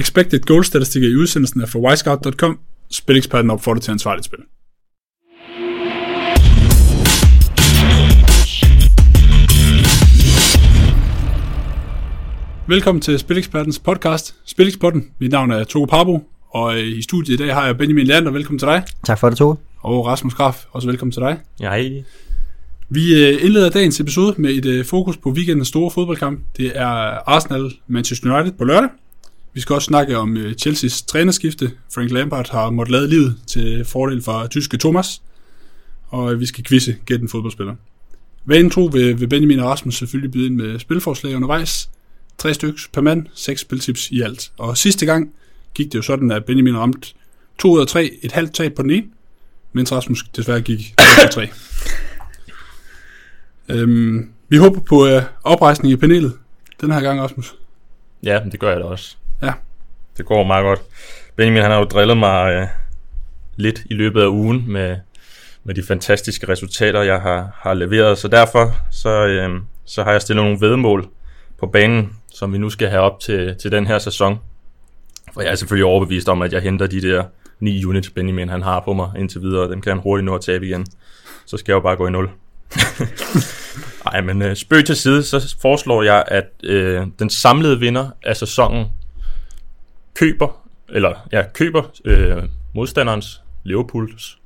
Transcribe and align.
expected 0.00 0.40
goal 0.40 0.64
statistikker 0.64 1.08
i 1.08 1.16
udsendelsen 1.16 1.60
er 1.60 1.66
fra 1.66 1.78
wisecout.com. 1.78 2.58
Spileksperten 2.90 3.50
opfordrer 3.50 3.80
til 3.80 3.90
ansvarligt 3.90 4.24
spil. 4.24 4.38
Velkommen 12.66 13.02
til 13.02 13.18
Spilekspertens 13.18 13.78
podcast, 13.78 14.34
Spileksperten. 14.44 15.10
Mit 15.18 15.32
navn 15.32 15.50
er 15.50 15.64
Togo 15.64 15.84
Parbo, 15.84 16.28
og 16.50 16.74
øh, 16.74 16.86
i 16.86 17.02
studiet 17.02 17.40
i 17.40 17.44
dag 17.44 17.54
har 17.54 17.66
jeg 17.66 17.78
Benjamin 17.78 18.06
Lander. 18.06 18.30
Velkommen 18.30 18.58
til 18.58 18.68
dig. 18.68 18.82
Tak 19.04 19.18
for 19.18 19.28
det, 19.28 19.38
Toge. 19.38 19.56
Og 19.80 20.06
Rasmus 20.06 20.34
Graf, 20.34 20.64
også 20.72 20.88
velkommen 20.88 21.12
til 21.12 21.22
dig. 21.22 21.38
Ja, 21.60 21.68
hej. 21.68 22.04
Vi 22.88 23.14
øh, 23.14 23.44
indleder 23.44 23.70
dagens 23.70 24.00
episode 24.00 24.34
med 24.38 24.50
et 24.50 24.66
øh, 24.66 24.84
fokus 24.84 25.16
på 25.16 25.30
weekendens 25.30 25.68
store 25.68 25.90
fodboldkamp. 25.90 26.40
Det 26.56 26.72
er 26.74 26.86
Arsenal 27.28 27.72
Manchester 27.86 28.34
United 28.34 28.58
på 28.58 28.64
lørdag. 28.64 28.88
Vi 29.52 29.60
skal 29.60 29.74
også 29.74 29.86
snakke 29.86 30.16
om 30.16 30.36
øh, 30.36 30.54
Chelseas 30.54 31.02
trænerskifte. 31.02 31.70
Frank 31.94 32.10
Lampard 32.10 32.50
har 32.50 32.70
måttet 32.70 32.92
lade 32.92 33.08
livet 33.08 33.36
til 33.46 33.84
fordel 33.84 34.22
for 34.22 34.46
tyske 34.46 34.78
Thomas. 34.78 35.22
Og 36.08 36.32
øh, 36.32 36.40
vi 36.40 36.46
skal 36.46 36.64
quizze 36.64 36.96
gætte 37.06 37.22
en 37.22 37.28
fodboldspiller. 37.28 37.74
Vanen 38.44 38.70
tro 38.70 38.84
vil, 38.84 39.20
vil 39.20 39.28
Benjamin 39.28 39.60
og 39.60 39.70
Rasmus 39.70 39.98
selvfølgelig 39.98 40.30
byde 40.30 40.46
ind 40.46 40.54
med 40.54 40.78
spilforslag 40.78 41.36
undervejs. 41.36 41.90
Tre 42.38 42.54
stykker 42.54 42.80
per 42.92 43.00
mand, 43.00 43.26
seks 43.34 43.60
spiltips 43.60 44.10
i 44.10 44.20
alt. 44.20 44.52
Og 44.58 44.76
sidste 44.76 45.06
gang 45.06 45.32
gik 45.74 45.86
det 45.86 45.94
jo 45.94 46.02
sådan, 46.02 46.30
at 46.30 46.44
Benjamin 46.44 46.76
ramte 46.76 47.08
to 47.58 47.72
ud 47.72 47.80
af 47.80 47.86
tre, 47.86 48.18
et 48.22 48.32
halvt 48.32 48.54
tab 48.54 48.74
på 48.74 48.82
den 48.82 48.90
ene, 48.90 49.06
mens 49.72 49.92
Rasmus 49.92 50.24
desværre 50.36 50.60
gik 50.60 50.94
3 50.98 51.04
ud 51.04 51.24
af 51.24 51.30
tre. 51.30 51.48
Øhm, 53.68 54.30
vi 54.48 54.56
håber 54.56 54.80
på 54.80 55.06
øh, 55.06 55.22
oprejsning 55.44 55.92
i 55.92 55.96
panelet 55.96 56.32
den 56.80 56.92
her 56.92 57.00
gang, 57.00 57.20
Rasmus. 57.20 57.54
Ja, 58.22 58.40
det 58.52 58.60
gør 58.60 58.70
jeg 58.70 58.80
da 58.80 58.84
også. 58.84 59.16
Ja. 59.42 59.52
Det 60.16 60.26
går 60.26 60.44
meget 60.44 60.64
godt. 60.64 60.80
Benjamin 61.36 61.62
han 61.62 61.70
har 61.70 61.78
jo 61.78 61.84
drillet 61.84 62.16
mig 62.16 62.52
øh, 62.52 62.66
lidt 63.56 63.82
i 63.90 63.94
løbet 63.94 64.22
af 64.22 64.26
ugen 64.26 64.64
med, 64.66 64.96
med 65.64 65.74
de 65.74 65.82
fantastiske 65.82 66.48
resultater, 66.48 67.02
jeg 67.02 67.20
har, 67.20 67.50
har 67.54 67.74
leveret. 67.74 68.18
Så 68.18 68.28
derfor 68.28 68.76
så, 68.90 69.26
øh, 69.26 69.60
så 69.84 70.02
har 70.02 70.12
jeg 70.12 70.22
stillet 70.22 70.44
nogle 70.44 70.60
vedmål 70.60 71.08
på 71.58 71.66
banen, 71.66 72.16
som 72.34 72.52
vi 72.52 72.58
nu 72.58 72.70
skal 72.70 72.88
have 72.88 73.02
op 73.02 73.20
til, 73.20 73.56
til 73.62 73.72
den 73.72 73.86
her 73.86 73.98
sæson. 73.98 74.38
For 75.34 75.42
jeg 75.42 75.50
er 75.50 75.54
selvfølgelig 75.54 75.84
overbevist 75.84 76.28
om, 76.28 76.42
at 76.42 76.52
jeg 76.52 76.62
henter 76.62 76.86
de 76.86 77.02
der 77.02 77.24
9 77.60 77.84
units, 77.84 78.10
Benjamin 78.10 78.48
han 78.48 78.62
har 78.62 78.80
på 78.80 78.92
mig 78.92 79.10
indtil 79.18 79.40
videre. 79.40 79.70
Dem 79.70 79.80
kan 79.80 79.92
han 79.92 80.00
hurtigt 80.02 80.24
nå 80.24 80.34
at 80.34 80.40
tabe 80.40 80.66
igen. 80.66 80.86
Så 81.46 81.56
skal 81.56 81.72
jeg 81.72 81.74
jo 81.74 81.80
bare 81.80 81.96
gå 81.96 82.06
i 82.06 82.10
nul. 82.10 82.30
Nej, 84.06 84.20
men 84.20 84.42
øh, 84.42 84.56
spøg 84.56 84.84
til 84.84 84.96
side, 84.96 85.22
så 85.22 85.56
foreslår 85.62 86.02
jeg, 86.02 86.24
at 86.26 86.44
øh, 86.64 87.06
den 87.18 87.30
samlede 87.30 87.80
vinder 87.80 88.10
af 88.24 88.36
sæsonen 88.36 88.86
køber, 90.14 90.66
eller 90.88 91.28
ja, 91.32 91.44
køber 91.54 91.82
øh, 92.04 92.42
modstanderens 92.74 93.42
Liverpools 93.64 94.38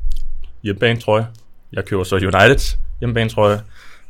hjemmebanetrøje. 0.62 1.26
Jeg 1.72 1.84
køber 1.84 2.04
så 2.04 2.16
Uniteds 2.16 2.78
hjemmebanetrøje, 3.00 3.60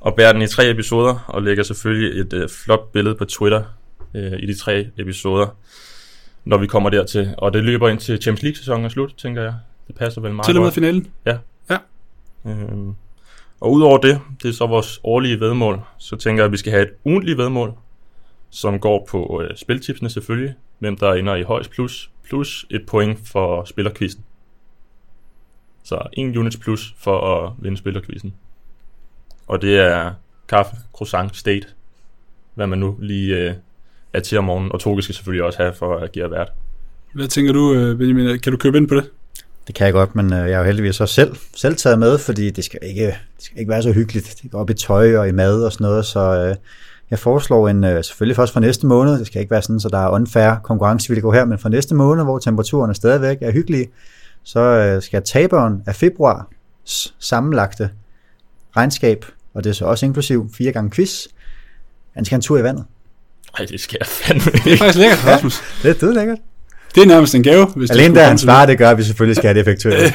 og 0.00 0.14
bærer 0.14 0.33
den 0.33 0.42
i 0.42 0.46
tre 0.46 0.70
episoder, 0.70 1.24
og 1.27 1.42
lægger 1.42 1.62
selvfølgelig 1.62 2.20
et 2.20 2.33
øh, 2.33 2.48
flot 2.48 2.92
billede 2.92 3.14
på 3.14 3.24
Twitter 3.24 3.62
øh, 4.14 4.33
i 4.33 4.46
de 4.46 4.58
tre 4.58 4.88
episoder, 4.96 5.46
når 6.44 6.58
vi 6.58 6.66
kommer 6.66 6.91
dertil. 6.91 7.34
Og 7.38 7.52
det 7.52 7.64
løber 7.64 7.89
ind 7.89 7.98
til 7.98 8.22
Champions 8.22 8.42
League-sæsonen 8.42 8.84
er 8.84 8.89
slut, 8.89 9.14
tænker 9.16 9.42
jeg. 9.42 9.55
Det 9.86 9.94
passer 9.94 10.20
vel 10.20 10.34
meget 10.34 10.46
Til 10.46 10.56
og 10.56 10.62
med 10.62 10.72
finalen. 10.72 11.06
Ja. 11.27 11.36
Ja. 11.70 11.77
Øhm, 12.46 12.94
og 13.61 13.72
udover 13.72 13.98
det, 13.98 14.20
det 14.42 14.48
er 14.48 14.52
så 14.52 14.66
vores 14.66 15.00
årlige 15.05 15.41
vedmål, 15.41 15.80
så 15.98 16.16
tænker 16.16 16.42
jeg, 16.42 16.46
at 16.46 16.52
vi 16.52 16.56
skal 16.56 16.72
have 16.72 16.83
et 16.83 16.91
ugentligt 17.05 17.39
vedmål, 17.39 17.72
som 18.50 18.78
går 18.78 19.06
på 19.11 19.42
øh, 19.42 19.56
spiltipsene 19.56 20.11
selvfølgelig, 20.11 20.55
hvem 20.84 20.96
der 20.96 21.12
ender 21.12 21.34
i 21.34 21.42
højst 21.42 21.70
plus, 21.70 22.10
plus 22.28 22.66
et 22.70 22.86
point 22.86 23.18
for 23.28 23.64
spillerquizzen. 23.64 24.24
Så 25.84 26.02
en 26.12 26.38
units 26.38 26.56
plus 26.56 26.94
for 26.98 27.20
at 27.20 27.52
vinde 27.58 27.77
spillerquizzen. 27.77 28.34
Og 29.46 29.62
det 29.62 29.78
er 29.78 30.12
kaffe, 30.48 30.77
croissant, 30.92 31.36
state, 31.36 31.67
hvad 32.55 32.67
man 32.67 32.78
nu 32.78 32.96
lige 33.00 33.36
øh, 33.36 33.55
er 34.12 34.20
til 34.20 34.39
om 34.39 34.44
morgenen. 34.44 34.73
Og 34.73 34.80
Toge 34.80 35.02
skal 35.02 35.14
selvfølgelig 35.14 35.44
også 35.44 35.62
have 35.62 35.74
for 35.74 35.96
at 35.96 36.12
give 36.12 36.30
vært. 36.30 36.48
Hvad 37.14 37.28
tænker 37.28 37.52
du, 37.52 37.74
øh, 37.74 37.98
Benjamin? 37.98 38.39
Kan 38.39 38.52
du 38.52 38.58
købe 38.58 38.78
ind 38.78 38.89
på 38.89 38.94
det? 38.94 39.11
Det 39.67 39.74
kan 39.74 39.84
jeg 39.84 39.92
godt, 39.92 40.14
men 40.14 40.33
øh, 40.33 40.39
jeg 40.39 40.50
er 40.50 40.58
jo 40.58 40.64
heldigvis 40.64 41.00
også 41.00 41.14
selv, 41.14 41.36
selv 41.55 41.77
taget 41.77 41.98
med, 41.98 42.18
fordi 42.18 42.50
det 42.50 42.64
skal, 42.64 42.78
ikke, 42.83 43.06
det 43.06 43.17
skal 43.39 43.58
ikke 43.58 43.70
være 43.70 43.83
så 43.83 43.92
hyggeligt. 43.92 44.39
Det 44.42 44.50
går 44.50 44.58
op 44.58 44.70
i 44.70 44.74
tøj 44.74 45.17
og 45.17 45.28
i 45.28 45.33
mad 45.33 45.64
og 45.64 45.73
sådan 45.73 45.84
noget, 45.84 46.05
så 46.05 46.20
øh, 46.20 46.56
jeg 47.14 47.19
foreslår 47.19 47.69
en, 47.69 47.85
øh, 47.85 48.05
selvfølgelig 48.05 48.36
først 48.36 48.52
for 48.52 48.61
næste 48.61 48.86
måned, 48.86 49.19
det 49.19 49.27
skal 49.27 49.41
ikke 49.41 49.51
være 49.51 49.63
sådan, 49.63 49.80
så 49.80 49.89
der 49.89 49.98
er 49.98 50.08
unfair 50.08 50.55
konkurrencevilkår 50.63 51.33
her, 51.33 51.45
men 51.45 51.58
for 51.58 51.69
næste 51.69 51.95
måned, 51.95 52.25
hvor 52.25 52.39
temperaturen 52.39 52.95
stadigvæk 52.95 53.36
er 53.41 53.52
hyggelige, 53.52 53.89
så 54.45 54.61
øh, 54.61 55.02
skal 55.02 55.23
taberen 55.23 55.83
af 55.86 55.95
februar 55.95 56.48
sammenlagte 57.19 57.91
regnskab, 58.77 59.24
og 59.55 59.64
det 59.64 59.70
er 59.70 59.74
så 59.74 59.85
også 59.85 60.07
inklusiv 60.07 60.51
fire 60.58 60.73
gange 60.73 60.91
quiz, 60.91 61.27
han 62.14 62.24
skal 62.24 62.35
have 62.35 62.39
en 62.39 62.42
tur 62.42 62.58
i 62.58 62.63
vandet. 62.63 62.85
Ej, 63.58 63.64
det 63.64 63.80
skal 63.80 63.97
jeg 64.01 64.07
fandme 64.07 64.45
Det 64.45 64.67
er 64.67 64.70
ikke. 64.70 64.79
faktisk 64.79 64.98
lækkert, 64.98 65.27
Rasmus. 65.27 65.63
Det 65.83 65.91
er 65.91 65.95
død 65.95 66.14
lækkert. 66.14 66.39
Det 66.95 67.03
er 67.03 67.07
nærmest 67.07 67.35
en 67.35 67.42
gave, 67.42 67.67
hvis 67.67 67.91
Alene 67.91 68.14
da 68.14 68.24
han 68.24 68.39
svarer, 68.39 68.67
det 68.67 68.79
gør, 68.79 68.91
at 68.91 68.98
vi 68.98 69.03
selvfølgelig 69.03 69.36
skal 69.36 69.48
have 69.48 69.55
det 69.55 69.61
effektueret. 69.61 70.13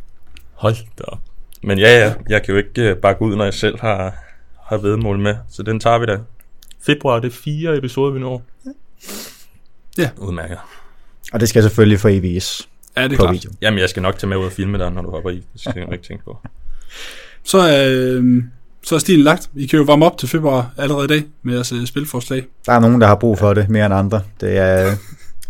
Hold 0.62 0.76
da 0.98 1.04
op. 1.04 1.18
Men 1.62 1.78
ja, 1.78 1.98
ja, 1.98 2.12
jeg 2.28 2.42
kan 2.42 2.54
jo 2.54 2.58
ikke 2.58 2.92
uh, 2.92 2.98
bakke 2.98 3.22
ud, 3.22 3.36
når 3.36 3.44
jeg 3.44 3.54
selv 3.54 3.80
har, 3.80 4.14
har 4.66 4.76
vedmål 4.76 5.18
med. 5.18 5.34
Så 5.50 5.62
den 5.62 5.80
tager 5.80 5.98
vi 5.98 6.06
da. 6.06 6.18
Februar, 6.86 7.20
det 7.20 7.28
er 7.28 7.36
fire 7.36 7.76
episoder, 7.76 8.12
vi 8.12 8.20
når. 8.20 8.42
Ja. 9.98 10.10
Udmærket. 10.18 10.58
Og 11.32 11.40
det 11.40 11.48
skal 11.48 11.62
selvfølgelig 11.62 12.00
for 12.00 12.08
EVS. 12.08 12.68
Ja, 12.96 13.04
det 13.04 13.12
er 13.12 13.16
på 13.16 13.22
klart. 13.22 13.34
video. 13.34 13.50
Jamen, 13.60 13.78
jeg 13.78 13.88
skal 13.88 14.02
nok 14.02 14.18
tage 14.18 14.28
med 14.28 14.36
ud 14.36 14.44
og 14.44 14.52
filme 14.52 14.78
dig, 14.78 14.90
når 14.90 15.02
du 15.02 15.10
hopper 15.10 15.30
i. 15.30 15.34
Det 15.34 15.60
skal 15.60 15.72
jeg 15.76 15.92
ikke 15.92 16.04
tænke 16.04 16.24
på. 16.24 16.38
Så, 17.44 17.58
øh, 17.58 18.44
så 18.82 18.94
er 18.94 18.98
stilen 18.98 19.24
lagt. 19.24 19.50
I 19.54 19.66
kan 19.66 19.78
jo 19.78 19.84
varme 19.84 20.06
op 20.06 20.18
til 20.18 20.28
februar 20.28 20.70
allerede 20.76 21.04
i 21.04 21.08
dag 21.08 21.24
med 21.42 21.54
jeres 21.54 21.72
øh, 21.72 21.86
spilforslag. 21.86 22.46
Der 22.66 22.72
er 22.72 22.80
nogen, 22.80 23.00
der 23.00 23.06
har 23.06 23.14
brug 23.14 23.38
for 23.38 23.54
det 23.54 23.68
mere 23.68 23.86
end 23.86 23.94
andre. 23.94 24.20
Det 24.40 24.56
er 24.56 24.76
Ej, 24.76 24.96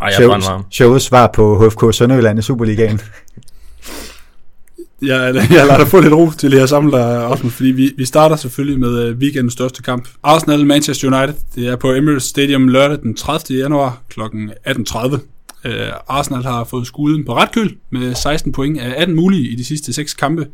jeg 0.01 0.13
shows, 0.13 0.45
showets 0.71 1.05
svar 1.05 1.31
på 1.35 1.69
HFK 1.69 1.95
Sønderjylland 1.95 2.39
i 2.39 2.43
Superligaen. 2.43 3.01
Jeg, 5.03 5.35
jeg 5.57 5.67
lader 5.67 5.79
dig 5.79 5.89
få 5.89 6.01
lidt 6.01 6.15
ro 6.15 6.31
til 6.31 6.51
lige 6.51 6.63
at 6.63 6.69
samle 6.69 6.93
dig, 6.93 7.23
Rasmus, 7.23 7.53
fordi 7.53 7.71
vi, 7.71 7.93
vi 7.97 8.05
starter 8.05 8.37
selvfølgelig 8.37 8.81
med 8.81 9.03
øh, 9.03 9.17
weekendens 9.17 9.53
største 9.53 9.83
kamp. 9.83 10.09
Arsenal 10.23 10.67
Manchester 10.67 11.09
United. 11.09 11.41
Det 11.55 11.69
er 11.69 11.77
på 11.77 11.93
Emirates 11.93 12.23
Stadium 12.23 12.69
lørdag 12.69 12.99
den 13.03 13.15
30. 13.15 13.59
januar 13.59 14.03
kl. 14.09 14.21
18.30. 14.21 15.19
Øh, 15.65 15.89
Arsenal 16.09 16.43
har 16.43 16.65
fået 16.65 16.87
skuden 16.87 17.25
på 17.25 17.35
ret 17.35 17.53
køl 17.53 17.77
med 17.91 18.15
16 18.15 18.53
point 18.53 18.81
af 18.81 18.95
18 18.97 19.17
mulige 19.17 19.49
i 19.49 19.55
de 19.55 19.65
sidste 19.65 19.93
6 19.93 20.15
kampe. 20.15 20.47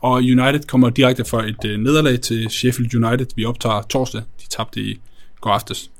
Og 0.00 0.12
United 0.12 0.66
kommer 0.66 0.90
direkte 0.90 1.24
fra 1.24 1.48
et 1.48 1.64
øh, 1.64 1.78
nederlag 1.78 2.20
til 2.20 2.50
Sheffield 2.50 3.04
United. 3.04 3.26
Vi 3.36 3.44
optager 3.44 3.82
torsdag. 3.82 4.20
De 4.20 4.48
tabte 4.56 4.80
i 4.80 5.00
går 5.40 5.50
aftes. 5.50 5.90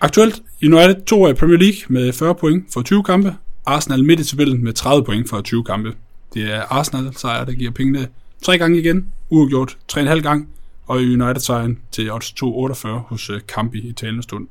Aktuelt 0.00 0.42
United 0.62 1.04
to 1.06 1.28
i 1.28 1.32
Premier 1.32 1.58
League 1.58 1.80
med 1.88 2.12
40 2.12 2.34
point 2.34 2.64
for 2.72 2.82
20 2.82 3.02
kampe. 3.02 3.34
Arsenal 3.66 4.04
midt 4.04 4.20
i 4.20 4.24
tabellen 4.24 4.64
med 4.64 4.72
30 4.72 5.04
point 5.04 5.28
for 5.28 5.40
20 5.40 5.64
kampe. 5.64 5.92
Det 6.34 6.52
er 6.52 6.62
Arsenal 6.62 7.16
sejr, 7.16 7.44
der 7.44 7.52
giver 7.52 7.70
pengene 7.70 8.08
tre 8.42 8.58
gange 8.58 8.78
igen, 8.78 9.12
uafgjort 9.30 9.76
3,5 9.92 10.20
gang, 10.20 10.48
og 10.86 10.96
United 10.96 11.40
sejren 11.40 11.78
til 11.90 12.12
odds 12.12 12.32
2,48 12.42 12.88
hos 12.88 13.30
øh, 13.30 13.40
Kampi 13.48 13.88
i 13.88 13.92
talende 13.92 14.22
stund. 14.22 14.48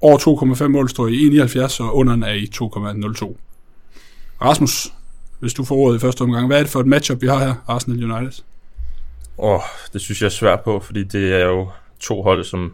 Over 0.00 0.18
2,5 0.54 0.66
mål 0.66 0.88
står 0.88 1.06
i 1.08 1.38
e 1.38 1.44
1,79, 1.44 1.82
og 1.82 1.96
underen 1.96 2.22
er 2.22 2.32
i 2.32 2.48
2,02. 2.54 3.36
Rasmus, 4.42 4.92
hvis 5.40 5.54
du 5.54 5.64
får 5.64 5.76
ordet 5.76 5.96
i 5.96 6.00
første 6.00 6.22
omgang, 6.22 6.46
hvad 6.46 6.58
er 6.58 6.62
det 6.62 6.70
for 6.70 6.80
et 6.80 6.86
matchup, 6.86 7.22
vi 7.22 7.26
har 7.26 7.38
her, 7.38 7.54
Arsenal 7.68 8.12
United? 8.12 8.42
Åh, 9.38 9.60
det 9.92 10.00
synes 10.00 10.20
jeg 10.20 10.26
er 10.26 10.30
svært 10.30 10.60
på, 10.60 10.80
fordi 10.80 11.04
det 11.04 11.32
er 11.32 11.44
jo 11.44 11.70
to 12.00 12.22
hold, 12.22 12.44
som 12.44 12.72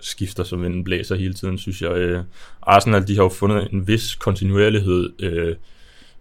skifter 0.00 0.44
som 0.44 0.62
vinden 0.62 0.84
blæser 0.84 1.16
hele 1.16 1.34
tiden, 1.34 1.58
synes 1.58 1.82
jeg. 1.82 1.90
Øh, 1.90 2.24
Arsenal, 2.62 3.08
de 3.08 3.16
har 3.16 3.22
jo 3.22 3.28
fundet 3.28 3.68
en 3.72 3.88
vis 3.88 4.14
kontinuerlighed, 4.14 5.12
øh, 5.18 5.56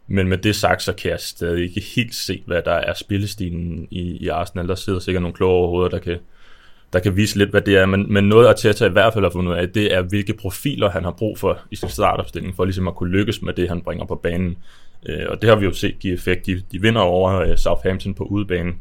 men 0.07 0.27
med 0.27 0.37
det 0.37 0.55
sagt, 0.55 0.83
så 0.83 0.93
kan 0.93 1.11
jeg 1.11 1.19
stadig 1.19 1.63
ikke 1.63 1.81
helt 1.95 2.15
se, 2.15 2.43
hvad 2.45 2.61
der 2.61 2.73
er 2.73 2.93
spillestilen 2.93 3.87
i, 3.91 4.01
i 4.01 4.27
Arsenal. 4.27 4.67
Der 4.67 4.75
sidder 4.75 4.99
sikkert 4.99 5.21
nogle 5.21 5.35
kloge 5.35 5.53
overhoveder, 5.53 5.89
der 5.89 5.99
kan, 5.99 6.17
der 6.93 6.99
kan 6.99 7.15
vise 7.15 7.37
lidt, 7.37 7.49
hvad 7.49 7.61
det 7.61 7.77
er, 7.77 7.85
men, 7.85 8.13
men 8.13 8.23
noget 8.23 8.47
Arteta 8.47 8.85
i 8.85 8.89
hvert 8.89 9.13
fald 9.13 9.25
har 9.25 9.31
fundet 9.31 9.51
ud 9.51 9.57
af, 9.57 9.69
det 9.69 9.93
er, 9.93 10.01
hvilke 10.01 10.33
profiler 10.33 10.89
han 10.89 11.03
har 11.03 11.11
brug 11.11 11.39
for 11.39 11.59
i 11.71 11.75
sin 11.75 11.89
startopstilling, 11.89 12.55
for 12.55 12.65
ligesom 12.65 12.87
at 12.87 12.95
kunne 12.95 13.11
lykkes 13.11 13.41
med 13.41 13.53
det, 13.53 13.69
han 13.69 13.81
bringer 13.81 14.05
på 14.05 14.15
banen. 14.15 14.57
Øh, 15.05 15.25
og 15.29 15.41
det 15.41 15.49
har 15.49 15.55
vi 15.55 15.65
jo 15.65 15.73
set 15.73 15.99
give 15.99 16.13
effekt. 16.13 16.45
De, 16.45 16.63
de 16.71 16.81
vinder 16.81 17.01
over 17.01 17.33
øh, 17.33 17.57
Southampton 17.57 18.13
på 18.13 18.23
udebanen, 18.23 18.75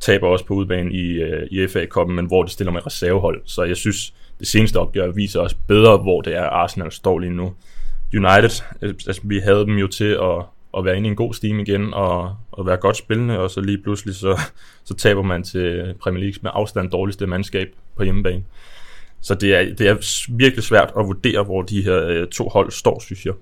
taber 0.00 0.28
også 0.28 0.44
på 0.44 0.54
udebanen 0.54 0.92
i, 0.92 1.06
øh, 1.06 1.46
i 1.50 1.66
FA-koppen, 1.66 2.16
men 2.16 2.26
hvor 2.26 2.42
de 2.42 2.50
stiller 2.50 2.72
med 2.72 2.86
reservehold. 2.86 3.42
Så 3.44 3.62
jeg 3.62 3.76
synes, 3.76 4.14
det 4.38 4.48
seneste 4.48 4.76
opgør 4.76 5.10
viser 5.10 5.40
os 5.40 5.54
bedre, 5.54 5.96
hvor 5.96 6.20
det 6.20 6.36
er 6.36 6.42
Arsenal 6.42 6.92
står 6.92 7.18
lige 7.18 7.32
nu. 7.32 7.54
United, 8.14 8.64
øh, 8.82 8.94
altså, 9.06 9.20
vi 9.24 9.38
havde 9.38 9.58
dem 9.58 9.78
jo 9.78 9.86
til 9.86 10.18
at, 10.22 10.44
at 10.76 10.84
være 10.84 10.96
inde 10.96 11.08
i 11.08 11.10
en 11.10 11.16
god 11.16 11.34
steam 11.34 11.58
igen, 11.58 11.94
og, 11.94 12.36
og 12.52 12.66
være 12.66 12.76
godt 12.76 12.96
spillende, 12.96 13.38
og 13.38 13.50
så 13.50 13.60
lige 13.60 13.78
pludselig, 13.82 14.14
så, 14.14 14.40
så 14.84 14.94
taber 14.94 15.22
man 15.22 15.42
til 15.42 15.94
Premier 16.00 16.24
League 16.24 16.38
med 16.42 16.50
afstand 16.54 16.90
dårligste 16.90 17.26
mandskab 17.26 17.68
på 17.96 18.04
hjemmebane. 18.04 18.44
Så 19.20 19.34
det 19.34 19.54
er, 19.54 19.74
det 19.74 19.88
er 19.88 19.96
virkelig 20.36 20.64
svært 20.64 20.92
at 20.98 21.06
vurdere, 21.06 21.42
hvor 21.44 21.62
de 21.62 21.82
her 21.82 22.06
øh, 22.06 22.28
to 22.28 22.48
hold 22.48 22.70
står, 22.70 23.00
synes 23.00 23.26
jeg. 23.26 23.34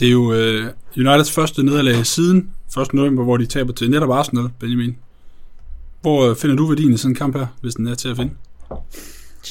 Det 0.00 0.08
er 0.08 0.12
jo 0.12 0.32
øh, 0.32 0.66
Uniteds 0.96 1.32
første 1.32 1.62
nederlag 1.62 2.06
siden 2.06 2.50
1. 2.80 2.94
november, 2.94 3.24
hvor 3.24 3.36
de 3.36 3.46
taber 3.46 3.72
til 3.72 3.90
netop 3.90 4.10
Arsenal, 4.10 4.48
Benjamin. 4.60 4.96
Hvor 6.00 6.30
øh, 6.30 6.36
finder 6.36 6.56
du 6.56 6.66
værdien 6.66 6.92
i 6.92 6.96
sådan 6.96 7.10
en 7.10 7.14
kamp 7.14 7.36
her, 7.36 7.46
hvis 7.60 7.74
den 7.74 7.86
er 7.86 7.94
til 7.94 8.08
at 8.08 8.16
finde? 8.16 8.32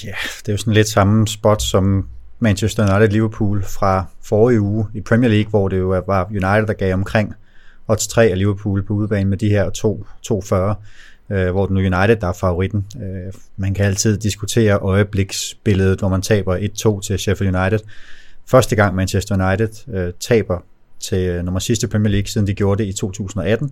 Ja, 0.03 0.13
det 0.39 0.47
er 0.47 0.53
jo 0.53 0.57
sådan 0.57 0.73
lidt 0.73 0.87
samme 0.87 1.27
spot 1.27 1.61
som 1.61 2.07
Manchester 2.43 2.83
United-Liverpool 2.83 3.61
fra 3.61 4.05
forrige 4.21 4.61
uge 4.61 4.85
i 4.93 5.01
Premier 5.01 5.29
League, 5.29 5.49
hvor 5.49 5.67
det 5.67 5.79
jo 5.79 6.03
var 6.07 6.25
United, 6.25 6.67
der 6.67 6.73
gav 6.73 6.93
omkring 6.93 7.33
odds 7.87 8.07
3 8.07 8.25
af 8.25 8.37
Liverpool 8.37 8.83
på 8.83 8.93
udebane 8.93 9.29
med 9.29 9.37
de 9.37 9.49
her 9.49 9.69
2-40, 11.29 11.35
øh, 11.35 11.51
hvor 11.51 11.65
den 11.65 11.77
United, 11.77 12.15
der 12.15 12.27
er 12.27 12.33
favoritten. 12.33 12.85
Øh, 13.01 13.33
man 13.57 13.73
kan 13.73 13.85
altid 13.85 14.17
diskutere 14.17 14.79
øjebliksbilledet, 14.79 15.99
hvor 15.99 16.09
man 16.09 16.21
taber 16.21 16.57
1-2 16.57 17.01
til 17.01 17.19
Sheffield 17.19 17.55
United. 17.55 17.79
Første 18.45 18.75
gang 18.75 18.95
Manchester 18.95 19.47
United 19.47 19.93
øh, 19.93 20.13
taber 20.19 20.63
til 20.99 21.27
øh, 21.27 21.45
nummer 21.45 21.59
sidste 21.59 21.87
Premier 21.87 22.11
League, 22.11 22.27
siden 22.27 22.47
de 22.47 22.53
gjorde 22.53 22.83
det 22.83 22.89
i 22.89 22.93
2018. 22.93 23.71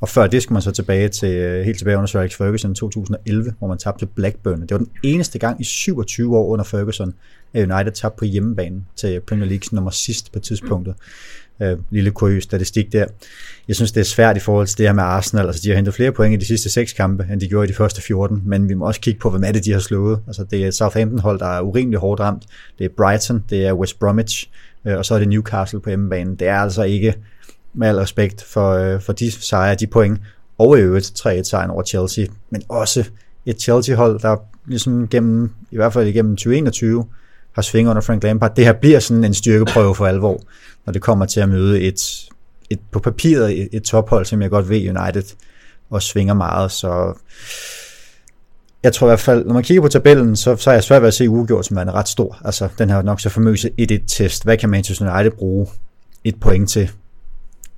Og 0.00 0.08
før 0.08 0.26
det 0.26 0.42
skal 0.42 0.52
man 0.52 0.62
så 0.62 0.70
tilbage 0.70 1.08
til, 1.08 1.34
øh, 1.34 1.64
helt 1.64 1.78
tilbage 1.78 1.96
under 1.96 2.06
Sir 2.06 2.20
Alex 2.20 2.36
Ferguson 2.36 2.72
i 2.72 2.74
2011, 2.74 3.54
hvor 3.58 3.68
man 3.68 3.78
tabte 3.78 4.06
til 4.06 4.12
Blackburn. 4.14 4.60
Det 4.60 4.70
var 4.70 4.78
den 4.78 4.90
eneste 5.04 5.38
gang 5.38 5.60
i 5.60 5.64
27 5.64 6.36
år 6.36 6.46
under 6.46 6.64
Ferguson, 6.64 7.14
Øh, 7.54 7.68
United 7.70 7.92
tabte 7.92 8.18
på 8.18 8.24
hjemmebane 8.24 8.84
til 8.96 9.20
Premier 9.20 9.46
Leagues 9.48 9.72
nummer 9.72 9.90
sidst 9.90 10.32
på 10.32 10.38
tidspunktet. 10.38 10.94
Øh, 11.62 11.78
lille 11.90 12.10
kuriøs 12.10 12.42
statistik 12.42 12.92
der. 12.92 13.06
Jeg 13.68 13.76
synes, 13.76 13.92
det 13.92 14.00
er 14.00 14.04
svært 14.04 14.36
i 14.36 14.40
forhold 14.40 14.66
til 14.66 14.78
det 14.78 14.86
her 14.86 14.92
med 14.92 15.02
Arsenal. 15.02 15.46
Altså, 15.46 15.60
de 15.64 15.68
har 15.68 15.76
hentet 15.76 15.94
flere 15.94 16.12
point 16.12 16.34
i 16.34 16.36
de 16.36 16.46
sidste 16.46 16.70
seks 16.70 16.92
kampe, 16.92 17.26
end 17.32 17.40
de 17.40 17.48
gjorde 17.48 17.68
i 17.68 17.68
de 17.68 17.76
første 17.76 18.02
14, 18.02 18.42
men 18.44 18.68
vi 18.68 18.74
må 18.74 18.86
også 18.86 19.00
kigge 19.00 19.20
på, 19.20 19.30
hvem 19.30 19.44
er 19.44 19.52
det, 19.52 19.64
de 19.64 19.72
har 19.72 19.80
slået. 19.80 20.20
Altså, 20.26 20.44
det 20.44 20.66
er 20.66 20.70
Southampton-hold, 20.70 21.38
der 21.38 21.46
er 21.46 21.60
urimelig 21.60 21.98
hårdt 21.98 22.20
ramt. 22.20 22.42
Det 22.78 22.84
er 22.84 22.88
Brighton, 22.96 23.44
det 23.50 23.66
er 23.66 23.72
West 23.72 23.98
Bromwich, 23.98 24.48
øh, 24.84 24.98
og 24.98 25.04
så 25.04 25.14
er 25.14 25.18
det 25.18 25.28
Newcastle 25.28 25.80
på 25.80 25.90
hjemmebane. 25.90 26.36
Det 26.36 26.48
er 26.48 26.56
altså 26.56 26.82
ikke 26.82 27.14
med 27.74 27.88
al 27.88 27.96
respekt 27.96 28.42
for, 28.42 28.70
øh, 28.70 29.00
for 29.00 29.12
de 29.12 29.30
sejre, 29.30 29.74
de 29.74 29.86
point, 29.86 30.18
og 30.58 30.78
i 30.78 30.80
øvrigt 30.80 31.12
3-1 31.18 31.42
sejren 31.42 31.70
over 31.70 31.82
Chelsea, 31.82 32.26
men 32.50 32.62
også 32.68 33.04
et 33.46 33.60
Chelsea-hold, 33.60 34.20
der 34.20 34.36
ligesom 34.66 35.08
gennem, 35.08 35.50
i 35.70 35.76
hvert 35.76 35.92
fald 35.92 36.08
igennem 36.08 36.36
2021, 36.36 37.04
har 37.58 37.62
svinget 37.62 37.90
under 37.90 38.02
Frank 38.02 38.22
Lampard. 38.22 38.56
Det 38.56 38.64
her 38.64 38.72
bliver 38.72 39.00
sådan 39.00 39.24
en 39.24 39.34
styrkeprøve 39.34 39.94
for 39.94 40.06
alvor, 40.06 40.40
når 40.86 40.92
det 40.92 41.02
kommer 41.02 41.26
til 41.26 41.40
at 41.40 41.48
møde 41.48 41.80
et, 41.80 42.28
et 42.70 42.78
på 42.92 42.98
papiret 42.98 43.60
et, 43.60 43.68
et 43.72 43.82
tophold, 43.82 44.24
som 44.24 44.42
jeg 44.42 44.50
godt 44.50 44.68
ved 44.68 44.96
United 44.96 45.34
og 45.90 46.02
svinger 46.02 46.34
meget, 46.34 46.72
så 46.72 47.12
jeg 48.82 48.92
tror 48.92 49.06
i 49.06 49.10
hvert 49.10 49.20
fald, 49.20 49.44
når 49.44 49.54
man 49.54 49.62
kigger 49.62 49.82
på 49.82 49.88
tabellen, 49.88 50.36
så, 50.36 50.56
så 50.56 50.70
er 50.70 50.74
jeg 50.74 50.84
svært 50.84 51.02
ved 51.02 51.08
at 51.08 51.14
se 51.14 51.28
uafgjort, 51.28 51.66
som 51.66 51.76
er 51.76 51.94
ret 51.94 52.08
stor. 52.08 52.38
Altså, 52.44 52.68
den 52.78 52.90
her 52.90 53.02
nok 53.02 53.20
så 53.20 53.28
famøse 53.28 53.70
1-1-test. 53.80 54.44
Hvad 54.44 54.56
kan 54.56 54.68
Manchester 54.68 55.14
United 55.14 55.30
bruge 55.30 55.66
et 56.24 56.40
point 56.40 56.70
til? 56.70 56.90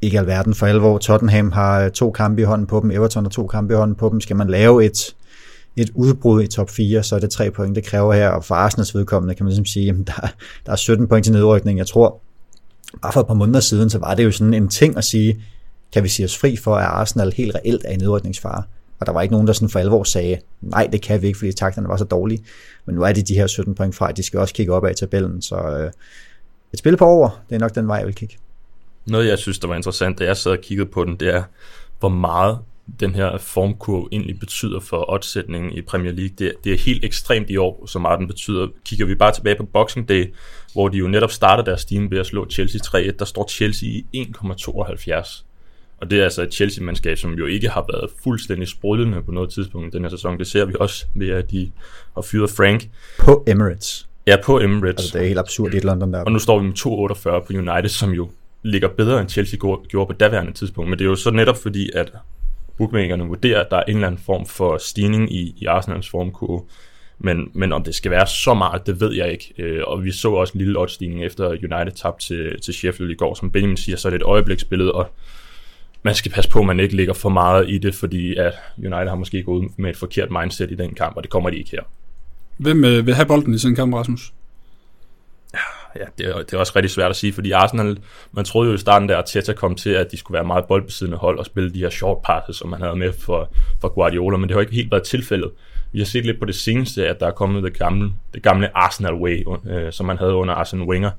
ikke 0.02 0.18
alverden 0.18 0.54
for 0.54 0.66
alvor. 0.66 0.98
Tottenham 0.98 1.52
har 1.52 1.88
to 1.88 2.10
kampe 2.10 2.42
i 2.42 2.44
hånden 2.44 2.66
på 2.66 2.80
dem, 2.80 2.90
Everton 2.90 3.24
har 3.24 3.30
to 3.30 3.46
kampe 3.46 3.74
i 3.74 3.76
hånden 3.76 3.96
på 3.96 4.08
dem. 4.08 4.20
Skal 4.20 4.36
man 4.36 4.48
lave 4.48 4.84
et, 4.84 5.14
et 5.76 5.90
udbrud 5.94 6.43
i 6.43 6.46
top 6.46 6.70
4, 6.70 7.02
så 7.02 7.17
er 7.17 7.19
det 7.19 7.31
tre 7.31 7.50
point, 7.50 7.76
det 7.76 7.84
kræver 7.84 8.12
her. 8.12 8.28
Og 8.28 8.44
for 8.44 8.55
Arsenals 8.55 8.94
vedkommende 8.94 9.34
kan 9.34 9.44
man 9.44 9.50
ligesom 9.50 9.67
sige, 9.67 9.90
at 9.90 9.96
der, 10.06 10.28
der 10.67 10.72
er 10.72 10.76
17 10.76 11.08
point 11.08 11.25
til 11.25 11.32
nedrykning. 11.32 11.78
Jeg 11.78 11.87
tror, 11.87 12.20
bare 13.02 13.12
for 13.12 13.20
et 13.20 13.26
par 13.26 13.34
måneder 13.34 13.61
siden, 13.61 13.90
så 13.90 13.99
var 13.99 14.14
det 14.14 14.25
jo 14.25 14.31
sådan 14.31 14.55
en 14.55 14.69
ting 14.69 14.96
at 14.96 15.05
sige, 15.05 15.43
kan 15.93 16.02
vi 16.02 16.08
sige 16.08 16.25
os 16.25 16.38
fri 16.38 16.56
for, 16.56 16.76
at 16.76 16.84
Arsenal 16.84 17.32
helt 17.37 17.55
reelt 17.55 17.82
er 17.84 17.93
i 17.93 17.96
nedrykningsfare. 17.96 18.62
Og 19.00 19.06
der 19.06 19.12
var 19.12 19.22
ikke 19.22 19.32
nogen, 19.32 19.46
der 19.46 19.52
sådan 19.52 19.69
for 19.69 19.78
alvor 19.78 20.05
sagde, 20.05 20.38
nej, 20.61 20.88
det 20.93 21.02
kan 21.02 21.22
vi 21.22 21.26
ikke, 21.26 21.38
fordi 21.38 21.52
takterne 21.52 21.88
var 21.88 21.96
så 21.96 22.05
dårlige. 22.05 22.44
Men 22.87 22.94
nu 22.94 23.02
er 23.02 23.12
de 23.12 23.23
de 23.23 23.34
her 23.34 23.46
17 23.46 23.75
point 23.75 23.94
fra, 23.94 24.12
de 24.12 24.23
skal 24.23 24.40
også 24.40 24.55
kigge 24.55 24.73
op 24.73 24.84
af 24.84 24.94
tabellen. 24.94 25.43
Så 25.43 25.56
øh, 25.56 25.90
et 26.73 26.78
spil 26.78 26.96
på 26.96 27.05
over, 27.05 27.43
det 27.49 27.55
er 27.55 27.61
nok 27.61 27.75
den 27.75 27.88
vej, 27.88 27.96
jeg 27.96 28.06
vil 28.06 28.14
kigge. 28.14 28.37
Noget, 29.06 29.28
jeg 29.28 29.38
synes, 29.38 29.58
der 29.58 29.69
var 29.69 29.76
interessant, 29.76 30.19
da 30.19 30.25
jeg 30.25 30.37
sad 30.37 30.52
og 30.52 30.58
kiggede 30.58 30.88
på 30.88 31.05
den, 31.05 31.16
det 31.16 31.34
er, 31.34 31.43
hvor 32.00 32.08
meget 32.08 32.58
den 33.00 33.14
her 33.14 33.38
formkurve 33.38 34.08
egentlig 34.12 34.40
betyder 34.40 34.81
for 34.81 35.12
oddsætningen 35.12 35.72
i 35.72 35.82
Premier 35.82 36.12
League. 36.12 36.34
Det, 36.38 36.52
det 36.64 36.72
er 36.72 36.78
helt 36.78 37.04
ekstremt 37.04 37.50
i 37.50 37.56
år, 37.56 37.87
så 37.87 37.98
meget 37.98 38.19
den 38.19 38.26
betyder. 38.26 38.69
Kigger 38.84 39.06
vi 39.06 39.14
bare 39.14 39.32
tilbage 39.32 39.56
på 39.56 39.64
Boxing 39.64 40.08
Day, 40.08 40.34
hvor 40.72 40.88
de 40.88 40.98
jo 40.98 41.08
netop 41.08 41.31
startede 41.31 41.66
deres 41.66 41.81
stigning 41.81 42.10
ved 42.10 42.19
at 42.19 42.26
slå 42.26 42.50
Chelsea 42.50 42.81
3-1, 42.84 43.10
der 43.19 43.25
står 43.25 43.48
Chelsea 43.48 43.88
i 43.88 44.06
1,72. 44.16 45.44
Og 46.00 46.10
det 46.10 46.20
er 46.20 46.25
altså 46.25 46.42
et 46.42 46.54
Chelsea-mandskab, 46.54 47.19
som 47.19 47.32
jo 47.32 47.46
ikke 47.46 47.69
har 47.69 47.87
været 47.92 48.10
fuldstændig 48.25 48.69
sprudlende 48.69 49.22
på 49.22 49.32
noget 49.32 49.50
tidspunkt 49.50 49.94
i 49.94 49.96
den 49.96 50.04
her 50.04 50.10
sæson. 50.10 50.38
Det 50.38 50.46
ser 50.46 50.64
vi 50.64 50.75
også 50.81 51.06
ved, 51.14 51.28
at 51.28 51.50
de 51.50 51.70
har 52.14 52.22
fyret 52.22 52.50
Frank. 52.50 52.88
På 53.19 53.44
Emirates. 53.46 54.08
Ja, 54.26 54.37
på 54.44 54.60
Emirates. 54.60 55.04
Altså, 55.04 55.19
det 55.19 55.25
er 55.25 55.26
helt 55.26 55.38
absurd 55.38 55.75
i 55.75 55.78
London 55.78 56.12
der. 56.12 56.25
Og 56.25 56.32
nu 56.32 56.38
står 56.38 56.58
vi 56.58 56.66
med 56.66 56.72
2,48 56.78 57.46
på 57.46 57.52
United, 57.52 57.88
som 57.88 58.10
jo 58.10 58.31
ligger 58.62 58.88
bedre 58.88 59.20
end 59.20 59.28
Chelsea 59.28 59.58
gjorde 59.58 60.06
på 60.06 60.12
daværende 60.12 60.52
tidspunkt. 60.52 60.90
Men 60.90 60.98
det 60.98 61.04
er 61.04 61.08
jo 61.08 61.16
så 61.16 61.31
netop 61.31 61.56
fordi, 61.56 61.90
at 61.94 62.12
bookmakerne 62.80 63.24
vurderer, 63.24 63.60
at 63.60 63.70
der 63.70 63.76
er 63.76 63.82
en 63.82 63.94
eller 63.94 64.06
anden 64.06 64.20
form 64.20 64.46
for 64.46 64.78
stigning 64.78 65.32
i, 65.32 65.54
i 65.56 65.66
Arsenals 65.66 66.08
formkurve. 66.08 66.62
Men, 67.18 67.50
men 67.54 67.72
om 67.72 67.82
det 67.82 67.94
skal 67.94 68.10
være 68.10 68.26
så 68.26 68.54
meget, 68.54 68.86
det 68.86 69.00
ved 69.00 69.14
jeg 69.14 69.32
ikke. 69.32 69.54
Øh, 69.58 69.82
og 69.86 70.04
vi 70.04 70.12
så 70.12 70.30
også 70.30 70.52
en 70.54 70.58
lille 70.58 70.78
oddstigning 70.78 71.24
efter 71.24 71.48
United 71.48 71.92
tabte 71.92 72.26
til, 72.26 72.60
til 72.60 72.74
Sheffield 72.74 73.10
i 73.10 73.14
går. 73.14 73.34
Som 73.34 73.50
Benjamin 73.50 73.76
siger, 73.76 73.96
så 73.96 74.08
er 74.08 74.10
det 74.10 74.16
et 74.16 74.22
øjebliksbillede, 74.22 74.92
og 74.92 75.06
man 76.02 76.14
skal 76.14 76.32
passe 76.32 76.50
på, 76.50 76.58
at 76.58 76.66
man 76.66 76.80
ikke 76.80 76.96
ligger 76.96 77.14
for 77.14 77.28
meget 77.28 77.70
i 77.70 77.78
det, 77.78 77.94
fordi 77.94 78.34
at 78.36 78.52
United 78.78 79.08
har 79.08 79.14
måske 79.14 79.42
gået 79.42 79.68
med 79.76 79.90
et 79.90 79.96
forkert 79.96 80.28
mindset 80.30 80.70
i 80.70 80.74
den 80.74 80.94
kamp, 80.94 81.16
og 81.16 81.22
det 81.22 81.30
kommer 81.30 81.50
de 81.50 81.58
ikke 81.58 81.70
her. 81.70 81.82
Hvem 82.56 82.84
øh, 82.84 83.06
vil 83.06 83.14
have 83.14 83.26
bolden 83.26 83.54
i 83.54 83.58
sådan 83.58 83.72
en 83.72 83.76
kamp, 83.76 83.94
Rasmus? 83.94 84.32
Ja, 85.96 86.04
det 86.19 86.26
er, 86.26 86.38
det 86.38 86.54
er 86.54 86.58
også 86.58 86.72
rigtig 86.76 86.90
svært 86.90 87.10
at 87.10 87.16
sige, 87.16 87.32
fordi 87.32 87.50
Arsenal, 87.50 87.98
man 88.32 88.44
troede 88.44 88.69
jo 88.69 88.75
i 88.75 88.78
starten, 88.78 89.08
der 89.08 89.14
at 89.14 89.19
Arteta 89.19 89.52
kom 89.52 89.75
til, 89.75 89.90
at 89.90 90.12
de 90.12 90.16
skulle 90.16 90.34
være 90.34 90.44
meget 90.44 90.64
boldbesiddende 90.64 91.19
hold 91.19 91.38
og 91.38 91.46
spille 91.46 91.75
de 91.75 91.78
her 91.78 91.90
short 91.90 92.19
passes, 92.25 92.56
som 92.56 92.69
man 92.69 92.81
havde 92.81 92.96
med 92.96 93.12
for, 93.12 93.52
for 93.81 93.88
Guardiola, 93.88 94.37
men 94.37 94.48
det 94.48 94.54
har 94.54 94.60
ikke 94.60 94.75
helt 94.75 94.90
været 94.90 95.02
tilfældet. 95.02 95.50
Vi 95.92 95.98
har 95.98 96.06
set 96.06 96.26
lidt 96.26 96.38
på 96.38 96.44
det 96.44 96.54
seneste, 96.54 97.08
at 97.08 97.20
der 97.20 97.26
er 97.26 97.31
kommet 97.31 97.62
det 97.62 97.78
gamle, 97.78 98.12
det 98.34 98.42
gamle 98.42 98.76
Arsenal 98.76 99.14
way, 99.14 99.44
øh, 99.70 99.92
som 99.92 100.06
man 100.06 100.19
havde 100.19 100.34
under 100.34 100.54
Arsene 100.54 100.84
Wenger, 100.84 101.10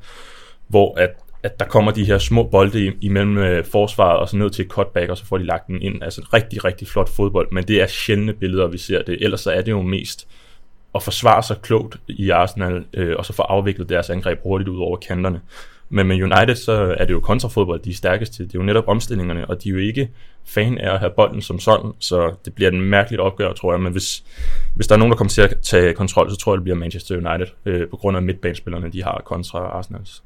hvor 0.68 1.00
at, 1.00 1.09
at 1.44 1.59
der 1.59 1.65
kommer 1.65 1.91
de 1.91 2.06
her 2.06 2.18
små 2.18 2.44
bolde 2.44 2.94
imellem 3.01 3.38
øh, 3.38 3.65
forsvaret 3.65 4.19
og 4.19 4.29
så 4.29 4.38
ned 4.38 4.50
til 4.50 4.65
et 4.65 4.71
cutback, 4.71 5.09
og 5.09 5.18
så 5.18 5.25
får 5.25 5.38
de 5.38 5.45
lagt 5.45 5.68
den 5.68 5.81
ind. 5.81 6.03
Altså 6.03 6.21
rigtig, 6.33 6.65
rigtig 6.65 6.88
flot 6.88 7.09
fodbold, 7.09 7.47
men 7.51 7.63
det 7.63 7.81
er 7.81 7.88
sjældne 7.88 8.33
billeder, 8.33 8.68
vi 8.68 8.77
ser 8.77 9.01
det. 9.01 9.18
Ellers 9.21 9.41
så 9.41 9.51
er 9.51 9.62
det 9.62 9.71
jo 9.71 9.81
mest 9.81 10.27
at 10.95 11.03
forsvare 11.03 11.43
sig 11.43 11.57
klogt 11.61 11.97
i 12.07 12.29
Arsenal, 12.29 12.85
øh, 12.93 13.15
og 13.17 13.25
så 13.25 13.33
få 13.33 13.41
afviklet 13.41 13.89
deres 13.89 14.09
angreb 14.09 14.39
hurtigt 14.43 14.69
ud 14.69 14.79
over 14.79 14.97
kanterne. 14.97 15.41
Men 15.93 16.07
med 16.07 16.23
United, 16.23 16.55
så 16.55 16.95
er 16.97 17.05
det 17.05 17.13
jo 17.13 17.19
kontrafodbold, 17.19 17.79
de 17.79 17.89
er 17.89 17.93
stærkest 17.93 18.33
til. 18.33 18.45
Det 18.45 18.56
er 18.56 18.59
jo 18.59 18.66
netop 18.66 18.87
omstillingerne, 18.87 19.49
og 19.49 19.63
de 19.63 19.69
er 19.69 19.73
jo 19.73 19.80
ikke 19.80 20.09
fan 20.45 20.77
af 20.77 20.94
at 20.94 20.99
have 20.99 21.11
bolden 21.16 21.42
som 21.42 21.59
sådan, 21.59 21.92
så 21.99 22.33
det 22.45 22.54
bliver 22.54 22.71
en 22.71 22.81
mærkeligt 22.81 23.21
opgør, 23.21 23.54
tror 23.54 23.73
jeg. 23.73 23.81
Men 23.81 23.92
hvis, 23.92 24.23
hvis 24.75 24.87
der 24.87 24.95
er 24.95 24.99
nogen, 24.99 25.11
der 25.11 25.18
kommer 25.18 25.30
til 25.30 25.42
at 25.42 25.54
tage 25.61 25.94
kontrol, 25.94 26.30
så 26.30 26.37
tror 26.37 26.54
jeg, 26.54 26.57
det 26.57 26.63
bliver 26.63 26.77
Manchester 26.77 27.16
United, 27.16 27.47
øh, 27.66 27.87
på 27.89 27.97
grund 27.97 28.18
af 28.18 28.23
midtbanespillerne, 28.23 28.92
de 28.92 29.04
har 29.04 29.21
kontra 29.25 29.59
Arsenals. 29.59 30.23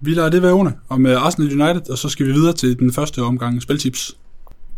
Vi 0.00 0.10
lader 0.10 0.30
det 0.30 0.42
være 0.42 0.52
ordene 0.52 0.74
om 0.88 1.06
øh, 1.06 1.26
Arsenal 1.26 1.62
United, 1.62 1.90
og 1.90 1.98
så 1.98 2.08
skal 2.08 2.26
vi 2.26 2.32
videre 2.32 2.52
til 2.52 2.78
den 2.78 2.92
første 2.92 3.22
omgang 3.22 3.62
spiltips. 3.62 4.16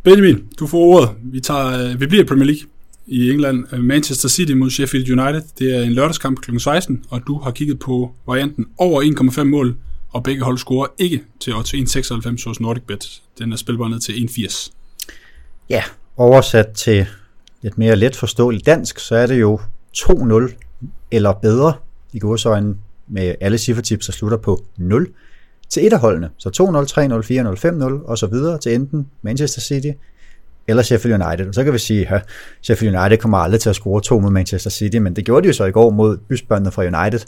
Benjamin, 0.02 0.48
du 0.58 0.66
får 0.66 0.78
ordet. 0.78 1.10
Vi, 1.22 1.40
tager, 1.40 1.90
øh, 1.90 2.00
vi 2.00 2.06
bliver 2.06 2.24
i 2.24 2.26
Premier 2.26 2.46
League 2.46 2.68
i 3.08 3.30
England. 3.30 3.64
Øh, 3.72 3.80
Manchester 3.80 4.28
City 4.28 4.52
mod 4.52 4.70
Sheffield 4.70 5.20
United. 5.20 5.42
Det 5.58 5.76
er 5.76 5.82
en 5.82 5.92
lørdagskamp 5.92 6.40
kl. 6.40 6.58
16, 6.58 7.04
og 7.10 7.22
du 7.26 7.38
har 7.38 7.50
kigget 7.50 7.78
på 7.78 8.12
varianten 8.26 8.66
over 8.78 9.02
1,5 9.38 9.42
mål, 9.42 9.76
og 10.10 10.22
begge 10.22 10.42
hold 10.42 10.58
scorer 10.58 10.86
ikke 10.98 11.22
til 11.40 11.54
odds 11.54 11.74
1,96 11.74 12.48
hos 12.48 12.60
NordicBet. 12.60 13.22
Den 13.38 13.52
er 13.52 13.56
spilbar 13.56 13.88
ned 13.88 14.00
til 14.00 14.12
1,80. 14.12 14.72
Ja, 15.70 15.82
oversat 16.16 16.68
til 16.68 17.06
lidt 17.62 17.78
mere 17.78 17.96
let 17.96 18.16
forståeligt 18.16 18.66
dansk, 18.66 18.98
så 18.98 19.14
er 19.14 19.26
det 19.26 19.40
jo 19.40 19.60
2-0 19.96 20.54
eller 21.10 21.32
bedre 21.32 21.72
i 22.12 22.18
godsøjne 22.18 22.76
med 23.08 23.34
alle 23.40 23.58
cifretips, 23.58 24.06
der 24.06 24.12
slutter 24.12 24.38
på 24.38 24.64
0 24.76 25.08
til 25.68 25.86
et 25.86 25.92
af 25.92 26.00
holdene. 26.00 26.30
Så 26.38 26.48
2-0, 26.48 27.64
3-0, 27.64 27.64
4-0, 27.64 28.02
5-0 28.02 28.08
og 28.08 28.18
så 28.18 28.26
videre 28.26 28.58
til 28.58 28.74
enten 28.74 29.06
Manchester 29.22 29.60
City 29.60 29.90
eller 30.68 30.82
Sheffield 30.82 31.22
United. 31.22 31.48
Og 31.48 31.54
så 31.54 31.64
kan 31.64 31.72
vi 31.72 31.78
sige, 31.78 32.14
at 32.14 32.22
Sheffield 32.62 32.96
United 32.98 33.16
kommer 33.18 33.38
aldrig 33.38 33.60
til 33.60 33.70
at 33.70 33.76
score 33.76 34.00
to 34.00 34.20
mod 34.20 34.30
Manchester 34.30 34.70
City, 34.70 34.96
men 34.96 35.16
det 35.16 35.24
gjorde 35.24 35.42
de 35.42 35.46
jo 35.46 35.52
så 35.52 35.64
i 35.64 35.70
går 35.70 35.90
mod 35.90 36.16
bysbørnene 36.28 36.70
fra 36.70 36.82
United. 36.82 37.20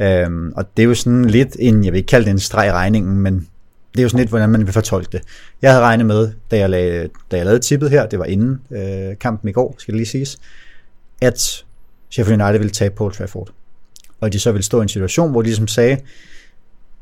Øhm, 0.00 0.52
og 0.56 0.64
det 0.76 0.82
er 0.82 0.86
jo 0.86 0.94
sådan 0.94 1.24
lidt 1.24 1.56
en, 1.58 1.84
jeg 1.84 1.92
vil 1.92 1.98
ikke 1.98 2.06
kalde 2.06 2.24
det 2.24 2.30
en 2.30 2.38
streg 2.38 2.68
i 2.68 2.72
regningen, 2.72 3.20
men 3.20 3.48
det 3.92 3.98
er 3.98 4.02
jo 4.02 4.08
sådan 4.08 4.20
lidt, 4.20 4.28
hvordan 4.28 4.48
man 4.48 4.66
vil 4.66 4.72
fortolke 4.72 5.08
det. 5.12 5.22
Jeg 5.62 5.70
havde 5.70 5.84
regnet 5.84 6.06
med, 6.06 6.32
da 6.50 6.58
jeg, 6.58 6.70
lagde, 6.70 7.08
da 7.30 7.36
jeg 7.36 7.44
lavede 7.44 7.62
tippet 7.62 7.90
her, 7.90 8.06
det 8.06 8.18
var 8.18 8.24
inden 8.24 8.60
øh, 8.70 9.18
kampen 9.20 9.48
i 9.48 9.52
går, 9.52 9.74
skal 9.78 9.92
det 9.92 9.98
lige 9.98 10.06
siges, 10.06 10.38
at 11.20 11.64
Sheffield 12.10 12.42
United 12.42 12.58
ville 12.58 12.70
tabe 12.70 12.94
på 12.94 13.04
Old 13.04 13.12
Trafford. 13.12 13.48
Og 14.20 14.32
de 14.32 14.38
så 14.38 14.52
ville 14.52 14.64
stå 14.64 14.78
i 14.78 14.82
en 14.82 14.88
situation, 14.88 15.30
hvor 15.30 15.42
de 15.42 15.46
ligesom 15.46 15.68
sagde, 15.68 15.98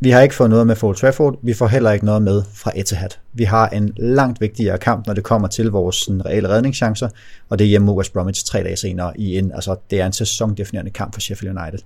vi 0.05 0.11
har 0.11 0.21
ikke 0.21 0.35
fået 0.35 0.51
noget 0.51 0.67
med 0.67 0.83
Old 0.83 0.97
Trafford, 0.97 1.39
vi 1.43 1.55
får 1.55 1.67
heller 1.67 1.93
ikke 1.93 2.05
noget 2.05 2.23
med 2.23 2.43
fra 2.55 2.73
Etihad. 2.75 3.09
Vi 3.33 3.45
har 3.45 3.69
en 3.69 3.93
langt 3.97 4.41
vigtigere 4.41 4.79
kamp, 4.79 5.07
når 5.07 5.15
det 5.15 5.25
kommer 5.25 5.49
til 5.49 5.71
vores 5.71 5.97
sådan, 5.97 6.27
reelle 6.27 6.49
redningschancer, 6.49 7.09
og 7.49 7.59
det 7.59 7.65
er 7.65 7.69
hjemme 7.69 7.87
mod 7.87 7.97
West 7.97 8.13
Bromwich 8.13 8.47
tre 8.47 8.63
dage 8.63 8.77
senere 8.77 9.21
i 9.21 9.39
en, 9.39 9.53
altså 9.53 9.77
det 9.91 10.01
er 10.01 10.07
en 10.07 10.13
sæsondefinerende 10.13 10.91
kamp 10.91 11.15
for 11.15 11.21
Sheffield 11.21 11.59
United. 11.59 11.79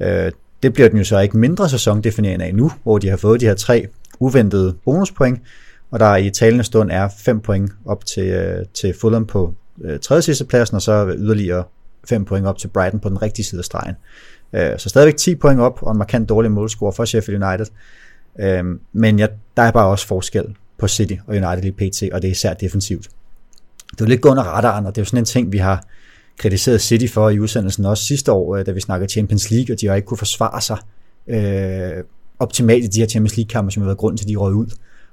Øh, 0.00 0.32
det 0.62 0.72
bliver 0.72 0.88
den 0.88 0.98
jo 0.98 1.04
så 1.04 1.18
ikke 1.18 1.36
mindre 1.36 1.68
sæsondefinerende 1.68 2.44
af 2.44 2.54
nu, 2.54 2.72
hvor 2.82 2.98
de 2.98 3.08
har 3.08 3.16
fået 3.16 3.40
de 3.40 3.46
her 3.46 3.54
tre 3.54 3.86
uventede 4.20 4.74
bonuspoint, 4.84 5.40
og 5.90 6.00
der 6.00 6.16
i 6.16 6.30
talende 6.30 6.64
stund 6.64 6.90
er 6.90 7.08
5 7.18 7.40
point 7.40 7.72
op 7.86 8.06
til, 8.06 8.26
øh, 8.26 8.64
til 8.74 8.94
Fulham 9.00 9.26
på 9.26 9.54
øh, 9.84 9.98
tredje 9.98 10.22
sidste 10.22 10.44
pladsen, 10.44 10.74
og 10.74 10.82
så 10.82 11.14
yderligere 11.18 11.64
5 12.08 12.24
point 12.24 12.46
op 12.46 12.58
til 12.58 12.68
Brighton 12.68 13.00
på 13.00 13.08
den 13.08 13.22
rigtige 13.22 13.46
side 13.46 13.58
af 13.58 13.64
stregen. 13.64 13.94
Øh, 14.54 14.78
så 14.78 14.88
stadigvæk 14.88 15.16
10 15.16 15.34
point 15.34 15.60
op, 15.60 15.78
og 15.82 15.92
en 15.92 15.98
markant 15.98 16.28
dårlig 16.28 16.50
målscore 16.50 16.92
for 16.92 17.04
Sheffield 17.04 17.44
United. 17.44 17.66
Øhm, 18.40 18.80
men 18.92 19.18
ja, 19.18 19.26
der 19.56 19.62
er 19.62 19.70
bare 19.70 19.86
også 19.86 20.06
forskel 20.06 20.44
på 20.78 20.88
City 20.88 21.14
og 21.26 21.34
United 21.34 21.64
i 21.64 21.70
PT, 21.70 22.02
og 22.12 22.22
det 22.22 22.28
er 22.28 22.32
især 22.32 22.54
defensivt. 22.54 23.08
Det 23.90 24.00
er 24.00 24.04
jo 24.04 24.08
lidt 24.08 24.20
gået 24.20 24.30
under 24.30 24.42
radaren, 24.42 24.86
og 24.86 24.94
det 24.94 25.00
er 25.00 25.02
jo 25.02 25.06
sådan 25.06 25.18
en 25.18 25.24
ting, 25.24 25.52
vi 25.52 25.58
har 25.58 25.84
kritiseret 26.38 26.80
City 26.80 27.06
for 27.12 27.30
i 27.30 27.40
udsendelsen 27.40 27.84
også 27.84 28.04
sidste 28.04 28.32
år, 28.32 28.56
øh, 28.56 28.66
da 28.66 28.72
vi 28.72 28.80
snakkede 28.80 29.12
Champions 29.12 29.50
League, 29.50 29.74
og 29.74 29.80
de 29.80 29.86
har 29.86 29.94
ikke 29.94 30.06
kunne 30.06 30.18
forsvare 30.18 30.60
sig 30.60 30.78
øh, 31.26 32.04
optimalt 32.38 32.84
i 32.84 32.86
de 32.86 33.00
her 33.00 33.06
Champions 33.06 33.36
League-kampe, 33.36 33.70
som 33.70 33.82
har 33.82 33.88
været 33.88 33.98
grunden 33.98 34.16
til, 34.16 34.24
at 34.24 34.28
de 34.28 34.36
røg 34.36 34.54
ud 34.54 34.66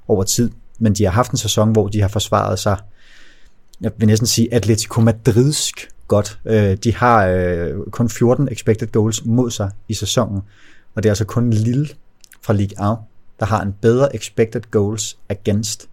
over 0.07 0.23
tid. 0.23 0.51
Men 0.79 0.93
de 0.93 1.03
har 1.03 1.11
haft 1.11 1.31
en 1.31 1.37
sæson, 1.37 1.71
hvor 1.71 1.87
de 1.87 2.01
har 2.01 2.07
forsvaret 2.07 2.59
sig, 2.59 2.77
jeg 3.81 3.91
vil 3.97 4.07
næsten 4.07 4.27
sige 4.27 4.53
Atletico 4.53 5.01
Madridsk 5.01 5.89
godt. 6.11 6.39
Øh, 6.45 6.77
de 6.83 6.95
har 6.95 7.27
øh, 7.27 7.73
kun 7.91 8.09
14 8.09 8.47
expected 8.51 8.87
goals 8.87 9.25
mod 9.25 9.51
sig 9.51 9.71
i 9.87 9.93
sæsonen, 9.93 10.41
og 10.95 11.03
det 11.03 11.09
er 11.09 11.11
altså 11.11 11.25
kun 11.25 11.49
Lille 11.49 11.87
fra 12.41 12.53
Ligue 12.53 12.91
1, 12.91 12.97
der 13.39 13.45
har 13.45 13.61
en 13.61 13.75
bedre 13.81 14.15
expected 14.15 14.61
goals 14.71 15.17
against 15.29 15.89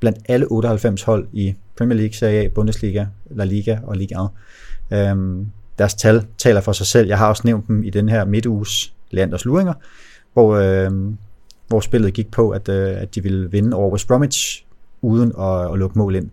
blandt 0.00 0.18
alle 0.28 0.46
98 0.50 1.02
hold 1.02 1.28
i 1.32 1.54
Premier 1.76 1.96
League, 1.96 2.14
Serie 2.14 2.40
A, 2.40 2.48
Bundesliga, 2.48 3.06
La 3.30 3.44
Liga 3.44 3.78
og 3.82 3.96
Ligue 3.96 4.30
1. 4.90 4.98
Øhm, 4.98 5.46
deres 5.78 5.94
tal 5.94 6.26
taler 6.38 6.60
for 6.60 6.72
sig 6.72 6.86
selv. 6.86 7.08
Jeg 7.08 7.18
har 7.18 7.28
også 7.28 7.42
nævnt 7.44 7.68
dem 7.68 7.82
i 7.82 7.90
den 7.90 8.08
her 8.08 8.24
midtuges 8.24 8.94
Leanders 9.10 9.44
Luringer, 9.44 9.74
hvor, 10.32 10.54
øhm, 10.56 11.16
hvor 11.68 11.80
spillet 11.80 12.14
gik 12.14 12.30
på, 12.30 12.50
at, 12.50 12.68
øh, 12.68 13.02
at 13.02 13.14
de 13.14 13.22
ville 13.22 13.50
vinde 13.50 13.76
over 13.76 13.90
West 13.90 14.08
Bromwich 14.08 14.64
uden 15.02 15.32
at, 15.38 15.72
at 15.72 15.78
lukke 15.78 15.98
mål 15.98 16.14
ind. 16.14 16.30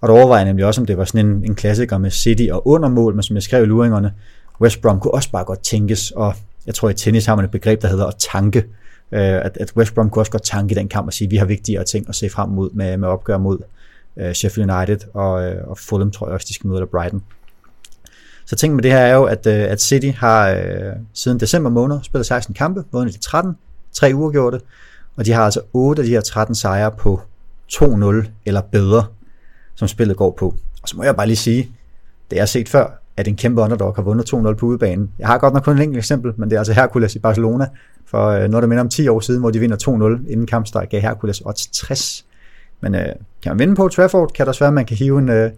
Og 0.00 0.08
der 0.08 0.14
overvejer 0.14 0.40
jeg 0.40 0.46
nemlig 0.46 0.66
også, 0.66 0.80
om 0.80 0.86
det 0.86 0.98
var 0.98 1.04
sådan 1.04 1.26
en, 1.26 1.44
en 1.44 1.54
klassiker 1.54 1.98
med 1.98 2.10
City 2.10 2.46
og 2.52 2.68
undermål, 2.68 3.14
men 3.14 3.22
som 3.22 3.36
jeg 3.36 3.42
skrev 3.42 3.62
i 3.62 3.66
luringerne, 3.66 4.12
West 4.60 4.82
Brom 4.82 5.00
kunne 5.00 5.14
også 5.14 5.30
bare 5.30 5.44
godt 5.44 5.62
tænkes, 5.62 6.10
og 6.10 6.34
jeg 6.66 6.74
tror 6.74 6.90
i 6.90 6.94
tennis 6.94 7.26
har 7.26 7.34
man 7.34 7.44
et 7.44 7.50
begreb, 7.50 7.82
der 7.82 7.88
hedder 7.88 8.06
at 8.06 8.14
tanke, 8.32 8.58
øh, 9.12 9.20
at, 9.20 9.58
at 9.60 9.72
West 9.76 9.94
Brom 9.94 10.10
kunne 10.10 10.22
også 10.22 10.32
godt 10.32 10.42
tanke 10.42 10.74
den 10.74 10.88
kamp 10.88 11.06
og 11.06 11.12
sige, 11.12 11.26
at 11.26 11.30
vi 11.30 11.36
har 11.36 11.44
vigtigere 11.44 11.84
ting 11.84 12.08
at 12.08 12.14
se 12.14 12.30
frem 12.30 12.48
mod 12.48 12.70
med, 12.70 12.96
med 12.96 13.08
opgør 13.08 13.38
mod 13.38 13.58
øh, 14.16 14.32
Sheffield 14.32 14.70
United 14.70 14.98
og, 15.14 15.44
øh, 15.44 15.68
og 15.68 15.78
Fulham, 15.78 16.10
tror 16.10 16.26
jeg 16.26 16.34
også, 16.34 16.46
de 16.48 16.54
skal 16.54 16.68
møde, 16.68 16.78
eller 16.78 16.90
Brighton. 16.90 17.22
Så 18.46 18.56
ting 18.56 18.74
med 18.74 18.82
det 18.82 18.90
her 18.90 18.98
er 18.98 19.14
jo, 19.14 19.24
at, 19.24 19.46
øh, 19.46 19.54
at 19.54 19.82
City 19.82 20.10
har 20.16 20.50
øh, 20.50 20.92
siden 21.14 21.40
december 21.40 21.70
måned 21.70 21.98
spillet 22.02 22.26
16 22.26 22.54
kampe, 22.54 22.84
vundet 22.92 23.14
de 23.14 23.20
13, 23.20 23.56
tre 23.92 24.12
uger 24.14 24.30
gjorde 24.30 24.56
det, 24.56 24.64
og 25.16 25.26
de 25.26 25.32
har 25.32 25.44
altså 25.44 25.60
8 25.72 26.02
af 26.02 26.06
de 26.06 26.12
her 26.12 26.20
13 26.20 26.54
sejre 26.54 26.90
på 26.90 27.20
2-0 27.72 28.28
eller 28.46 28.60
bedre 28.60 29.06
som 29.80 29.88
spillet 29.88 30.16
går 30.16 30.36
på. 30.38 30.54
Og 30.82 30.88
så 30.88 30.96
må 30.96 31.02
jeg 31.02 31.16
bare 31.16 31.26
lige 31.26 31.36
sige, 31.36 31.62
det 32.30 32.36
jeg 32.36 32.42
har 32.42 32.46
set 32.46 32.68
før, 32.68 33.02
at 33.16 33.28
en 33.28 33.36
kæmpe 33.36 33.60
underdog 33.62 33.94
har 33.94 34.02
vundet 34.02 34.34
2-0 34.34 34.54
på 34.54 34.66
udebanen. 34.66 35.10
Jeg 35.18 35.26
har 35.26 35.38
godt 35.38 35.54
nok 35.54 35.62
kun 35.62 35.78
et 35.78 35.82
enkelt 35.82 35.98
eksempel, 35.98 36.32
men 36.36 36.50
det 36.50 36.56
er 36.56 36.60
altså 36.60 36.72
Hercules 36.72 37.16
i 37.16 37.18
Barcelona, 37.18 37.66
for 38.06 38.26
øh, 38.26 38.50
noget 38.50 38.62
der 38.62 38.66
minder 38.66 38.84
om 38.84 38.88
10 38.88 39.08
år 39.08 39.20
siden, 39.20 39.40
hvor 39.40 39.50
de 39.50 39.58
vinder 39.58 39.76
2-0 40.26 40.32
inden 40.32 40.46
kampstart, 40.46 40.88
gav 40.88 41.00
Hercules 41.00 41.42
odds 41.44 41.66
60. 41.66 42.26
Men 42.80 42.94
øh, 42.94 43.06
kan 43.42 43.50
man 43.52 43.58
vinde 43.58 43.74
på 43.74 43.88
Trafford, 43.88 44.32
kan 44.32 44.46
der 44.46 44.50
også 44.50 44.60
være, 44.60 44.68
at 44.68 44.74
man 44.74 44.86
kan 44.86 44.96
hive 44.96 45.18
en, 45.18 45.28
øh, 45.28 45.50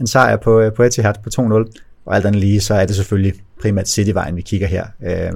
en 0.00 0.06
sejr 0.06 0.36
på, 0.36 0.60
øh, 0.60 0.72
på 0.72 0.82
Etihad 0.82 1.14
på 1.24 1.30
2-0. 1.40 1.82
Og 2.06 2.16
alt 2.16 2.26
andet 2.26 2.40
lige, 2.40 2.60
så 2.60 2.74
er 2.74 2.86
det 2.86 2.96
selvfølgelig 2.96 3.34
primært 3.62 3.88
City-vejen, 3.88 4.36
vi 4.36 4.42
kigger 4.42 4.66
her. 4.66 4.86
Øh, 5.04 5.32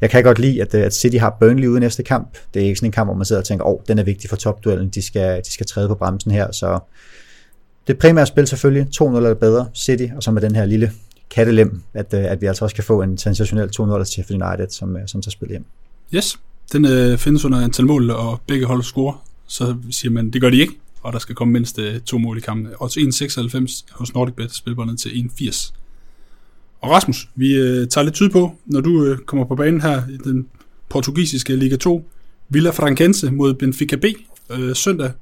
jeg 0.00 0.10
kan 0.10 0.22
godt 0.22 0.38
lide, 0.38 0.62
at, 0.62 0.74
øh, 0.74 0.82
at 0.82 0.94
City 0.94 1.16
har 1.16 1.36
Burnley 1.40 1.66
ude 1.66 1.80
næste 1.80 2.02
kamp. 2.02 2.38
Det 2.54 2.62
er 2.62 2.66
ikke 2.66 2.76
sådan 2.76 2.88
en 2.88 2.92
kamp, 2.92 3.06
hvor 3.06 3.16
man 3.16 3.24
sidder 3.24 3.42
og 3.42 3.46
tænker, 3.46 3.64
åh, 3.64 3.72
oh, 3.72 3.78
den 3.88 3.98
er 3.98 4.02
vigtig 4.02 4.30
for 4.30 4.36
topduellen, 4.36 4.88
de 4.88 5.02
skal, 5.02 5.42
de 5.46 5.52
skal 5.52 5.66
træde 5.66 5.88
på 5.88 5.94
bremsen 5.94 6.30
her, 6.30 6.52
så 6.52 6.78
det 7.86 7.98
primære 7.98 8.26
spil 8.26 8.46
selvfølgelig, 8.46 8.86
2-0 9.00 9.16
eller 9.16 9.34
bedre, 9.34 9.68
City, 9.74 10.06
og 10.16 10.22
så 10.22 10.30
med 10.30 10.42
den 10.42 10.54
her 10.54 10.66
lille 10.66 10.92
kattelem, 11.30 11.82
at, 11.94 12.14
øh, 12.14 12.24
at 12.24 12.40
vi 12.40 12.46
altså 12.46 12.64
også 12.64 12.74
kan 12.74 12.84
få 12.84 13.02
en 13.02 13.18
sensationel 13.18 13.70
2-0 13.80 13.98
til 13.98 14.06
Sheffield 14.06 14.42
United, 14.42 14.70
som, 14.70 14.96
øh, 14.96 15.02
som 15.06 15.22
tager 15.22 15.30
spillet 15.30 15.52
hjem. 15.52 15.64
Yes, 16.14 16.38
den 16.72 16.84
øh, 16.84 17.18
findes 17.18 17.44
under 17.44 17.60
antal 17.60 17.86
mål, 17.86 18.10
og 18.10 18.40
begge 18.46 18.66
hold 18.66 18.82
scorer, 18.82 19.24
så 19.46 19.76
siger 19.90 20.12
man, 20.12 20.30
det 20.30 20.40
gør 20.40 20.50
de 20.50 20.60
ikke, 20.60 20.72
og 21.02 21.12
der 21.12 21.18
skal 21.18 21.34
komme 21.34 21.52
mindst 21.52 21.78
øh, 21.78 22.00
to 22.00 22.18
mål 22.18 22.38
i 22.38 22.40
kampen. 22.40 22.68
Og 22.78 22.90
til 22.90 23.00
1,96 23.00 23.84
hos 23.90 24.14
NordicBet 24.14 24.54
spilbåndet 24.54 25.00
til 25.00 25.08
1,80. 25.08 25.72
Og 26.80 26.90
Rasmus, 26.90 27.28
vi 27.34 27.54
øh, 27.54 27.88
tager 27.88 28.04
lidt 28.04 28.14
tid 28.14 28.28
på, 28.30 28.56
når 28.66 28.80
du 28.80 29.04
øh, 29.04 29.18
kommer 29.18 29.44
på 29.44 29.54
banen 29.54 29.80
her 29.80 30.02
i 30.08 30.16
den 30.16 30.46
portugisiske 30.88 31.56
Liga 31.56 31.76
2, 31.76 32.08
Villa 32.48 32.70
Frankense 32.70 33.30
mod 33.30 33.54
Benfica 33.54 33.96
B 33.96 34.04
øh, 34.50 34.76
søndag 34.76 35.12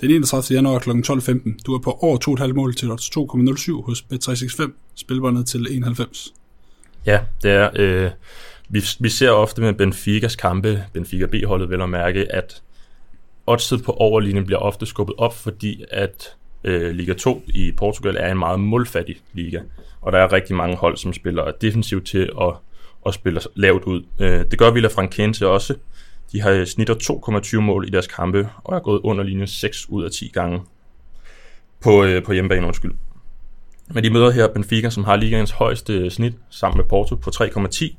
den 0.00 0.10
31. 0.10 0.56
januar 0.56 0.78
kl. 0.78 0.90
12.15. 0.90 1.62
Du 1.66 1.74
er 1.74 1.78
på 1.78 1.98
over 2.00 2.44
2,5 2.46 2.52
mål 2.52 2.74
til 2.74 2.90
odds 2.90 3.10
2,07 3.16 3.84
hos 3.86 4.04
Bet365, 4.12 4.70
spilbåndet 4.94 5.46
til 5.46 5.66
91. 5.76 6.34
Ja, 7.06 7.20
det 7.42 7.50
er. 7.50 7.70
Øh, 7.74 8.10
vi, 8.68 8.82
vi 9.00 9.08
ser 9.08 9.30
ofte 9.30 9.62
med 9.62 9.72
Benficas 9.72 10.36
kampe, 10.36 10.84
Benfica 10.92 11.26
B-holdet 11.26 11.70
vel 11.70 11.82
at 11.82 11.88
mærke, 11.88 12.32
at 12.32 12.62
oddset 13.46 13.82
på 13.84 13.92
overlinjen 13.92 14.46
bliver 14.46 14.58
ofte 14.58 14.86
skubbet 14.86 15.16
op, 15.18 15.36
fordi 15.36 15.84
at 15.90 16.28
øh, 16.64 16.90
Liga 16.90 17.12
2 17.12 17.42
i 17.48 17.72
Portugal 17.72 18.16
er 18.16 18.32
en 18.32 18.38
meget 18.38 18.60
målfattig 18.60 19.16
liga, 19.32 19.60
og 20.00 20.12
der 20.12 20.18
er 20.18 20.32
rigtig 20.32 20.56
mange 20.56 20.76
hold, 20.76 20.96
som 20.96 21.12
spiller 21.12 21.50
defensivt 21.50 22.06
til 22.06 22.30
at, 22.40 22.52
at 23.06 23.14
spille 23.14 23.40
lavt 23.54 23.84
ud. 23.84 24.02
Øh, 24.18 24.44
det 24.50 24.58
gør 24.58 24.70
Villa 24.70 24.88
Frankense 24.88 25.48
også, 25.48 25.74
de 26.32 26.40
har 26.40 26.64
snitter 26.64 26.94
2,20 26.94 27.60
mål 27.60 27.88
i 27.88 27.90
deres 27.90 28.06
kampe, 28.06 28.48
og 28.64 28.76
er 28.76 28.80
gået 28.80 29.00
under 29.04 29.24
linje 29.24 29.46
6 29.46 29.88
ud 29.88 30.04
af 30.04 30.10
10 30.10 30.30
gange 30.34 30.60
på, 31.80 32.04
øh, 32.04 32.24
på 32.24 32.32
hjemmebane, 32.32 32.66
undskyld. 32.66 32.92
Men 33.88 34.04
de 34.04 34.10
møder 34.10 34.30
her 34.30 34.48
Benfica, 34.48 34.90
som 34.90 35.04
har 35.04 35.16
ligaens 35.16 35.50
højeste 35.50 35.92
øh, 35.92 36.10
snit, 36.10 36.34
sammen 36.50 36.76
med 36.76 36.84
Porto 36.84 37.14
på 37.14 37.30
3,10. 37.34 37.94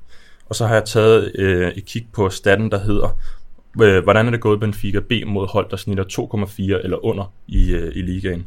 Og 0.50 0.56
så 0.56 0.68
har 0.68 0.74
jeg 0.74 0.86
taget 0.86 1.32
øh, 1.36 1.72
et 1.72 1.86
kig 1.86 2.08
på 2.14 2.30
staten, 2.30 2.72
der 2.72 2.80
hedder, 2.80 3.18
øh, 3.82 4.04
hvordan 4.04 4.28
er 4.28 4.32
det 4.32 4.42
gået 4.42 4.60
Benfica 4.60 5.00
B 5.00 5.12
mod 5.28 5.48
hold, 5.48 5.70
der 5.70 5.78
snitter 5.78 6.04
2,4 6.04 6.84
eller 6.84 7.06
under 7.06 7.34
i, 7.48 7.72
øh, 7.72 7.92
i 7.96 8.02
ligaen. 8.02 8.46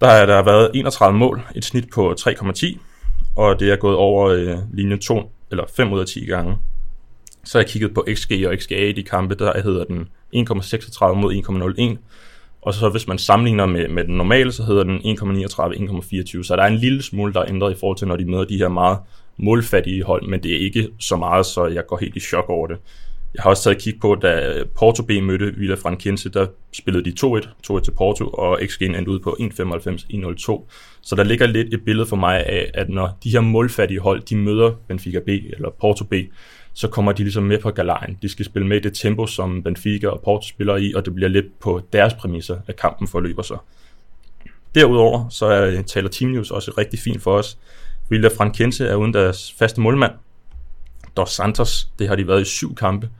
Der 0.00 0.10
har 0.10 0.26
der 0.26 0.42
været 0.42 0.70
31 0.74 1.18
mål, 1.18 1.42
et 1.54 1.64
snit 1.64 1.90
på 1.94 2.14
3,10, 2.20 2.78
og 3.36 3.60
det 3.60 3.72
er 3.72 3.76
gået 3.76 3.96
over 3.96 4.28
øh, 4.28 4.58
linje 4.72 4.96
2 4.96 5.30
eller 5.50 5.64
5 5.76 5.92
ud 5.92 6.00
af 6.00 6.06
10 6.06 6.26
gange. 6.26 6.56
Så 7.44 7.58
har 7.58 7.62
jeg 7.62 7.70
kigget 7.70 7.94
på 7.94 8.06
XG 8.14 8.32
og 8.46 8.56
XGA 8.58 8.88
i 8.88 8.92
de 8.92 9.02
kampe, 9.02 9.34
der 9.34 9.62
hedder 9.62 9.84
den 9.84 10.08
1,36 10.36 11.12
mod 11.12 11.34
1,01. 11.94 11.98
Og 12.62 12.74
så 12.74 12.88
hvis 12.88 13.08
man 13.08 13.18
sammenligner 13.18 13.66
med, 13.66 13.88
med 13.88 14.04
den 14.04 14.16
normale, 14.16 14.52
så 14.52 14.62
hedder 14.64 14.84
den 14.84 14.96
1,39, 14.96 15.02
1,24. 15.02 16.42
Så 16.42 16.54
der 16.56 16.62
er 16.62 16.66
en 16.66 16.76
lille 16.76 17.02
smule, 17.02 17.32
der 17.32 17.40
er 17.40 17.48
ændret 17.48 17.72
i 17.72 17.78
forhold 17.80 17.98
til, 17.98 18.08
når 18.08 18.16
de 18.16 18.24
møder 18.24 18.44
de 18.44 18.58
her 18.58 18.68
meget 18.68 18.98
målfattige 19.36 20.04
hold, 20.04 20.28
men 20.28 20.42
det 20.42 20.54
er 20.54 20.58
ikke 20.58 20.88
så 21.00 21.16
meget, 21.16 21.46
så 21.46 21.66
jeg 21.66 21.86
går 21.86 21.96
helt 21.96 22.16
i 22.16 22.20
chok 22.20 22.48
over 22.48 22.66
det. 22.66 22.76
Jeg 23.34 23.42
har 23.42 23.50
også 23.50 23.62
taget 23.62 23.78
kig 23.78 23.94
på, 24.00 24.14
da 24.14 24.62
Porto 24.78 25.02
B 25.02 25.10
mødte 25.10 25.54
Villa 25.56 25.74
Frankense, 25.74 26.28
der 26.28 26.46
spillede 26.72 27.04
de 27.04 27.14
2-1, 27.20 27.72
2-1 27.72 27.80
til 27.80 27.90
Porto, 27.90 28.26
og 28.26 28.62
XG'en 28.62 28.96
endte 28.96 29.10
ud 29.10 29.18
på 29.18 29.36
1,95, 29.40 29.46
1,02. 30.50 30.68
Så 31.02 31.16
der 31.16 31.22
ligger 31.22 31.46
lidt 31.46 31.74
et 31.74 31.84
billede 31.84 32.06
for 32.06 32.16
mig 32.16 32.46
af, 32.46 32.70
at 32.74 32.88
når 32.88 33.18
de 33.24 33.30
her 33.30 33.40
målfattige 33.40 34.00
hold, 34.00 34.22
de 34.22 34.36
møder 34.36 34.70
Benfica 34.88 35.20
B 35.20 35.28
eller 35.28 35.70
Porto 35.80 36.04
B, 36.04 36.14
så 36.74 36.88
kommer 36.88 37.12
de 37.12 37.22
ligesom 37.22 37.42
med 37.42 37.58
på 37.58 37.70
galejen. 37.70 38.18
De 38.22 38.28
skal 38.28 38.44
spille 38.44 38.68
med 38.68 38.76
i 38.76 38.80
det 38.80 38.94
tempo, 38.94 39.26
som 39.26 39.62
Benfica 39.62 40.08
og 40.08 40.20
Porto 40.20 40.48
spiller 40.48 40.76
i, 40.76 40.92
og 40.94 41.04
det 41.04 41.14
bliver 41.14 41.28
lidt 41.28 41.60
på 41.60 41.80
deres 41.92 42.14
præmisser, 42.14 42.58
at 42.66 42.76
kampen 42.76 43.08
forløber 43.08 43.42
sig. 43.42 43.58
Derudover 44.74 45.28
så 45.28 45.46
er, 45.46 45.66
øh, 45.66 45.84
taler 45.84 46.08
Team 46.08 46.30
News 46.30 46.50
også 46.50 46.70
rigtig 46.78 46.98
fint 46.98 47.22
for 47.22 47.38
os. 47.38 47.58
Vilda 48.08 48.28
Frankense 48.36 48.86
er 48.86 48.94
uden 48.94 49.14
deres 49.14 49.54
faste 49.58 49.80
målmand. 49.80 50.12
Dos 51.16 51.30
Santos, 51.30 51.88
det 51.98 52.08
har 52.08 52.16
de 52.16 52.28
været 52.28 52.42
i 52.42 52.44
syv 52.44 52.74
kampe, 52.74 53.10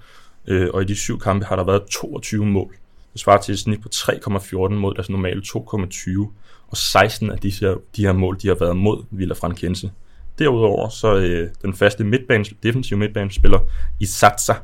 øh, 0.46 0.68
og 0.75 0.82
i 0.82 0.84
de 0.84 0.96
syv 0.96 1.20
kampe 1.20 1.46
har 1.46 1.56
der 1.56 1.64
været 1.64 1.82
22 1.84 2.46
mål. 2.46 2.76
Det 3.12 3.20
svarer 3.20 3.40
til 3.40 3.52
et 3.52 3.58
snit 3.58 3.82
på 3.82 3.88
3,14 3.94 4.75
mod 4.75 4.94
deres 4.94 5.11
normale 5.11 5.42
2,20, 5.42 6.32
og 6.68 6.76
16 6.76 7.30
af 7.30 7.38
disse, 7.38 7.75
de 7.96 8.06
her 8.06 8.12
mål, 8.12 8.38
de 8.42 8.49
har 8.49 8.54
været 8.54 8.76
mod 8.76 9.04
Villa 9.11 9.34
Frankense. 9.34 9.90
Derudover 10.38 10.88
så 10.88 11.17
øh, 11.17 11.50
den 11.62 11.75
faste 11.75 12.05
midtbanes, 12.05 12.53
defensive 12.62 12.99
midtbanespiller 12.99 13.59
Isatsa, 14.00 14.55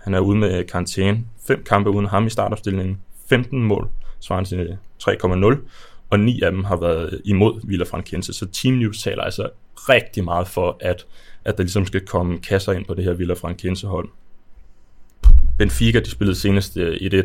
han 0.00 0.14
er 0.14 0.20
ude 0.20 0.38
med 0.38 0.58
øh, 0.58 0.66
karantæne. 0.66 1.24
Fem 1.46 1.64
kampe 1.64 1.90
uden 1.90 2.06
ham 2.06 2.26
i 2.26 2.30
startopstillingen. 2.30 3.00
15 3.28 3.62
mål, 3.62 3.88
svarende 4.20 4.48
til 4.48 4.58
øh, 4.58 4.76
3,0. 5.02 5.58
Og 6.10 6.20
ni 6.20 6.42
af 6.42 6.50
dem 6.50 6.64
har 6.64 6.76
været 6.76 7.12
øh, 7.12 7.20
imod 7.24 7.60
Villa 7.64 7.84
Frankense. 7.84 8.32
Så 8.32 8.46
Team 8.46 8.74
News 8.74 9.02
taler 9.02 9.22
altså 9.22 9.48
rigtig 9.76 10.24
meget 10.24 10.48
for, 10.48 10.76
at, 10.80 11.06
at 11.44 11.56
der 11.56 11.62
ligesom 11.62 11.86
skal 11.86 12.06
komme 12.06 12.38
kasser 12.38 12.72
ind 12.72 12.84
på 12.84 12.94
det 12.94 13.04
her 13.04 13.12
Villa 13.12 13.34
Frankense 13.34 13.86
hold. 13.86 14.08
Benfica, 15.58 16.00
de 16.00 16.10
spillede 16.10 16.38
senest 16.38 16.76
1-1 16.76 16.80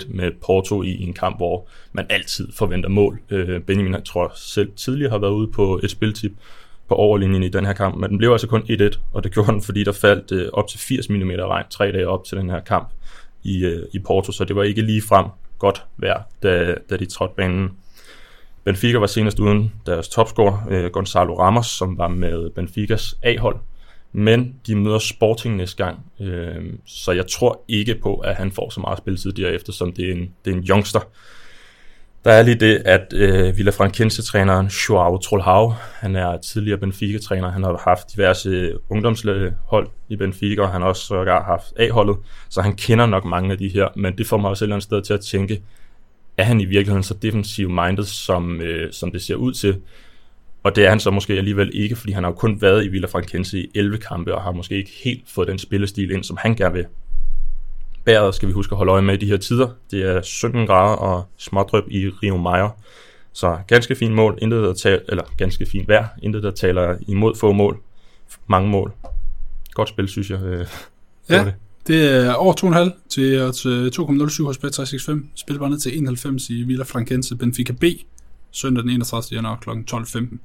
med 0.10 0.32
Porto 0.46 0.84
i 0.84 1.04
en 1.04 1.14
kamp, 1.14 1.38
hvor 1.38 1.68
man 1.94 2.06
altid 2.10 2.52
forventer 2.52 2.90
mål. 2.90 3.20
Benjamin, 3.68 3.94
jeg 3.94 4.04
tror 4.06 4.32
selv 4.36 4.72
tidligere 4.76 5.12
har 5.12 5.18
været 5.18 5.32
ude 5.32 5.52
på 5.52 5.80
et 5.84 5.92
spiltip 5.92 6.32
på 6.88 6.96
overlinjen 6.96 7.44
i 7.44 7.50
den 7.50 7.66
her 7.66 7.74
kamp, 7.74 7.96
men 7.96 8.10
den 8.10 8.18
blev 8.18 8.32
altså 8.32 8.48
kun 8.48 8.62
1-1, 8.62 9.00
og 9.14 9.24
det 9.24 9.34
gjorde 9.34 9.52
den, 9.52 9.62
fordi 9.62 9.84
der 9.84 9.92
faldt 9.92 10.32
øh, 10.32 10.50
op 10.54 10.68
til 10.68 10.80
80 10.80 11.10
mm 11.10 11.30
regn 11.30 11.66
tre 11.70 11.92
dage 11.92 12.08
op 12.08 12.26
til 12.26 12.38
den 12.38 12.50
her 12.50 12.60
kamp 12.60 12.90
i, 13.44 13.66
øh, 13.66 13.86
i 13.94 14.00
Porto, 14.00 14.32
så 14.32 14.46
det 14.46 14.56
var 14.56 14.64
ikke 14.64 14.82
lige 14.82 15.02
frem 15.02 15.26
godt 15.60 15.86
vejr, 15.98 16.22
da, 16.44 16.76
da 16.90 16.98
de 16.98 17.06
trådte 17.06 17.34
banen. 17.38 17.70
Benfica 18.64 18.98
var 18.98 19.08
senest 19.08 19.40
uden 19.40 19.72
deres 19.86 20.08
topscorer, 20.08 20.68
øh, 20.70 20.92
Gonzalo 20.92 21.40
Ramos, 21.40 21.68
som 21.68 21.98
var 21.98 22.08
med 22.08 22.50
Benficas 22.50 23.18
A-hold. 23.24 23.58
Men 24.12 24.56
de 24.68 24.76
møder 24.76 25.00
Sporting 25.00 25.56
næste 25.56 25.84
gang, 25.84 26.00
øh, 26.20 26.74
så 26.86 27.12
jeg 27.12 27.28
tror 27.28 27.64
ikke 27.68 27.96
på, 27.96 28.16
at 28.16 28.36
han 28.36 28.52
får 28.52 28.70
så 28.70 28.80
meget 28.80 28.98
spilletid 28.98 29.32
derefter, 29.32 29.74
som 29.74 29.92
det 29.94 30.10
er 30.10 30.14
en, 30.14 30.30
det 30.46 30.54
er 30.54 30.58
en 30.58 30.64
youngster. 30.70 31.00
Der 32.26 32.32
er 32.32 32.44
lige 32.44 32.56
det, 32.56 32.82
at 32.86 33.14
øh, 33.14 33.58
Villafranquense-træneren 33.58 34.68
Joao 34.68 35.18
Trollhau, 35.18 35.74
han 35.94 36.16
er 36.16 36.38
tidligere 36.38 36.80
Benfica-træner, 36.80 37.52
han 37.52 37.64
har 37.64 37.82
haft 37.84 38.16
diverse 38.16 38.50
øh, 38.50 38.74
ungdomshold 38.90 39.88
i 40.10 40.16
Benfica, 40.16 40.62
og 40.62 40.70
han 40.70 40.82
har 40.82 40.88
også 40.88 41.06
sågar 41.06 41.44
haft 41.44 41.74
A-holdet, 41.80 42.18
så 42.50 42.62
han 42.62 42.76
kender 42.76 43.06
nok 43.06 43.26
mange 43.26 43.52
af 43.52 43.58
de 43.58 43.70
her, 43.70 43.88
men 43.96 44.18
det 44.18 44.28
får 44.28 44.38
mig 44.38 44.50
også 44.50 44.66
et 44.66 44.68
eller 44.68 44.76
andet 44.76 44.84
sted 44.84 45.02
til 45.02 45.14
at 45.14 45.20
tænke, 45.20 45.62
er 46.38 46.44
han 46.44 46.62
i 46.62 46.66
virkeligheden 46.66 47.04
så 47.04 47.14
defensiv 47.14 47.70
minded, 47.70 48.04
som, 48.04 48.62
øh, 48.62 48.94
som 48.94 49.12
det 49.12 49.22
ser 49.22 49.36
ud 49.36 49.54
til? 49.54 49.82
Og 50.64 50.76
det 50.76 50.86
er 50.86 50.90
han 50.90 51.00
så 51.00 51.12
måske 51.12 51.34
alligevel 51.34 51.72
ikke, 51.74 51.96
fordi 51.96 52.14
han 52.14 52.24
har 52.24 52.32
jo 52.32 52.36
kun 52.36 52.62
været 52.62 52.86
i 52.86 52.88
Villafranquense 52.88 53.60
i 53.60 53.72
11 53.76 53.98
kampe, 53.98 54.36
og 54.36 54.42
har 54.42 54.52
måske 54.52 54.76
ikke 54.76 54.92
helt 55.04 55.24
fået 55.28 55.48
den 55.48 55.60
spillestil 55.60 56.12
ind, 56.12 56.24
som 56.24 56.38
han 56.40 56.56
gerne 56.56 56.74
vil. 56.74 56.86
Bæret 58.06 58.36
skal 58.36 58.48
vi 58.48 58.54
huske 58.54 58.74
at 58.74 58.78
holde 58.78 58.92
øje 58.92 59.02
med 59.02 59.14
i 59.14 59.18
de 59.18 59.26
her 59.26 59.38
tider. 59.38 59.70
Det 59.92 60.02
er 60.02 60.22
17 60.22 60.68
grader 60.68 60.96
og 60.96 61.26
smådrøb 61.38 61.84
i 61.88 62.10
Rio 62.10 62.38
Meier. 62.38 62.70
Så 63.34 63.58
ganske 63.68 63.96
fint 63.96 64.14
mål, 64.14 64.38
intet 64.42 64.64
der 64.64 64.74
taler, 64.74 65.00
eller 65.10 65.24
ganske 65.38 65.66
fint 65.66 65.88
vejr, 65.88 66.08
intet 66.24 66.44
der 66.44 66.52
taler 66.52 66.98
imod 67.08 67.36
få 67.36 67.52
mål, 67.52 67.80
mange 68.48 68.70
mål. 68.70 68.94
Godt 69.74 69.90
spil, 69.90 70.08
synes 70.08 70.30
jeg. 70.30 70.42
Øh, 70.42 70.68
ja, 71.30 71.46
det. 71.46 71.54
det 71.88 72.10
er 72.10 72.34
over 72.34 72.54
2,5 72.90 73.08
til 73.10 73.50
2,07 74.40 74.46
hos 74.46 74.58
Bet365. 74.58 75.26
Spil 75.36 75.60
bare 75.60 75.70
ned 75.70 75.80
til 75.80 75.98
91 75.98 76.50
i 76.50 76.64
Villa 76.64 76.84
Frankense 76.84 77.36
Benfica 77.36 77.74
B, 77.74 77.84
søndag 78.52 78.84
den 78.84 78.92
31. 78.92 79.36
januar 79.36 79.60
kl. 79.62 79.70
12.15. 79.70 80.38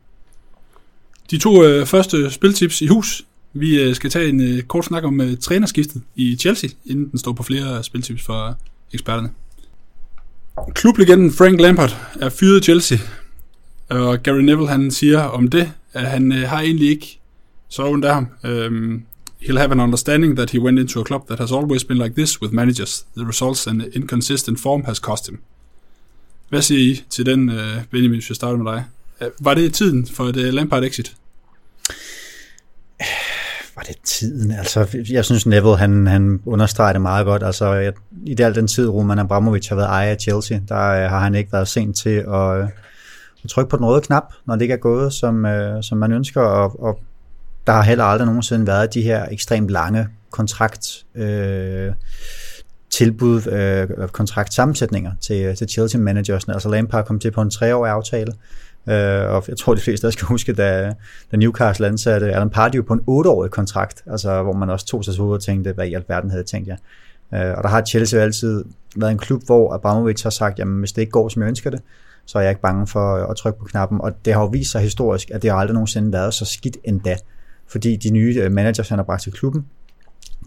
De 1.31 1.39
to 1.39 1.65
øh, 1.65 1.87
første 1.87 2.31
spiltips 2.31 2.83
i 2.83 2.87
hus 2.87 3.25
vi 3.53 3.83
øh, 3.83 3.95
skal 3.95 4.11
tage 4.11 4.29
en 4.29 4.41
øh, 4.41 4.63
kort 4.63 4.85
snak 4.85 5.05
om 5.05 5.21
øh, 5.21 5.37
trænerskiftet 5.39 6.03
i 6.17 6.37
Chelsea, 6.37 6.71
inden 6.87 7.11
den 7.11 7.19
står 7.19 7.33
på 7.33 7.43
flere 7.43 7.85
spiltips 7.85 8.23
for 8.23 8.59
eksperterne. 8.93 9.31
Klublegenden 10.75 11.33
Frank 11.33 11.61
Lampard 11.61 11.97
er 12.21 12.29
fyret 12.29 12.61
i 12.61 12.63
Chelsea, 12.63 12.99
og 13.89 14.23
Gary 14.23 14.41
Neville 14.41 14.69
han 14.69 14.91
siger 14.91 15.21
om 15.21 15.49
det, 15.49 15.73
at 15.93 16.07
han 16.07 16.33
har 16.33 16.61
egentlig 16.61 16.89
ikke 16.89 17.21
så 17.69 17.87
ondt 17.87 18.05
af 18.05 18.15
ham. 18.15 18.29
Um, 18.45 19.03
he'll 19.43 19.59
have 19.59 19.73
an 19.73 19.81
understanding 19.81 20.37
that 20.37 20.51
he 20.51 20.61
went 20.61 20.79
into 20.79 21.01
a 21.01 21.05
club 21.05 21.27
that 21.27 21.39
has 21.39 21.53
always 21.53 21.85
been 21.85 21.99
like 21.99 22.15
this 22.15 22.43
with 22.43 22.55
managers. 22.55 23.07
The 23.17 23.29
results 23.29 23.67
and 23.67 23.83
inconsistent 23.93 24.61
form 24.61 24.85
has 24.85 24.97
cost 24.97 25.29
him. 25.29 25.39
Hvad 26.49 26.63
siger 26.63 26.93
I 26.93 27.03
til 27.11 27.27
den, 27.27 27.47
Benjamin, 27.91 28.19
hvis 28.19 28.31
jeg 28.31 28.37
starter 28.37 28.59
med 28.59 28.73
dig? 28.73 28.85
Var 29.41 29.55
det 29.55 29.75
tiden 29.75 30.07
for 30.07 30.25
et 30.25 30.37
Lampard 30.37 30.85
exit? 30.85 31.17
Var 33.77 33.83
det 33.83 33.97
tiden? 34.05 34.51
Altså, 34.51 34.99
jeg 35.11 35.25
synes 35.25 35.47
Neville, 35.47 35.77
han, 35.77 36.07
han 36.07 36.41
understreger 36.47 36.93
det 36.93 37.03
meget 37.03 37.27
godt. 37.27 37.43
Altså, 37.43 37.73
jeg, 37.73 37.93
i 38.27 38.35
det 38.35 38.45
al 38.45 38.55
den 38.55 38.67
tid, 38.67 38.89
Roman 38.89 39.19
Abramovic 39.19 39.69
har 39.69 39.77
været 39.77 39.89
ejer 39.89 40.11
af 40.11 40.17
Chelsea, 40.21 40.61
der 40.69 40.89
øh, 40.89 41.11
har 41.11 41.19
han 41.19 41.35
ikke 41.35 41.53
været 41.53 41.69
sent 41.69 41.97
til 41.97 42.25
at, 42.29 42.59
øh, 42.59 42.69
at 43.45 43.51
trykke 43.51 43.71
på 43.71 43.77
den 43.77 43.85
røde 43.85 44.01
knap, 44.01 44.25
når 44.47 44.55
det 44.55 44.63
ikke 44.63 44.75
er 44.75 44.79
gået, 44.79 45.13
som, 45.13 45.47
øh, 45.47 45.83
som 45.83 45.99
man 45.99 46.13
ønsker. 46.13 46.41
Og, 46.41 46.83
og 46.83 47.01
der 47.67 47.73
har 47.73 47.83
heller 47.83 48.05
aldrig 48.05 48.27
nogensinde 48.27 48.67
været 48.67 48.95
de 48.95 49.03
her 49.03 49.27
ekstremt 49.31 49.71
lange 49.71 50.09
kontrakt 50.31 51.05
øh, 51.15 51.93
tilbud, 52.91 53.47
øh, 53.47 54.09
kontraktsammensætninger 54.09 55.13
til, 55.21 55.57
til 55.57 55.69
Chelsea-managersne. 55.69 56.55
Altså 56.55 56.69
Lampard 56.69 57.05
kom 57.07 57.19
til 57.19 57.31
på 57.31 57.43
en 57.43 57.51
treårig 57.51 57.93
aftale, 57.93 58.33
Øh, 58.89 59.35
og 59.35 59.45
jeg 59.49 59.57
tror, 59.59 59.75
de 59.75 59.81
fleste 59.81 60.07
der 60.07 60.11
skal 60.11 60.27
huske, 60.27 60.53
da, 60.53 60.95
da 61.33 61.37
Newcastle 61.37 61.87
ansatte 61.87 62.33
Alan 62.33 62.51
Pardew 62.51 62.83
på 62.83 62.93
en 62.93 63.01
8-årig 63.01 63.51
kontrakt, 63.51 64.03
altså 64.07 64.43
hvor 64.43 64.53
man 64.53 64.71
også 64.71 64.87
tog 64.87 65.05
sig 65.05 65.21
ud 65.21 65.33
og 65.33 65.43
tænkte, 65.43 65.73
hvad 65.73 65.87
i 65.87 65.95
alverden 65.95 66.31
havde 66.31 66.45
tænkt 66.45 66.69
jeg. 66.69 66.77
Øh, 67.35 67.57
og 67.57 67.63
der 67.63 67.69
har 67.69 67.83
Chelsea 67.85 68.21
altid 68.21 68.65
været 68.97 69.11
en 69.11 69.19
klub, 69.19 69.43
hvor 69.47 69.75
Abramovic 69.75 70.23
har 70.23 70.31
sagt, 70.31 70.59
jamen 70.59 70.79
hvis 70.79 70.93
det 70.93 71.03
ikke 71.03 71.13
går, 71.13 71.29
som 71.29 71.43
jeg 71.43 71.49
ønsker 71.49 71.71
det, 71.71 71.81
så 72.27 72.39
er 72.39 72.43
jeg 72.43 72.51
ikke 72.51 72.63
bange 72.63 72.87
for 72.87 73.17
at 73.17 73.37
trykke 73.37 73.59
på 73.59 73.65
knappen. 73.65 74.01
Og 74.01 74.13
det 74.25 74.33
har 74.33 74.41
jo 74.41 74.47
vist 74.47 74.71
sig 74.71 74.81
historisk, 74.81 75.31
at 75.31 75.43
det 75.43 75.51
har 75.51 75.59
aldrig 75.59 75.75
nogensinde 75.75 76.13
været 76.13 76.35
så 76.35 76.45
skidt 76.45 76.77
endda. 76.85 77.17
Fordi 77.69 77.97
de 77.97 78.11
nye 78.11 78.35
øh, 78.43 78.53
managers, 78.53 78.89
han 78.89 78.99
har 78.99 79.05
bragt 79.05 79.23
til 79.23 79.33
klubben, 79.33 79.67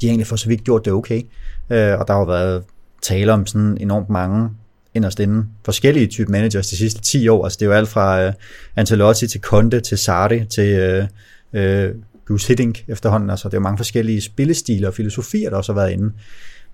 de 0.02 0.06
har 0.08 0.10
egentlig 0.10 0.28
for 0.28 0.36
så 0.36 0.48
vidt 0.48 0.64
gjort 0.64 0.86
det 0.86 0.94
okay. 0.94 1.22
Øh, 1.70 2.00
og 2.00 2.08
der 2.08 2.14
har 2.14 2.20
jo 2.20 2.26
været 2.26 2.64
tale 3.02 3.34
om 3.34 3.46
sådan 3.46 3.78
enormt 3.82 4.10
mange 4.10 4.50
inderst 4.94 5.20
inde. 5.20 5.46
Forskellige 5.66 6.08
typer 6.08 6.32
managers 6.32 6.68
de 6.68 6.78
sidste 6.78 7.02
10 7.02 7.28
år. 7.28 7.44
Altså 7.44 7.58
det 7.60 7.66
er 7.66 7.70
jo 7.70 7.76
alt 7.76 7.90
fra 7.90 8.24
øh, 8.24 8.34
Ancelotti 8.76 9.28
til 9.28 9.42
Conte 9.42 9.80
til 9.80 9.98
Sarri 9.98 10.46
til 10.46 10.70
øh, 10.70 11.08
øh, 11.54 11.96
Gus 12.26 12.48
Hiddink 12.48 12.84
efterhånden. 12.88 13.30
Altså 13.30 13.50
det 13.50 13.54
er 13.54 13.58
jo 13.58 13.64
mange 13.64 13.78
forskellige 13.78 14.22
spillestiler 14.22 14.88
og 14.88 14.94
filosofier, 14.94 15.50
der 15.50 15.58
også 15.58 15.74
har 15.74 15.82
været 15.82 15.92
inde. 15.92 16.14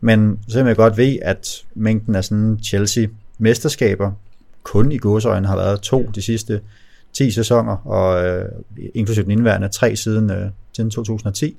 Men 0.01 0.39
så 0.47 0.65
jeg 0.65 0.75
godt 0.75 0.97
ved, 0.97 1.17
at 1.21 1.63
mængden 1.75 2.15
af 2.15 2.25
sådan 2.25 2.59
Chelsea-mesterskaber 2.63 4.11
kun 4.63 4.91
i 4.91 4.97
godsøjne 4.97 5.47
har 5.47 5.55
været 5.55 5.81
to 5.81 6.11
de 6.15 6.21
sidste 6.21 6.61
10 7.13 7.31
sæsoner, 7.31 7.75
og 7.87 8.25
øh, 8.25 8.45
inklusive 8.95 9.23
den 9.23 9.31
indværende 9.31 9.67
tre 9.67 9.95
siden, 9.95 10.31
øh, 10.31 10.49
siden 10.73 10.91
2010 10.91 11.57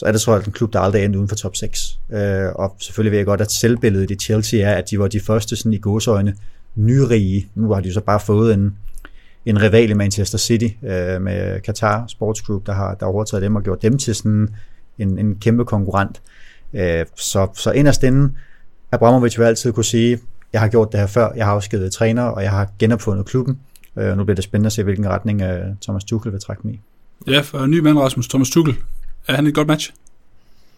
så 0.00 0.06
er 0.06 0.12
det 0.12 0.20
tror 0.20 0.34
jeg 0.36 0.46
en 0.46 0.52
klub, 0.52 0.72
der 0.72 0.80
aldrig 0.80 1.04
er 1.04 1.08
uden 1.08 1.28
for 1.28 1.36
top 1.36 1.56
6. 1.56 1.98
Øh, 2.12 2.48
og 2.54 2.76
selvfølgelig 2.80 3.10
ved 3.10 3.18
jeg 3.18 3.26
godt, 3.26 3.40
at 3.40 3.50
selvbilledet 3.50 4.10
i 4.10 4.14
Chelsea 4.14 4.60
er, 4.60 4.74
at 4.74 4.90
de 4.90 4.98
var 4.98 5.08
de 5.08 5.20
første 5.20 5.56
sådan 5.56 5.72
i 5.72 5.78
godsøjne 5.78 6.36
nyrige. 6.74 7.48
Nu 7.54 7.72
har 7.72 7.80
de 7.80 7.88
jo 7.88 7.94
så 7.94 8.00
bare 8.00 8.20
fået 8.20 8.54
en, 8.54 8.76
en 9.46 9.62
rival 9.62 9.90
i 9.90 9.94
Manchester 9.94 10.38
City 10.38 10.68
øh, 10.82 11.22
med 11.22 11.60
Qatar 11.60 12.04
Sports 12.08 12.42
Group, 12.42 12.66
der 12.66 12.72
har 12.72 12.94
der 12.94 13.06
overtaget 13.06 13.42
dem 13.42 13.56
og 13.56 13.62
gjort 13.62 13.82
dem 13.82 13.98
til 13.98 14.14
sådan 14.14 14.48
en, 14.98 15.18
en 15.18 15.34
kæmpe 15.34 15.64
konkurrent. 15.64 16.22
Øh, 16.74 17.06
så, 17.16 17.48
så 17.54 17.70
inderst 17.70 18.02
inden, 18.02 18.36
Abramovic 18.92 19.38
vil 19.38 19.44
altid 19.44 19.72
kunne 19.72 19.84
sige, 19.84 20.18
jeg 20.52 20.60
har 20.60 20.68
gjort 20.68 20.92
det 20.92 21.00
her 21.00 21.06
før, 21.06 21.32
jeg 21.36 21.46
har 21.46 21.52
afskedet 21.52 21.92
træner, 21.92 22.22
og 22.22 22.42
jeg 22.42 22.50
har 22.50 22.68
genopfundet 22.78 23.26
klubben. 23.26 23.58
Øh, 23.98 24.16
nu 24.16 24.24
bliver 24.24 24.34
det 24.34 24.44
spændende 24.44 24.66
at 24.66 24.72
se, 24.72 24.82
hvilken 24.82 25.08
retning 25.08 25.42
øh, 25.42 25.64
Thomas 25.82 26.04
Tuchel 26.04 26.32
vil 26.32 26.40
trække 26.40 26.62
mig 26.64 26.74
i. 26.74 26.80
Ja, 27.26 27.40
for 27.40 27.66
ny 27.66 27.78
mand 27.78 27.98
Rasmus, 27.98 28.28
Thomas 28.28 28.50
Tuchel, 28.50 28.76
er 29.28 29.34
han 29.34 29.46
et 29.46 29.54
godt 29.54 29.68
match? 29.68 29.92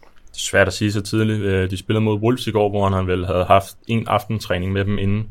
Det 0.02 0.38
er 0.38 0.40
svært 0.40 0.66
at 0.66 0.72
sige 0.72 0.92
så 0.92 1.00
tidligt. 1.00 1.40
Øh, 1.40 1.70
de 1.70 1.76
spillede 1.76 2.04
mod 2.04 2.18
Wolves 2.18 2.46
i 2.46 2.50
går, 2.50 2.70
hvor 2.70 2.88
han 2.88 3.06
vel 3.06 3.26
havde 3.26 3.44
haft 3.44 3.76
en 3.86 4.08
aftentræning 4.08 4.72
med 4.72 4.84
dem 4.84 4.98
inden. 4.98 5.28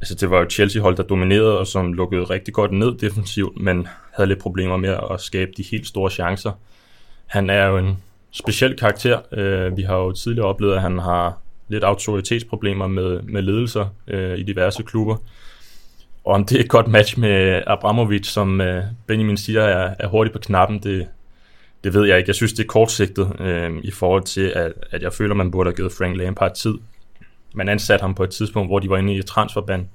Altså 0.00 0.14
det 0.14 0.30
var 0.30 0.38
jo 0.38 0.50
Chelsea-hold, 0.50 0.96
der 0.96 1.02
dominerede 1.02 1.58
og 1.58 1.66
som 1.66 1.92
lukkede 1.92 2.24
rigtig 2.24 2.54
godt 2.54 2.72
ned 2.72 2.98
defensivt, 2.98 3.60
men 3.60 3.88
havde 4.12 4.28
lidt 4.28 4.38
problemer 4.38 4.76
med 4.76 4.98
at 5.10 5.20
skabe 5.20 5.50
de 5.56 5.64
helt 5.70 5.86
store 5.86 6.10
chancer. 6.10 6.52
Han 7.26 7.50
er 7.50 7.66
jo 7.66 7.78
en 7.78 7.98
speciel 8.30 8.76
karakter. 8.76 9.20
Øh, 9.32 9.76
vi 9.76 9.82
har 9.82 9.96
jo 9.96 10.12
tidligere 10.12 10.48
oplevet, 10.48 10.74
at 10.74 10.82
han 10.82 10.98
har 10.98 11.38
lidt 11.68 11.84
autoritetsproblemer 11.84 12.86
med, 12.86 13.22
med 13.22 13.42
ledelser 13.42 13.86
øh, 14.08 14.38
i 14.38 14.42
diverse 14.42 14.82
klubber. 14.82 15.16
Og 16.24 16.34
om 16.34 16.44
det 16.44 16.56
er 16.56 16.64
et 16.64 16.68
godt 16.68 16.88
match 16.88 17.18
med 17.18 17.62
Abramovic, 17.66 18.26
som 18.26 18.60
øh, 18.60 18.84
Benjamin 19.06 19.36
siger, 19.36 19.62
er, 19.62 19.94
er 19.98 20.08
hurtigt 20.08 20.32
på 20.32 20.38
knappen, 20.38 20.78
det, 20.78 21.06
det 21.84 21.94
ved 21.94 22.06
jeg 22.06 22.18
ikke. 22.18 22.28
Jeg 22.28 22.34
synes, 22.34 22.52
det 22.52 22.62
er 22.62 22.66
kortsigtet 22.66 23.36
øh, 23.40 23.72
i 23.82 23.90
forhold 23.90 24.22
til, 24.22 24.52
at, 24.56 24.72
at 24.90 25.02
jeg 25.02 25.12
føler, 25.12 25.34
man 25.34 25.50
burde 25.50 25.68
have 25.68 25.76
givet 25.76 25.92
Frank 25.92 26.16
Lampard 26.16 26.54
tid. 26.54 26.74
Man 27.54 27.68
ansatte 27.68 28.02
ham 28.02 28.14
på 28.14 28.24
et 28.24 28.30
tidspunkt, 28.30 28.68
hvor 28.68 28.78
de 28.78 28.90
var 28.90 28.96
inde 28.96 29.14
i 29.14 29.22
transferband, 29.22 29.86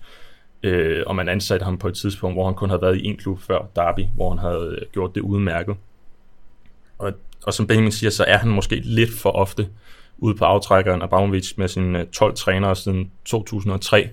øh, 0.64 1.04
og 1.08 1.16
man 1.16 1.30
ansatte 1.30 1.64
ham 1.64 1.78
på 1.78 1.88
et 1.88 1.94
tidspunkt, 1.94 2.36
hvor 2.36 2.46
han 2.46 2.56
kun 2.56 2.70
havde 2.70 2.82
været 2.82 2.98
i 2.98 3.06
en 3.06 3.18
klub 3.18 3.42
før, 3.42 3.70
Derby, 3.76 4.06
hvor 4.16 4.30
han 4.30 4.40
havde 4.40 4.78
øh, 4.82 4.88
gjort 4.94 5.16
det 5.16 5.22
udmærket. 5.22 5.76
Og, 6.98 7.14
og 7.44 7.54
som 7.54 7.68
Benjamin 7.68 7.92
siger, 7.92 8.10
så 8.10 8.24
er 8.24 8.38
han 8.38 8.50
måske 8.50 8.76
lidt 8.76 9.12
for 9.12 9.30
ofte 9.30 9.68
ude 10.18 10.36
på 10.36 10.46
aftrækkeren 10.46 11.02
af 11.02 11.10
Braunwitz 11.10 11.58
med 11.58 11.68
sine 11.68 12.00
øh, 12.00 12.08
12 12.08 12.36
trænere 12.36 12.76
siden 12.76 13.12
2003. 13.26 14.10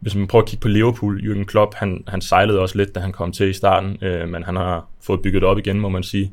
Hvis 0.00 0.14
man 0.14 0.26
prøver 0.26 0.42
at 0.42 0.48
kigge 0.48 0.62
på 0.62 0.68
Liverpool, 0.68 1.20
Jürgen 1.20 1.44
Klopp, 1.44 1.74
han, 1.74 2.04
han 2.08 2.20
sejlede 2.20 2.60
også 2.60 2.78
lidt, 2.78 2.94
da 2.94 3.00
han 3.00 3.12
kom 3.12 3.32
til 3.32 3.48
i 3.48 3.52
starten, 3.52 3.98
øh, 4.02 4.28
men 4.28 4.42
han 4.42 4.56
har 4.56 4.86
fået 5.00 5.22
bygget 5.22 5.44
op 5.44 5.58
igen, 5.58 5.80
må 5.80 5.88
man 5.88 6.02
sige. 6.02 6.32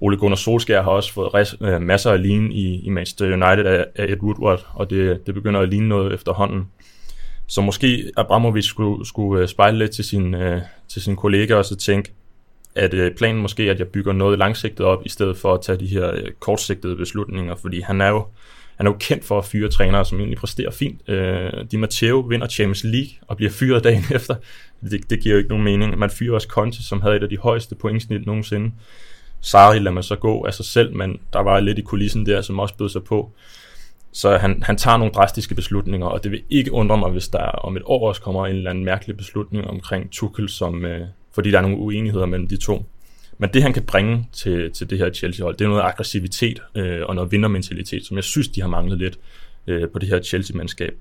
Ole 0.00 0.16
Gunnar 0.16 0.36
Solskjaer 0.36 0.82
har 0.82 0.90
også 0.90 1.12
fået 1.12 1.34
res, 1.34 1.56
øh, 1.60 1.82
masser 1.82 2.10
af 2.10 2.22
ligne 2.22 2.54
i, 2.54 2.80
i 2.80 2.90
Manchester 2.90 3.26
United 3.26 3.66
af, 3.66 3.86
af 3.96 4.04
Ed 4.04 4.22
Woodward, 4.22 4.66
og 4.74 4.90
det, 4.90 5.26
det 5.26 5.34
begynder 5.34 5.60
at 5.60 5.68
ligne 5.68 5.88
noget 5.88 6.14
efterhånden. 6.14 6.68
Så 7.46 7.60
måske 7.60 8.12
Abramovic 8.16 8.64
skulle, 8.64 9.06
skulle 9.06 9.42
øh, 9.42 9.48
spejle 9.48 9.78
lidt 9.78 9.90
til, 9.90 10.04
sin, 10.04 10.34
øh, 10.34 10.62
til 10.88 11.02
sine 11.02 11.16
kollegaer 11.16 11.58
og 11.58 11.64
så 11.64 11.76
tænke, 11.76 12.12
at 12.74 12.94
øh, 12.94 13.14
planen 13.14 13.42
måske 13.42 13.66
er, 13.66 13.72
at 13.72 13.78
jeg 13.78 13.88
bygger 13.88 14.12
noget 14.12 14.38
langsigtet 14.38 14.86
op, 14.86 15.02
i 15.06 15.08
stedet 15.08 15.36
for 15.36 15.54
at 15.54 15.62
tage 15.62 15.78
de 15.78 15.86
her 15.86 16.10
øh, 16.14 16.32
kortsigtede 16.40 16.96
beslutninger, 16.96 17.54
fordi 17.56 17.80
han 17.80 18.00
er 18.00 18.08
jo 18.08 18.26
han 18.76 18.86
er 18.86 18.90
jo 18.90 18.96
kendt 19.00 19.24
for 19.24 19.38
at 19.38 19.44
fyre 19.44 19.68
trænere, 19.68 20.04
som 20.04 20.18
egentlig 20.18 20.38
præsterer 20.38 20.70
fint. 20.70 21.08
Øh, 21.08 21.52
Di 21.70 21.76
Matteo 21.76 22.18
vinder 22.18 22.46
Champions 22.46 22.84
League 22.84 23.10
og 23.28 23.36
bliver 23.36 23.52
fyret 23.52 23.84
dagen 23.84 24.04
efter. 24.14 24.34
Det, 24.90 25.10
det 25.10 25.20
giver 25.20 25.34
jo 25.34 25.38
ikke 25.38 25.48
nogen 25.48 25.64
mening. 25.64 25.98
Man 25.98 26.10
fyrer 26.10 26.34
også 26.34 26.48
Conte, 26.48 26.84
som 26.84 27.02
havde 27.02 27.16
et 27.16 27.22
af 27.22 27.28
de 27.28 27.38
højeste 27.38 27.74
pointsnit 27.74 28.26
nogensinde. 28.26 28.72
Sarri 29.44 29.78
lader 29.78 29.90
man 29.90 30.02
så 30.02 30.16
gå 30.16 30.44
af 30.44 30.54
sig 30.54 30.64
selv, 30.64 30.96
men 30.96 31.20
der 31.32 31.40
var 31.40 31.60
lidt 31.60 31.78
i 31.78 31.82
kulissen 31.82 32.26
der, 32.26 32.40
som 32.40 32.58
også 32.58 32.74
bød 32.76 32.88
sig 32.88 33.04
på. 33.04 33.32
Så 34.12 34.36
han, 34.36 34.62
han 34.62 34.76
tager 34.76 34.96
nogle 34.96 35.12
drastiske 35.12 35.54
beslutninger, 35.54 36.06
og 36.06 36.24
det 36.24 36.30
vil 36.30 36.42
ikke 36.50 36.72
undre 36.72 36.98
mig, 36.98 37.10
hvis 37.10 37.28
der 37.28 37.38
om 37.38 37.76
et 37.76 37.82
år 37.84 38.08
også 38.08 38.22
kommer 38.22 38.46
en 38.46 38.56
eller 38.56 38.70
anden 38.70 38.84
mærkelig 38.84 39.16
beslutning 39.16 39.66
omkring 39.66 40.12
Tuchel, 40.12 40.48
som, 40.48 40.84
øh, 40.84 41.06
fordi 41.34 41.50
der 41.50 41.58
er 41.58 41.62
nogle 41.62 41.76
uenigheder 41.76 42.26
mellem 42.26 42.48
de 42.48 42.56
to. 42.56 42.84
Men 43.38 43.50
det 43.54 43.62
han 43.62 43.72
kan 43.72 43.82
bringe 43.82 44.28
til, 44.32 44.72
til 44.72 44.90
det 44.90 44.98
her 44.98 45.10
Chelsea-hold, 45.10 45.56
det 45.56 45.64
er 45.64 45.68
noget 45.68 45.82
aggressivitet 45.82 46.62
øh, 46.74 47.00
og 47.06 47.14
noget 47.14 47.32
vindermentalitet, 47.32 48.06
som 48.06 48.16
jeg 48.16 48.24
synes, 48.24 48.48
de 48.48 48.60
har 48.60 48.68
manglet 48.68 48.98
lidt 48.98 49.18
øh, 49.66 49.88
på 49.88 49.98
det 49.98 50.08
her 50.08 50.22
Chelsea-mandskab. 50.22 50.94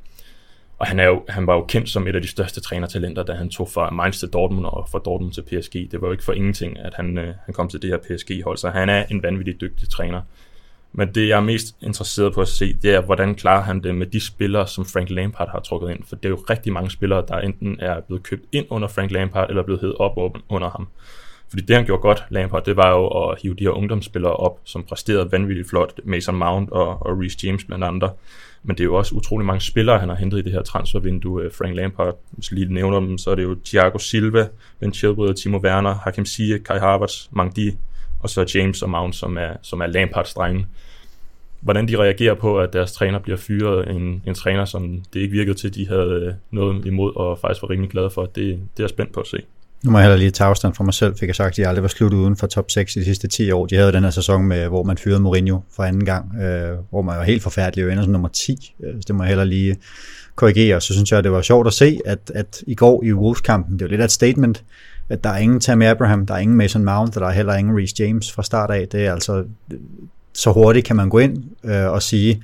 Og 0.79 0.87
han, 0.87 0.99
er 0.99 1.05
jo, 1.05 1.23
han 1.29 1.47
var 1.47 1.53
jo 1.55 1.65
kendt 1.65 1.89
som 1.89 2.07
et 2.07 2.15
af 2.15 2.21
de 2.21 2.27
største 2.27 2.61
trænertalenter, 2.61 3.23
da 3.23 3.33
han 3.33 3.49
tog 3.49 3.69
fra 3.69 3.89
Mainz 3.89 4.19
til 4.19 4.29
Dortmund 4.29 4.65
og 4.65 4.87
fra 4.91 4.99
Dortmund 4.99 5.33
til 5.33 5.41
PSG. 5.41 5.73
Det 5.73 6.01
var 6.01 6.07
jo 6.07 6.11
ikke 6.11 6.23
for 6.23 6.33
ingenting, 6.33 6.79
at 6.79 6.93
han, 6.93 7.17
øh, 7.17 7.33
han 7.45 7.53
kom 7.53 7.69
til 7.69 7.81
det 7.81 7.89
her 7.89 7.97
PSG-hold, 7.97 8.57
så 8.57 8.69
han 8.69 8.89
er 8.89 9.05
en 9.09 9.23
vanvittig 9.23 9.61
dygtig 9.61 9.89
træner. 9.89 10.21
Men 10.93 11.15
det, 11.15 11.27
jeg 11.27 11.37
er 11.37 11.41
mest 11.41 11.75
interesseret 11.81 12.33
på 12.33 12.41
at 12.41 12.47
se, 12.47 12.73
det 12.73 12.93
er, 12.93 13.01
hvordan 13.01 13.35
klarer 13.35 13.61
han 13.61 13.83
det 13.83 13.95
med 13.95 14.07
de 14.07 14.19
spillere, 14.19 14.67
som 14.67 14.85
Frank 14.85 15.09
Lampard 15.09 15.49
har 15.49 15.59
trukket 15.59 15.91
ind. 15.91 15.99
For 16.07 16.15
det 16.15 16.25
er 16.25 16.29
jo 16.29 16.43
rigtig 16.49 16.73
mange 16.73 16.91
spillere, 16.91 17.23
der 17.27 17.39
enten 17.39 17.77
er 17.79 18.01
blevet 18.01 18.23
købt 18.23 18.45
ind 18.51 18.65
under 18.69 18.87
Frank 18.87 19.11
Lampard, 19.11 19.49
eller 19.49 19.63
blevet 19.63 19.81
hævet 19.81 19.95
op 19.95 20.17
under 20.49 20.69
ham. 20.69 20.87
Fordi 21.49 21.65
det, 21.65 21.75
han 21.75 21.85
gjorde 21.85 22.01
godt, 22.01 22.23
Lampard, 22.29 22.63
det 22.63 22.75
var 22.75 22.89
jo 22.89 23.07
at 23.07 23.41
hive 23.41 23.53
de 23.53 23.63
her 23.63 23.71
ungdomsspillere 23.71 24.33
op, 24.33 24.59
som 24.63 24.83
præsterede 24.83 25.31
vanvittigt 25.31 25.69
flot. 25.69 25.99
Mason 26.03 26.35
Mount 26.35 26.69
og, 26.69 26.87
og 26.87 27.19
Reece 27.19 27.37
James 27.43 27.63
blandt 27.65 27.83
andre. 27.83 28.11
Men 28.63 28.77
det 28.77 28.83
er 28.83 28.85
jo 28.85 28.95
også 28.95 29.15
utrolig 29.15 29.45
mange 29.45 29.61
spillere, 29.61 29.99
han 29.99 30.09
har 30.09 30.15
hentet 30.15 30.39
i 30.39 30.41
det 30.41 30.51
her 30.51 30.61
transfervindue. 30.61 31.43
Øh, 31.43 31.51
Frank 31.51 31.75
Lampard, 31.75 32.19
hvis 32.31 32.51
lige 32.51 32.73
nævner 32.73 32.99
dem, 32.99 33.17
så 33.17 33.31
er 33.31 33.35
det 33.35 33.43
jo 33.43 33.55
Thiago 33.65 33.97
Silva, 33.97 34.47
Ben 34.79 34.93
Chilwell, 34.93 35.35
Timo 35.35 35.57
Werner, 35.57 35.93
Hakim 35.93 36.25
Ziyech, 36.25 36.63
Kai 36.63 36.79
Havertz, 36.79 37.27
Mangdi, 37.31 37.71
og 38.19 38.29
så 38.29 38.51
James 38.55 38.81
og 38.81 38.89
Mount, 38.89 39.15
som 39.15 39.37
er, 39.37 39.53
som 39.61 39.81
er 39.81 39.87
Lampards 39.87 40.33
drenge. 40.33 40.67
Hvordan 41.59 41.87
de 41.87 41.97
reagerer 41.97 42.33
på, 42.33 42.59
at 42.59 42.73
deres 42.73 42.93
træner 42.93 43.19
bliver 43.19 43.37
fyret, 43.37 43.89
en, 43.89 44.23
en 44.25 44.33
træner, 44.33 44.65
som 44.65 45.03
det 45.13 45.19
ikke 45.19 45.31
virkede 45.31 45.57
til, 45.57 45.75
de 45.75 45.87
havde 45.87 46.11
øh, 46.11 46.33
noget 46.51 46.85
imod, 46.85 47.15
og 47.15 47.39
faktisk 47.39 47.61
var 47.61 47.69
rimelig 47.69 47.91
glade 47.91 48.09
for, 48.09 48.25
det, 48.25 48.35
det 48.35 48.43
er 48.45 48.83
jeg 48.83 48.89
spændt 48.89 49.11
på 49.11 49.19
at 49.19 49.27
se. 49.27 49.37
Nu 49.83 49.91
må 49.91 49.97
jeg 49.97 50.05
heller 50.05 50.17
lige 50.17 50.31
tage 50.31 50.47
afstand 50.47 50.73
fra 50.73 50.83
mig 50.83 50.93
selv, 50.93 51.17
fik 51.17 51.27
jeg 51.27 51.35
sagt, 51.35 51.49
at 51.49 51.57
de 51.57 51.67
aldrig 51.67 51.83
var 51.83 51.89
slut 51.89 52.13
uden 52.13 52.35
for 52.35 52.47
top 52.47 52.71
6 52.71 52.95
i 52.95 52.99
de 52.99 53.05
sidste 53.05 53.27
10 53.27 53.51
år. 53.51 53.65
De 53.65 53.75
havde 53.75 53.91
den 53.91 54.03
her 54.03 54.09
sæson, 54.09 54.43
med, 54.43 54.67
hvor 54.67 54.83
man 54.83 54.97
fyrede 54.97 55.19
Mourinho 55.19 55.59
for 55.75 55.83
anden 55.83 56.05
gang, 56.05 56.41
øh, 56.41 56.77
hvor 56.89 57.01
man 57.01 57.17
var 57.17 57.23
helt 57.23 57.43
forfærdelig 57.43 57.85
og 57.85 57.91
ender 57.91 58.03
som 58.03 58.11
nummer 58.11 58.27
10. 58.27 58.75
Øh, 58.83 58.93
så 58.93 59.03
det 59.07 59.15
må 59.15 59.23
jeg 59.23 59.27
heller 59.27 59.43
lige 59.43 59.77
korrigere. 60.35 60.81
Så 60.81 60.93
synes 60.93 61.11
jeg, 61.11 61.23
det 61.23 61.31
var 61.31 61.41
sjovt 61.41 61.67
at 61.67 61.73
se, 61.73 61.99
at, 62.05 62.31
at 62.35 62.63
i 62.67 62.75
går 62.75 63.03
i 63.03 63.13
Wolves-kampen, 63.13 63.79
det 63.79 63.85
var 63.85 63.89
lidt 63.89 64.01
af 64.01 64.05
et 64.05 64.11
statement, 64.11 64.63
at 65.09 65.23
der 65.23 65.29
er 65.29 65.37
ingen 65.37 65.59
Tammy 65.59 65.85
Abraham, 65.85 66.25
der 66.25 66.33
er 66.33 66.39
ingen 66.39 66.57
Mason 66.57 66.85
Mount, 66.85 67.17
og 67.17 67.21
der 67.21 67.27
er 67.27 67.31
heller 67.31 67.53
ingen 67.53 67.77
Reece 67.77 67.95
James 67.99 68.31
fra 68.31 68.43
start 68.43 68.71
af. 68.71 68.87
Det 68.87 69.05
er 69.05 69.13
altså, 69.13 69.43
så 70.33 70.51
hurtigt 70.51 70.85
kan 70.85 70.95
man 70.95 71.09
gå 71.09 71.19
ind 71.19 71.43
øh, 71.63 71.85
og 71.85 72.01
sige, 72.01 72.43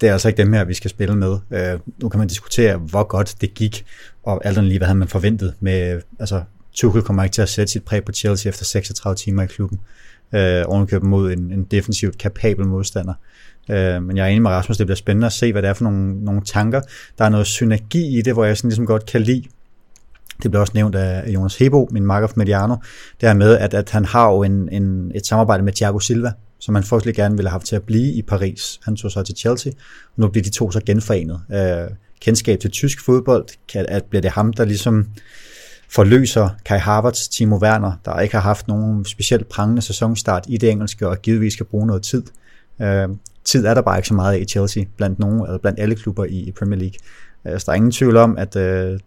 det 0.00 0.08
er 0.08 0.12
altså 0.12 0.28
ikke 0.28 0.42
dem 0.42 0.52
her, 0.52 0.64
vi 0.64 0.74
skal 0.74 0.90
spille 0.90 1.16
med. 1.16 1.38
Øh, 1.50 1.78
nu 2.02 2.08
kan 2.08 2.18
man 2.18 2.28
diskutere, 2.28 2.76
hvor 2.76 3.02
godt 3.02 3.36
det 3.40 3.54
gik, 3.54 3.84
og 4.22 4.46
alt 4.46 4.58
andet 4.58 4.68
lige, 4.68 4.78
hvad 4.78 4.86
havde 4.86 4.98
man 4.98 5.08
forventet 5.08 5.54
med, 5.60 6.00
altså 6.20 6.42
Tuchel 6.74 7.02
kommer 7.02 7.22
ikke 7.22 7.34
til 7.34 7.42
at 7.42 7.48
sætte 7.48 7.72
sit 7.72 7.84
præg 7.84 8.04
på 8.04 8.12
Chelsea 8.12 8.50
efter 8.50 8.64
36 8.64 9.16
timer 9.16 9.42
i 9.42 9.46
klubben. 9.46 9.80
Øh, 10.34 10.64
ovenkøbet 10.66 11.08
mod 11.08 11.32
en, 11.32 11.52
en 11.52 11.64
defensivt 11.64 12.18
kapabel 12.18 12.66
modstander. 12.66 13.14
Øh, 13.70 14.02
men 14.02 14.16
jeg 14.16 14.24
er 14.24 14.28
enig 14.28 14.42
med 14.42 14.50
Rasmus, 14.50 14.76
det 14.76 14.86
bliver 14.86 14.96
spændende 14.96 15.26
at 15.26 15.32
se, 15.32 15.52
hvad 15.52 15.62
det 15.62 15.68
er 15.68 15.74
for 15.74 15.84
nogle, 15.84 16.24
nogle 16.24 16.42
tanker. 16.44 16.80
Der 17.18 17.24
er 17.24 17.28
noget 17.28 17.46
synergi 17.46 18.18
i 18.18 18.22
det, 18.22 18.32
hvor 18.32 18.44
jeg 18.44 18.56
sådan 18.56 18.68
ligesom 18.68 18.86
godt 18.86 19.06
kan 19.06 19.20
lide 19.20 19.44
det 20.42 20.50
blev 20.50 20.60
også 20.60 20.72
nævnt 20.74 20.94
af 20.94 21.28
Jonas 21.28 21.56
Hebo, 21.56 21.88
min 21.90 22.06
makker 22.06 22.28
fra 22.28 22.34
Mediano, 22.36 22.74
det 23.20 23.28
her 23.28 23.34
med, 23.34 23.58
at, 23.58 23.74
at 23.74 23.90
han 23.90 24.04
har 24.04 24.30
jo 24.30 24.42
en, 24.42 24.68
en, 24.72 25.12
et 25.14 25.26
samarbejde 25.26 25.62
med 25.62 25.72
Thiago 25.72 25.98
Silva, 25.98 26.32
som 26.58 26.74
han 26.74 26.84
frygtelig 26.84 27.14
gerne 27.14 27.36
ville 27.36 27.48
have 27.48 27.54
haft 27.54 27.66
til 27.66 27.76
at 27.76 27.82
blive 27.82 28.12
i 28.12 28.22
Paris. 28.22 28.80
Han 28.84 28.96
tog 28.96 29.10
så 29.10 29.22
til 29.22 29.36
Chelsea, 29.36 29.72
og 30.06 30.12
nu 30.16 30.28
bliver 30.28 30.42
de 30.42 30.50
to 30.50 30.70
så 30.70 30.80
genforenet. 30.86 31.40
Øh, 31.52 31.96
kendskab 32.20 32.60
til 32.60 32.70
tysk 32.70 33.04
fodbold, 33.04 33.46
kan, 33.72 33.86
at 33.88 34.04
bliver 34.04 34.22
det 34.22 34.30
ham, 34.30 34.52
der 34.52 34.64
ligesom 34.64 35.06
forløser 35.94 36.48
Kai 36.64 36.78
Havertz, 36.78 37.28
Timo 37.28 37.56
Werner, 37.56 37.92
der 38.04 38.20
ikke 38.20 38.34
har 38.34 38.42
haft 38.42 38.68
nogen 38.68 39.04
specielt 39.04 39.48
prangende 39.48 39.82
sæsonstart 39.82 40.44
i 40.48 40.56
det 40.56 40.70
engelske, 40.70 41.08
og 41.08 41.22
givetvis 41.22 41.52
skal 41.52 41.66
bruge 41.66 41.86
noget 41.86 42.02
tid. 42.02 42.22
Øh, 42.82 43.08
tid 43.44 43.66
er 43.66 43.74
der 43.74 43.82
bare 43.82 43.98
ikke 43.98 44.08
så 44.08 44.14
meget 44.14 44.34
af 44.34 44.40
i 44.40 44.44
Chelsea, 44.44 44.84
blandt, 44.96 45.18
nogen, 45.18 45.40
eller 45.40 45.58
blandt 45.58 45.80
alle 45.80 45.96
klubber 45.96 46.24
i, 46.24 46.38
i 46.38 46.52
Premier 46.52 46.78
League. 46.78 46.98
Øh, 47.46 47.60
så 47.60 47.64
der 47.66 47.72
er 47.72 47.76
ingen 47.76 47.92
tvivl 47.92 48.16
om, 48.16 48.38
at 48.38 48.56
øh, 48.56 49.00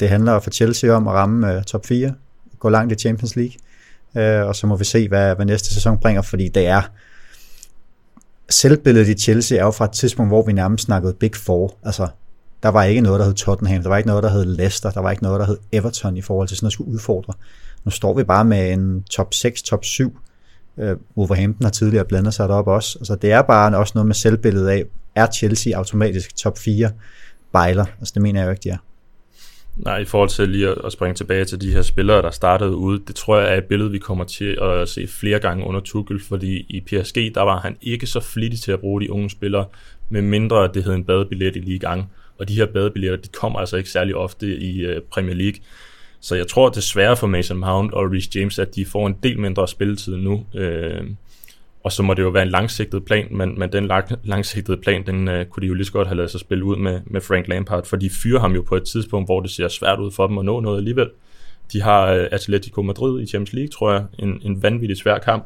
det 0.00 0.08
handler 0.08 0.40
for 0.40 0.50
Chelsea 0.50 0.90
om 0.90 1.08
at 1.08 1.14
ramme 1.14 1.54
øh, 1.54 1.62
top 1.62 1.86
4, 1.86 2.14
gå 2.58 2.68
langt 2.68 2.92
i 2.92 2.96
Champions 2.96 3.36
League, 3.36 3.54
øh, 4.16 4.46
og 4.46 4.56
så 4.56 4.66
må 4.66 4.76
vi 4.76 4.84
se, 4.84 5.08
hvad, 5.08 5.34
hvad 5.34 5.46
næste 5.46 5.74
sæson 5.74 5.98
bringer, 5.98 6.22
fordi 6.22 6.48
det 6.48 6.66
er 6.66 6.82
selvbilledet 8.50 9.08
i 9.08 9.14
Chelsea 9.14 9.58
er 9.58 9.64
jo 9.64 9.70
fra 9.70 9.84
et 9.84 9.90
tidspunkt, 9.90 10.30
hvor 10.30 10.42
vi 10.42 10.52
nærmest 10.52 10.84
snakkede 10.84 11.14
Big 11.14 11.36
Four. 11.36 11.74
Altså, 11.84 12.08
der 12.62 12.68
var 12.68 12.84
ikke 12.84 13.00
noget, 13.00 13.20
der 13.20 13.26
hed 13.26 13.34
Tottenham, 13.34 13.82
der 13.82 13.88
var 13.88 13.96
ikke 13.96 14.08
noget, 14.08 14.22
der 14.22 14.30
hed 14.30 14.44
Leicester, 14.44 14.90
der 14.90 15.00
var 15.00 15.10
ikke 15.10 15.22
noget, 15.22 15.40
der 15.40 15.46
hed 15.46 15.58
Everton 15.72 16.16
i 16.16 16.22
forhold 16.22 16.48
til 16.48 16.56
sådan 16.56 16.66
at 16.66 16.72
skulle 16.72 16.92
udfordre. 16.92 17.32
Nu 17.84 17.90
står 17.90 18.14
vi 18.14 18.24
bare 18.24 18.44
med 18.44 18.72
en 18.72 19.02
top 19.02 19.34
6, 19.34 19.62
top 19.62 19.84
7. 19.84 20.18
Uh, 20.76 20.84
øh, 20.84 20.96
Wolverhampton 21.16 21.64
har 21.64 21.70
tidligere 21.70 22.04
blandet 22.04 22.34
sig 22.34 22.48
derop 22.48 22.66
også. 22.66 22.98
Altså, 22.98 23.14
det 23.14 23.32
er 23.32 23.42
bare 23.42 23.76
også 23.76 23.92
noget 23.94 24.06
med 24.06 24.14
selvbilledet 24.14 24.68
af, 24.68 24.84
er 25.14 25.26
Chelsea 25.26 25.76
automatisk 25.76 26.36
top 26.36 26.58
4 26.58 26.90
bejler? 27.52 27.84
Altså, 27.98 28.12
det 28.14 28.22
mener 28.22 28.40
jeg 28.40 28.46
jo 28.46 28.50
ikke, 28.50 28.60
de 28.64 28.70
er. 28.70 28.76
Nej, 29.78 29.98
i 29.98 30.04
forhold 30.04 30.28
til 30.28 30.48
lige 30.48 30.68
at 30.86 30.92
springe 30.92 31.14
tilbage 31.14 31.44
til 31.44 31.60
de 31.60 31.72
her 31.72 31.82
spillere, 31.82 32.22
der 32.22 32.30
startede 32.30 32.76
ude, 32.76 33.02
det 33.06 33.14
tror 33.14 33.38
jeg 33.38 33.52
er 33.52 33.56
et 33.56 33.64
billede, 33.64 33.90
vi 33.90 33.98
kommer 33.98 34.24
til 34.24 34.58
at 34.62 34.88
se 34.88 35.06
flere 35.06 35.38
gange 35.38 35.64
under 35.64 35.80
Tuchel, 35.80 36.20
fordi 36.28 36.66
i 36.68 36.80
PSG, 36.80 37.34
der 37.34 37.42
var 37.42 37.60
han 37.60 37.76
ikke 37.82 38.06
så 38.06 38.20
flittig 38.20 38.60
til 38.60 38.72
at 38.72 38.80
bruge 38.80 39.00
de 39.00 39.12
unge 39.12 39.30
spillere, 39.30 39.64
med 40.08 40.22
mindre 40.22 40.70
det 40.74 40.84
hed 40.84 40.94
en 40.94 41.04
badebillet 41.04 41.56
i 41.56 41.60
lige 41.60 41.78
gang. 41.78 42.10
Og 42.38 42.48
de 42.48 42.54
her 42.54 42.66
badebilletter, 42.66 43.16
de 43.16 43.28
kommer 43.28 43.58
altså 43.58 43.76
ikke 43.76 43.90
særlig 43.90 44.14
ofte 44.14 44.56
i 44.56 44.80
øh, 44.80 45.00
Premier 45.02 45.34
League. 45.34 45.60
Så 46.20 46.34
jeg 46.34 46.46
tror 46.48 46.68
desværre 46.68 47.16
for 47.16 47.26
Mason 47.26 47.56
Mount 47.56 47.92
og 47.92 48.12
Reece 48.12 48.30
James, 48.34 48.58
at 48.58 48.74
de 48.74 48.86
får 48.86 49.06
en 49.06 49.16
del 49.22 49.40
mindre 49.40 49.68
spilletid 49.68 50.16
nu. 50.16 50.46
Øh, 50.54 51.02
og 51.84 51.92
så 51.92 52.02
må 52.02 52.14
det 52.14 52.22
jo 52.22 52.28
være 52.28 52.42
en 52.42 52.48
langsigtet 52.48 53.04
plan, 53.04 53.26
men, 53.30 53.58
men 53.58 53.72
den 53.72 53.86
lang, 53.86 54.08
langsigtede 54.24 54.76
plan, 54.76 55.06
den 55.06 55.28
uh, 55.28 55.44
kunne 55.50 55.60
de 55.60 55.66
jo 55.66 55.74
lige 55.74 55.86
så 55.86 55.92
godt 55.92 56.08
have 56.08 56.16
lavet 56.16 56.30
sig 56.30 56.40
spille 56.40 56.64
ud 56.64 56.76
med, 56.76 57.00
med 57.06 57.20
Frank 57.20 57.48
Lampard, 57.48 57.86
for 57.86 57.96
de 57.96 58.10
fyrer 58.10 58.40
ham 58.40 58.54
jo 58.54 58.62
på 58.62 58.76
et 58.76 58.84
tidspunkt, 58.84 59.28
hvor 59.28 59.40
det 59.40 59.50
ser 59.50 59.68
svært 59.68 59.98
ud 59.98 60.10
for 60.10 60.26
dem 60.26 60.38
at 60.38 60.44
nå 60.44 60.60
noget 60.60 60.78
alligevel. 60.78 61.10
De 61.72 61.82
har 61.82 62.14
uh, 62.14 62.26
Atletico 62.32 62.82
Madrid 62.82 63.22
i 63.22 63.26
Champions 63.26 63.52
League, 63.52 63.68
tror 63.68 63.92
jeg, 63.92 64.04
en, 64.18 64.40
en 64.42 64.62
vanvittig 64.62 64.96
svær 64.96 65.18
kamp. 65.18 65.44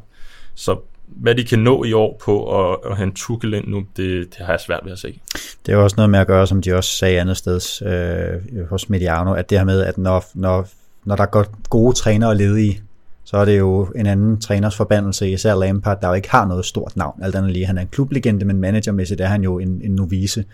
Så 0.55 0.77
hvad 1.17 1.35
de 1.35 1.45
kan 1.45 1.59
nå 1.59 1.85
i 1.85 1.93
år 1.93 2.21
på 2.25 2.61
at, 2.61 2.79
at 2.91 2.97
have 2.97 3.07
en 3.07 3.13
Tuchel 3.15 3.55
ind 3.55 3.69
nu, 3.69 3.85
det, 3.97 4.29
det 4.31 4.47
har 4.47 4.53
jeg 4.53 4.61
svært 4.61 4.81
ved 4.85 4.93
at 4.93 4.99
se. 4.99 5.21
Det 5.67 5.73
er 5.73 5.77
også 5.77 5.95
noget 5.97 6.11
med 6.11 6.19
at 6.19 6.27
gøre, 6.27 6.47
som 6.47 6.63
de 6.63 6.75
også 6.75 6.91
sagde 6.91 7.21
andet 7.21 7.37
sted 7.37 7.83
øh, 7.87 8.69
hos 8.69 8.89
Mediano, 8.89 9.35
at 9.35 9.51
det 9.51 9.59
her 9.59 9.65
med, 9.65 9.81
at 9.81 9.99
når, 9.99 10.25
når, 10.35 10.69
når 11.05 11.17
der 11.17 11.27
går 11.27 11.47
gode 11.69 11.97
trænere 11.97 12.37
ledige, 12.37 12.83
så 13.25 13.37
er 13.37 13.45
det 13.45 13.59
jo 13.59 13.85
en 13.97 14.07
anden 14.07 14.41
træners 14.41 14.77
forbandelse, 14.77 15.31
især 15.31 15.55
Lampard, 15.55 16.01
der 16.01 16.09
jo 16.09 16.15
ikke 16.15 16.31
har 16.31 16.47
noget 16.47 16.65
stort 16.65 16.97
navn. 16.97 17.23
Alt 17.23 17.35
andet 17.35 17.53
lige, 17.53 17.67
han 17.67 17.79
er 17.79 17.83
en 17.83 17.89
klublegende, 17.89 18.45
men 18.45 18.61
managermæssigt 18.61 19.21
er 19.21 19.27
han 19.27 19.43
jo 19.43 19.59
en, 19.59 19.81
en 19.85 19.91
novice. 19.91 20.45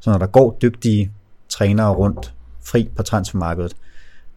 Så 0.00 0.10
når 0.10 0.18
der 0.18 0.26
går 0.26 0.58
dygtige 0.62 1.10
trænere 1.48 1.90
rundt 1.90 2.34
fri 2.64 2.88
på 2.96 3.02
transfermarkedet, 3.02 3.76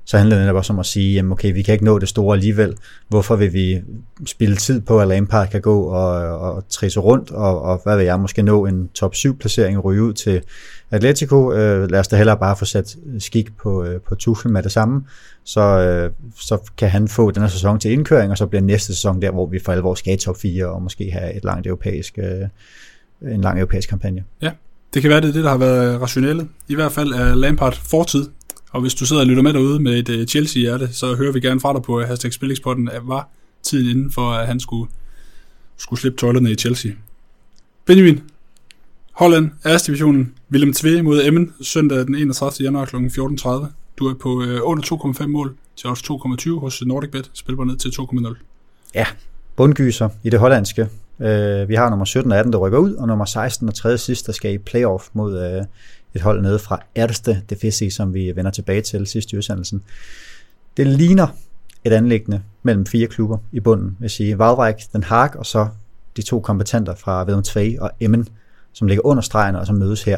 så 0.10 0.18
handler 0.18 0.36
det 0.36 0.44
netop 0.44 0.56
også 0.56 0.74
om 0.74 0.80
at 0.80 0.86
sige, 0.86 1.14
jamen 1.14 1.32
okay, 1.32 1.54
vi 1.54 1.62
kan 1.62 1.74
ikke 1.74 1.86
nå 1.86 2.00
det 2.00 2.10
store 2.10 2.36
alligevel. 2.36 2.76
Hvorfor 3.08 3.36
vil 3.36 3.54
vi 3.54 3.82
spille 4.26 4.56
tid 4.56 4.82
på, 4.82 5.00
at 5.00 5.08
Lampard 5.08 5.50
kan 5.50 5.62
gå 5.62 5.82
og, 5.82 6.40
og 6.40 6.64
trisse 6.70 7.00
rundt, 7.00 7.32
og, 7.32 7.62
og 7.62 7.82
hvad 7.84 7.98
vil 7.98 8.06
jeg, 8.06 8.20
måske 8.20 8.42
nå 8.42 8.66
en 8.66 8.88
top 8.88 9.16
7 9.16 9.38
placering 9.38 9.78
og 9.78 9.86
ryge 9.86 10.04
ud 10.04 10.14
til 10.14 10.42
Atletico. 10.92 11.54
Øh, 11.54 11.92
lad 11.92 12.00
os 12.00 12.08
da 12.08 12.16
hellere 12.16 12.38
bare 12.38 12.56
få 12.56 12.66
sat 12.66 12.98
skik 13.20 13.58
på, 13.58 13.84
øh, 13.84 14.02
på 14.02 14.16
Tuchel 14.16 14.52
med 14.52 14.64
det 14.64 14.72
samme, 14.72 15.02
så, 15.44 15.62
øh, 15.62 16.12
så 16.36 16.72
kan 16.78 16.90
han 16.90 17.08
få 17.08 17.32
den 17.32 17.42
her 17.42 17.50
sæson 17.50 17.80
til 17.80 17.92
indkøring, 17.92 18.32
og 18.32 18.38
så 18.38 18.46
bliver 18.46 18.62
næste 18.62 18.88
sæson 18.88 19.22
der, 19.22 19.32
hvor 19.32 19.46
vi 19.46 19.60
for 19.66 19.72
alvor 19.72 19.96
skal 19.96 20.14
i 20.14 20.18
top 20.18 20.38
4, 20.38 20.66
og 20.66 20.82
måske 20.82 21.12
have 21.12 21.34
et 21.34 21.44
langt 21.44 21.68
europæisk, 21.68 22.18
øh, 22.18 23.34
en 23.34 23.42
lang 23.42 23.60
europæisk 23.60 23.90
kampagne. 23.90 24.24
Ja, 24.42 24.52
det 24.94 25.02
kan 25.02 25.12
være, 25.12 25.22
det 25.22 25.30
er 25.30 25.34
det, 25.34 25.44
der 25.44 25.50
har 25.50 25.58
været 25.58 26.02
rationelle. 26.02 26.48
I 26.68 26.76
hvert 26.76 26.92
fald 26.92 27.12
er 27.12 27.36
Lampard 27.36 27.80
fortid 27.90 28.26
og 28.72 28.82
hvis 28.82 28.96
du 28.96 29.06
sidder 29.06 29.22
og 29.22 29.28
lytter 29.28 29.44
med 29.44 29.54
derude 29.54 29.80
med 29.80 30.00
et 30.00 30.10
øh, 30.10 30.28
Chelsea-hjerte, 30.28 30.94
så 30.94 31.16
hører 31.16 31.32
vi 31.32 31.40
gerne 31.40 31.60
fra 31.60 31.74
dig 31.74 31.82
på 31.82 32.02
øh, 32.02 32.08
hashtag 32.08 32.34
Spillingspodden, 32.34 32.90
at 32.90 33.02
var 33.04 33.30
tiden 33.64 33.90
inden 33.90 34.12
for, 34.12 34.32
at 34.32 34.48
han 34.48 34.60
skulle, 34.60 34.92
skulle 35.78 36.00
slippe 36.00 36.18
tøjlerne 36.18 36.52
i 36.52 36.56
Chelsea. 36.56 36.92
Benjamin, 37.86 38.22
Holland, 39.12 39.52
Æresdivisionen, 39.66 40.34
Willem 40.52 40.74
Tve 40.74 41.02
mod 41.02 41.22
Emmen, 41.26 41.54
søndag 41.62 41.98
den 41.98 42.16
31. 42.16 42.66
januar 42.66 42.86
kl. 42.86 42.96
14.30. 42.96 43.66
Du 43.98 44.08
er 44.08 44.14
på 44.14 44.30
uh, 44.30 44.60
under 44.62 44.84
2,5 45.22 45.28
mål 45.28 45.56
til 45.76 45.90
også 45.90 46.20
2,20 46.50 46.60
hos 46.60 46.82
NordicBet, 46.86 47.32
spiller 47.34 47.64
ned 47.64 47.78
til 47.78 47.90
2,0. 47.90 48.36
Ja, 48.96 49.06
bundgyser 49.56 50.10
i 50.24 50.30
det 50.30 50.40
hollandske. 50.40 50.90
Øh, 51.20 51.70
vi 51.70 51.76
har 51.76 51.90
nummer 51.90 52.06
17 52.06 52.32
og 52.32 52.38
18, 52.38 52.54
der 52.54 52.60
rykker 52.60 52.80
ud, 52.80 52.94
og 52.94 53.08
nummer 53.08 53.26
16 53.26 53.68
og 53.68 53.74
3. 53.74 53.98
sidst, 53.98 54.26
der 54.26 54.32
skal 54.32 54.54
i 54.54 54.58
playoff 54.58 55.08
mod 55.14 55.44
øh, 55.44 55.66
et 56.14 56.22
hold 56.22 56.42
nede 56.42 56.60
fra 56.60 56.80
Erste 56.96 57.42
Defisi, 57.50 57.90
som 57.90 58.14
vi 58.14 58.36
vender 58.36 58.52
tilbage 58.52 58.82
til 58.82 59.08
sidst 59.08 59.32
i 59.34 59.38
udsendelsen. 59.38 59.84
Det 60.78 60.88
ligner 60.88 61.28
et 61.84 61.94
anlæggende 61.94 62.42
mellem 62.64 62.86
fire 62.86 63.08
klubber 63.08 63.38
i 63.52 63.60
bunden, 63.60 63.98
vil 64.00 64.10
sige 64.10 64.38
Waldreich, 64.38 64.88
Den 64.94 65.04
Haag 65.04 65.36
og 65.36 65.46
så 65.46 65.68
de 66.18 66.22
to 66.22 66.40
kompetenter 66.40 66.96
fra 66.96 67.24
Vedum 67.24 67.44
2 67.44 67.60
og 67.80 67.92
Emmen, 68.00 68.28
som 68.74 68.88
ligger 68.88 69.06
under 69.06 69.22
stregen 69.22 69.56
og 69.56 69.68
som 69.68 69.76
mødes 69.76 70.04
her. 70.04 70.18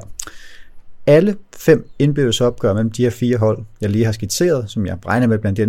Alle 1.07 1.35
fem 1.57 1.89
indbyrdes 1.99 2.41
opgør 2.41 2.73
mellem 2.73 2.91
de 2.91 3.03
her 3.03 3.09
fire 3.09 3.37
hold, 3.37 3.63
jeg 3.81 3.89
lige 3.89 4.05
har 4.05 4.11
skitseret, 4.11 4.71
som 4.71 4.85
jeg 4.85 4.97
regner 5.05 5.27
med 5.27 5.39
blandt 5.39 5.57
de 5.57 5.63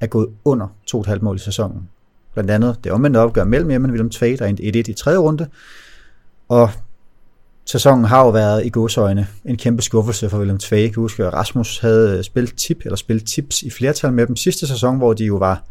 er 0.00 0.06
gået 0.06 0.28
under 0.44 0.66
2,5 0.94 1.18
mål 1.22 1.36
i 1.36 1.38
sæsonen. 1.38 1.88
Blandt 2.34 2.50
andet 2.50 2.76
det 2.84 2.92
omvendte 2.92 3.18
opgør 3.18 3.44
mellem 3.44 3.70
Emmen 3.70 3.90
og 3.90 3.94
Vedum 3.94 4.10
2, 4.10 4.26
der 4.26 4.46
er 4.46 4.52
1-1 4.52 4.90
i 4.90 4.92
tredje 4.92 5.18
runde, 5.18 5.48
og 6.48 6.70
sæsonen 7.66 8.04
har 8.04 8.24
jo 8.24 8.30
været 8.30 8.66
i 8.66 8.68
godsøjne 8.68 9.26
en 9.44 9.56
kæmpe 9.56 9.82
skuffelse 9.82 10.30
for 10.30 10.38
Willem 10.38 10.58
Tvei. 10.58 10.82
Jeg 10.82 10.92
kan 10.92 11.04
at 11.04 11.32
Rasmus 11.32 11.78
havde 11.78 12.18
øh, 12.18 12.24
spillet 12.24 12.54
tip, 12.54 12.80
eller 12.84 12.96
spillet 12.96 13.26
tips 13.26 13.62
i 13.62 13.70
flertal 13.70 14.12
med 14.12 14.26
dem 14.26 14.36
sidste 14.36 14.66
sæson, 14.66 14.96
hvor 14.96 15.12
de 15.12 15.24
jo 15.24 15.36
var, 15.36 15.62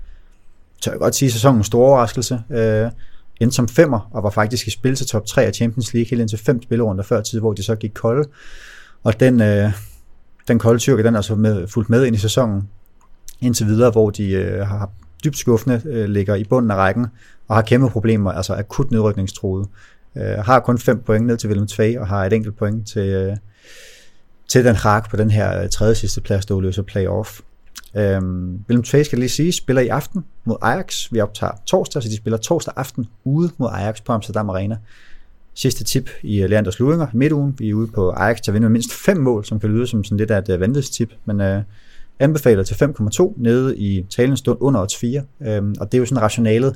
tør 0.81 0.91
jeg 0.91 0.99
godt 0.99 1.15
sige, 1.15 1.31
sæsonens 1.31 1.67
store 1.67 1.87
overraskelse. 1.87 2.41
Øh, 2.49 2.91
endte 3.39 3.55
som 3.55 3.67
femmer, 3.67 4.09
og 4.11 4.23
var 4.23 4.29
faktisk 4.29 4.67
i 4.67 4.71
spil 4.71 4.95
til 4.95 5.07
top 5.07 5.25
3 5.25 5.45
af 5.45 5.53
Champions 5.53 5.93
League 5.93 6.09
helt 6.09 6.21
indtil 6.21 6.39
fem 6.39 6.63
spillerunder 6.63 7.03
før 7.03 7.21
tid, 7.21 7.39
hvor 7.39 7.53
de 7.53 7.63
så 7.63 7.75
gik 7.75 7.91
kolde. 7.93 8.29
Og 9.03 9.19
den, 9.19 9.41
øh, 9.41 9.71
den 10.47 10.59
kolde 10.59 10.79
tyrke, 10.79 11.03
den 11.03 11.15
er 11.15 11.21
så 11.21 11.35
med, 11.35 11.67
fulgt 11.67 11.89
med 11.89 12.05
ind 12.05 12.15
i 12.15 12.19
sæsonen 12.19 12.69
indtil 13.41 13.67
videre, 13.67 13.91
hvor 13.91 14.09
de 14.09 14.31
øh, 14.31 14.67
har 14.67 14.89
dybt 15.23 15.37
skuffende, 15.37 15.81
øh, 15.85 16.09
ligger 16.09 16.35
i 16.35 16.43
bunden 16.43 16.71
af 16.71 16.75
rækken, 16.75 17.07
og 17.47 17.55
har 17.55 17.61
kæmpe 17.61 17.89
problemer, 17.89 18.31
altså 18.31 18.53
akut 18.53 18.91
nedrykningstroet. 18.91 19.67
Øh, 20.15 20.37
har 20.37 20.59
kun 20.59 20.77
fem 20.77 20.99
point 20.99 21.25
ned 21.25 21.37
til 21.37 21.49
Willem 21.49 21.67
2, 21.67 21.83
og 21.99 22.07
har 22.07 22.25
et 22.25 22.33
enkelt 22.33 22.57
point 22.57 22.87
til, 22.87 23.07
øh, 23.07 23.35
til 24.47 24.65
den 24.65 24.75
Haag 24.75 25.03
på 25.03 25.17
den 25.17 25.31
her 25.31 25.63
øh, 25.63 25.69
tredje 25.69 25.95
sidste 25.95 26.21
plads, 26.21 26.45
der 26.45 26.61
løser 26.61 26.81
playoff. 26.81 27.39
Øhm, 27.95 28.59
Willem 28.69 28.83
2 28.83 29.03
skal 29.03 29.19
lige 29.19 29.29
sige, 29.29 29.51
spiller 29.51 29.81
i 29.81 29.87
aften 29.87 30.25
mod 30.45 30.55
Ajax. 30.61 31.11
Vi 31.11 31.19
optager 31.19 31.53
torsdag, 31.65 32.03
så 32.03 32.09
de 32.09 32.17
spiller 32.17 32.37
torsdag 32.37 32.73
aften 32.77 33.05
ude 33.23 33.51
mod 33.57 33.69
Ajax 33.71 34.03
på 34.03 34.11
Amsterdam 34.11 34.49
Arena. 34.49 34.77
Sidste 35.53 35.83
tip 35.83 36.09
i 36.23 36.41
øh, 36.41 36.49
Leanders 36.49 36.79
Luinger 36.79 37.07
midtugen. 37.13 37.55
Vi 37.57 37.69
er 37.69 37.73
ude 37.73 37.87
på 37.87 38.09
Ajax 38.09 38.41
til 38.41 38.51
at 38.51 38.53
vinde 38.53 38.65
med 38.65 38.71
mindst 38.71 38.93
fem 38.93 39.17
mål, 39.17 39.45
som 39.45 39.59
kan 39.59 39.69
lyde 39.69 39.87
som 39.87 40.03
sådan 40.03 40.17
lidt 40.17 40.31
af 40.31 40.39
et 40.39 40.49
øh, 40.49 40.59
vanvidstip, 40.59 41.13
men 41.25 41.41
øh, 41.41 41.61
anbefaler 42.19 42.63
til 42.63 42.73
5,2 42.73 43.33
nede 43.37 43.77
i 43.77 44.05
talens 44.09 44.39
stund 44.39 44.57
under 44.61 44.81
odds 44.81 44.97
4. 44.97 45.23
Øhm, 45.41 45.75
og 45.79 45.91
det 45.91 45.97
er 45.97 45.99
jo 45.99 46.05
sådan 46.05 46.21
rationalet, 46.21 46.75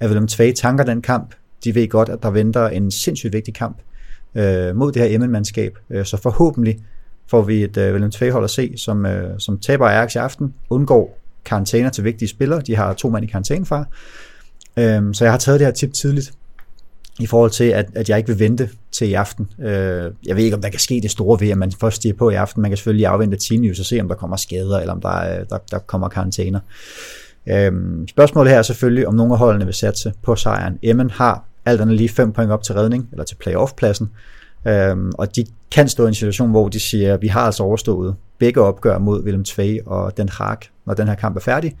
at 0.00 0.08
Willem 0.08 0.26
2 0.26 0.44
tanker 0.56 0.84
den 0.84 1.02
kamp 1.02 1.34
de 1.64 1.74
ved 1.74 1.88
godt, 1.88 2.08
at 2.08 2.22
der 2.22 2.30
venter 2.30 2.68
en 2.68 2.90
sindssygt 2.90 3.32
vigtig 3.32 3.54
kamp 3.54 3.78
øh, 4.34 4.76
mod 4.76 4.92
det 4.92 5.02
her 5.02 5.14
Emmen-mandskab. 5.14 5.78
Øh, 5.90 6.04
så 6.04 6.16
forhåbentlig 6.16 6.78
får 7.26 7.42
vi 7.42 7.64
et 7.64 7.76
øh, 7.76 7.92
Willem 7.92 8.10
Tvehold 8.10 8.44
at 8.44 8.50
se, 8.50 8.72
som, 8.76 9.06
øh, 9.06 9.38
som 9.38 9.58
taber 9.58 9.86
Ajax 9.86 10.14
i 10.14 10.18
aften, 10.18 10.54
undgår 10.70 11.18
karantæner 11.44 11.90
til 11.90 12.04
vigtige 12.04 12.28
spillere. 12.28 12.60
De 12.60 12.76
har 12.76 12.94
to 12.94 13.10
mand 13.10 13.24
i 13.24 13.28
karantæne 13.28 13.66
fra. 13.66 13.84
Øh, 14.76 15.14
så 15.14 15.24
jeg 15.24 15.32
har 15.32 15.38
taget 15.38 15.60
det 15.60 15.66
her 15.66 15.72
tip 15.72 15.92
tidligt, 15.92 16.32
i 17.18 17.26
forhold 17.26 17.50
til, 17.50 17.64
at, 17.64 17.86
at 17.94 18.08
jeg 18.08 18.18
ikke 18.18 18.28
vil 18.28 18.38
vente 18.38 18.68
til 18.92 19.08
i 19.08 19.14
aften. 19.14 19.48
Øh, 19.60 20.12
jeg 20.26 20.36
ved 20.36 20.44
ikke, 20.44 20.56
om 20.56 20.62
der 20.62 20.68
kan 20.68 20.80
ske 20.80 21.00
det 21.02 21.10
store 21.10 21.40
ved, 21.40 21.50
at 21.50 21.58
man 21.58 21.72
først 21.80 21.96
stiger 21.96 22.14
på 22.14 22.30
i 22.30 22.34
aften. 22.34 22.62
Man 22.62 22.70
kan 22.70 22.76
selvfølgelig 22.76 23.06
afvente 23.06 23.36
Team 23.36 23.60
News 23.60 23.80
og 23.80 23.86
se, 23.86 24.00
om 24.00 24.08
der 24.08 24.14
kommer 24.14 24.36
skader, 24.36 24.78
eller 24.78 24.92
om 24.92 25.00
der, 25.00 25.40
øh, 25.40 25.46
der, 25.50 25.58
der 25.70 25.78
kommer 25.78 26.08
karantæner. 26.08 26.60
Øhm, 27.46 28.08
spørgsmålet 28.08 28.50
her 28.50 28.58
er 28.58 28.62
selvfølgelig, 28.62 29.08
om 29.08 29.14
nogle 29.14 29.32
af 29.32 29.38
holdene 29.38 29.64
vil 29.64 29.74
satse 29.74 30.12
på 30.22 30.36
sejren. 30.36 30.78
Emmen 30.82 31.10
har 31.10 31.44
alt 31.68 31.80
andet 31.80 31.96
lige 31.96 32.08
5 32.08 32.32
point 32.32 32.50
op 32.50 32.62
til 32.62 32.74
redning, 32.74 33.08
eller 33.12 33.24
til 33.24 33.36
playoff-pladsen, 33.36 34.10
øhm, 34.66 35.12
og 35.18 35.36
de 35.36 35.44
kan 35.70 35.88
stå 35.88 36.04
i 36.04 36.08
en 36.08 36.14
situation, 36.14 36.50
hvor 36.50 36.68
de 36.68 36.80
siger, 36.80 37.14
at 37.14 37.22
vi 37.22 37.26
har 37.26 37.40
altså 37.40 37.62
overstået 37.62 38.16
begge 38.38 38.60
opgør 38.60 38.98
mod 38.98 39.24
Willem 39.24 39.44
Tvei 39.44 39.80
og 39.86 40.16
Den 40.16 40.28
Haag, 40.28 40.58
når 40.86 40.94
den 40.94 41.08
her 41.08 41.14
kamp 41.14 41.36
er 41.36 41.40
færdig, 41.40 41.76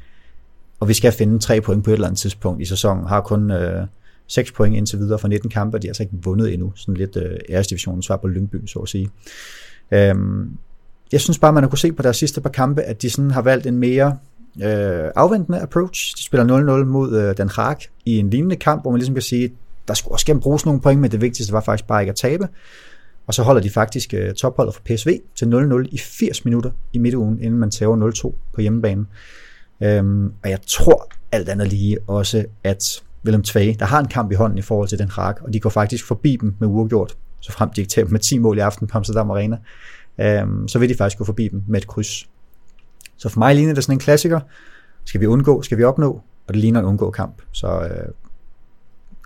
og 0.80 0.88
vi 0.88 0.94
skal 0.94 1.12
finde 1.12 1.38
tre 1.38 1.60
point 1.60 1.84
på 1.84 1.90
et 1.90 1.94
eller 1.94 2.06
andet 2.06 2.20
tidspunkt 2.20 2.62
i 2.62 2.64
sæsonen, 2.64 3.06
har 3.06 3.20
kun 3.20 3.50
øh, 3.50 3.86
6 4.26 4.52
point 4.52 4.76
indtil 4.76 4.98
videre 4.98 5.18
fra 5.18 5.28
19 5.28 5.50
kampe, 5.50 5.76
og 5.76 5.82
de 5.82 5.86
har 5.86 5.90
altså 5.90 6.02
ikke 6.02 6.14
vundet 6.22 6.52
endnu, 6.52 6.72
sådan 6.76 6.94
lidt 6.94 7.16
øh, 7.16 7.36
æresdivisionens 7.50 8.06
svar 8.06 8.16
på 8.16 8.26
Lyngby, 8.26 8.66
så 8.66 8.78
at 8.78 8.88
sige. 8.88 9.10
Øhm, 9.90 10.50
jeg 11.12 11.20
synes 11.20 11.38
bare, 11.38 11.52
man 11.52 11.62
har 11.62 11.70
kunne 11.70 11.78
se 11.78 11.92
på 11.92 12.02
deres 12.02 12.16
sidste 12.16 12.40
par 12.40 12.50
kampe, 12.50 12.82
at 12.82 13.02
de 13.02 13.10
sådan 13.10 13.30
har 13.30 13.42
valgt 13.42 13.66
en 13.66 13.76
mere 13.76 14.16
øh, 14.62 15.10
afventende 15.16 15.60
approach. 15.60 16.16
De 16.16 16.24
spiller 16.24 16.82
0-0 16.82 16.84
mod 16.84 17.16
øh, 17.16 17.36
Den 17.36 17.48
Haag 17.48 17.76
i 18.04 18.18
en 18.18 18.30
lignende 18.30 18.56
kamp, 18.56 18.82
hvor 18.82 18.90
man 18.90 18.98
ligesom 18.98 19.14
kan 19.14 19.22
sige, 19.22 19.52
der 19.88 19.94
skulle 19.94 20.14
også 20.14 20.26
gerne 20.26 20.40
bruges 20.40 20.66
nogle 20.66 20.80
point, 20.80 21.00
men 21.00 21.10
det 21.10 21.20
vigtigste 21.20 21.52
var 21.52 21.60
faktisk 21.60 21.86
bare 21.86 22.02
ikke 22.02 22.10
at 22.10 22.16
tabe. 22.16 22.48
Og 23.26 23.34
så 23.34 23.42
holder 23.42 23.62
de 23.62 23.70
faktisk 23.70 24.14
øh, 24.14 24.34
topholdet 24.34 24.74
for 24.74 24.82
PSV 24.82 25.08
til 25.36 25.46
0-0 25.46 25.88
i 25.92 25.98
80 25.98 26.44
minutter 26.44 26.70
i 26.92 26.98
midtugen, 26.98 27.40
inden 27.40 27.60
man 27.60 27.70
tager 27.70 28.30
0-2 28.30 28.34
på 28.54 28.60
hjemmebane. 28.60 29.06
Øhm, 29.82 30.32
og 30.42 30.50
jeg 30.50 30.58
tror 30.66 31.12
alt 31.32 31.48
andet 31.48 31.68
lige 31.68 31.98
også, 32.06 32.44
at 32.64 33.02
Willem 33.24 33.42
Tvage, 33.42 33.76
der 33.78 33.84
har 33.84 34.00
en 34.00 34.08
kamp 34.08 34.32
i 34.32 34.34
hånden 34.34 34.58
i 34.58 34.62
forhold 34.62 34.88
til 34.88 34.98
Den 34.98 35.08
Haag, 35.08 35.34
og 35.42 35.52
de 35.52 35.60
går 35.60 35.70
faktisk 35.70 36.06
forbi 36.06 36.36
dem 36.40 36.54
med 36.58 36.68
uafgjort, 36.68 37.16
så 37.40 37.52
frem 37.52 37.70
de 37.70 37.80
ikke 37.80 37.90
taber 37.90 38.10
med 38.10 38.20
10 38.20 38.38
mål 38.38 38.58
i 38.58 38.60
aften 38.60 38.86
på 38.86 38.98
Amsterdam 38.98 39.30
Arena, 39.30 39.58
øhm, 40.18 40.68
så 40.68 40.78
vil 40.78 40.88
de 40.88 40.94
faktisk 40.94 41.18
gå 41.18 41.24
forbi 41.24 41.48
dem 41.48 41.62
med 41.68 41.80
et 41.80 41.86
kryds. 41.86 42.28
Så 43.16 43.28
for 43.28 43.38
mig 43.38 43.54
ligner 43.54 43.74
det 43.74 43.84
sådan 43.84 43.96
en 43.96 44.00
klassiker. 44.00 44.40
Skal 45.04 45.20
vi 45.20 45.26
undgå, 45.26 45.62
skal 45.62 45.78
vi 45.78 45.84
opnå? 45.84 46.20
Og 46.46 46.54
det 46.54 46.56
ligner 46.56 46.80
en 46.80 46.86
undgå 46.86 47.10
kamp. 47.10 47.42
Så 47.52 47.68
øh, 47.68 48.08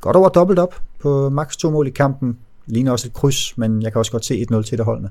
godt 0.03 0.17
over 0.17 0.29
dobbelt 0.29 0.59
op 0.59 0.83
på 1.01 1.31
max 1.31 1.57
to 1.57 1.71
mål 1.71 1.87
i 1.87 1.91
kampen. 1.91 2.38
Ligner 2.67 2.93
også 2.93 3.07
et 3.09 3.12
kryds, 3.12 3.59
men 3.59 3.83
jeg 3.83 3.93
kan 3.93 3.99
også 3.99 4.12
godt 4.12 4.25
se 4.25 4.47
1-0 4.53 4.62
til 4.62 4.79
det 4.79 4.85
holdene. 4.85 5.11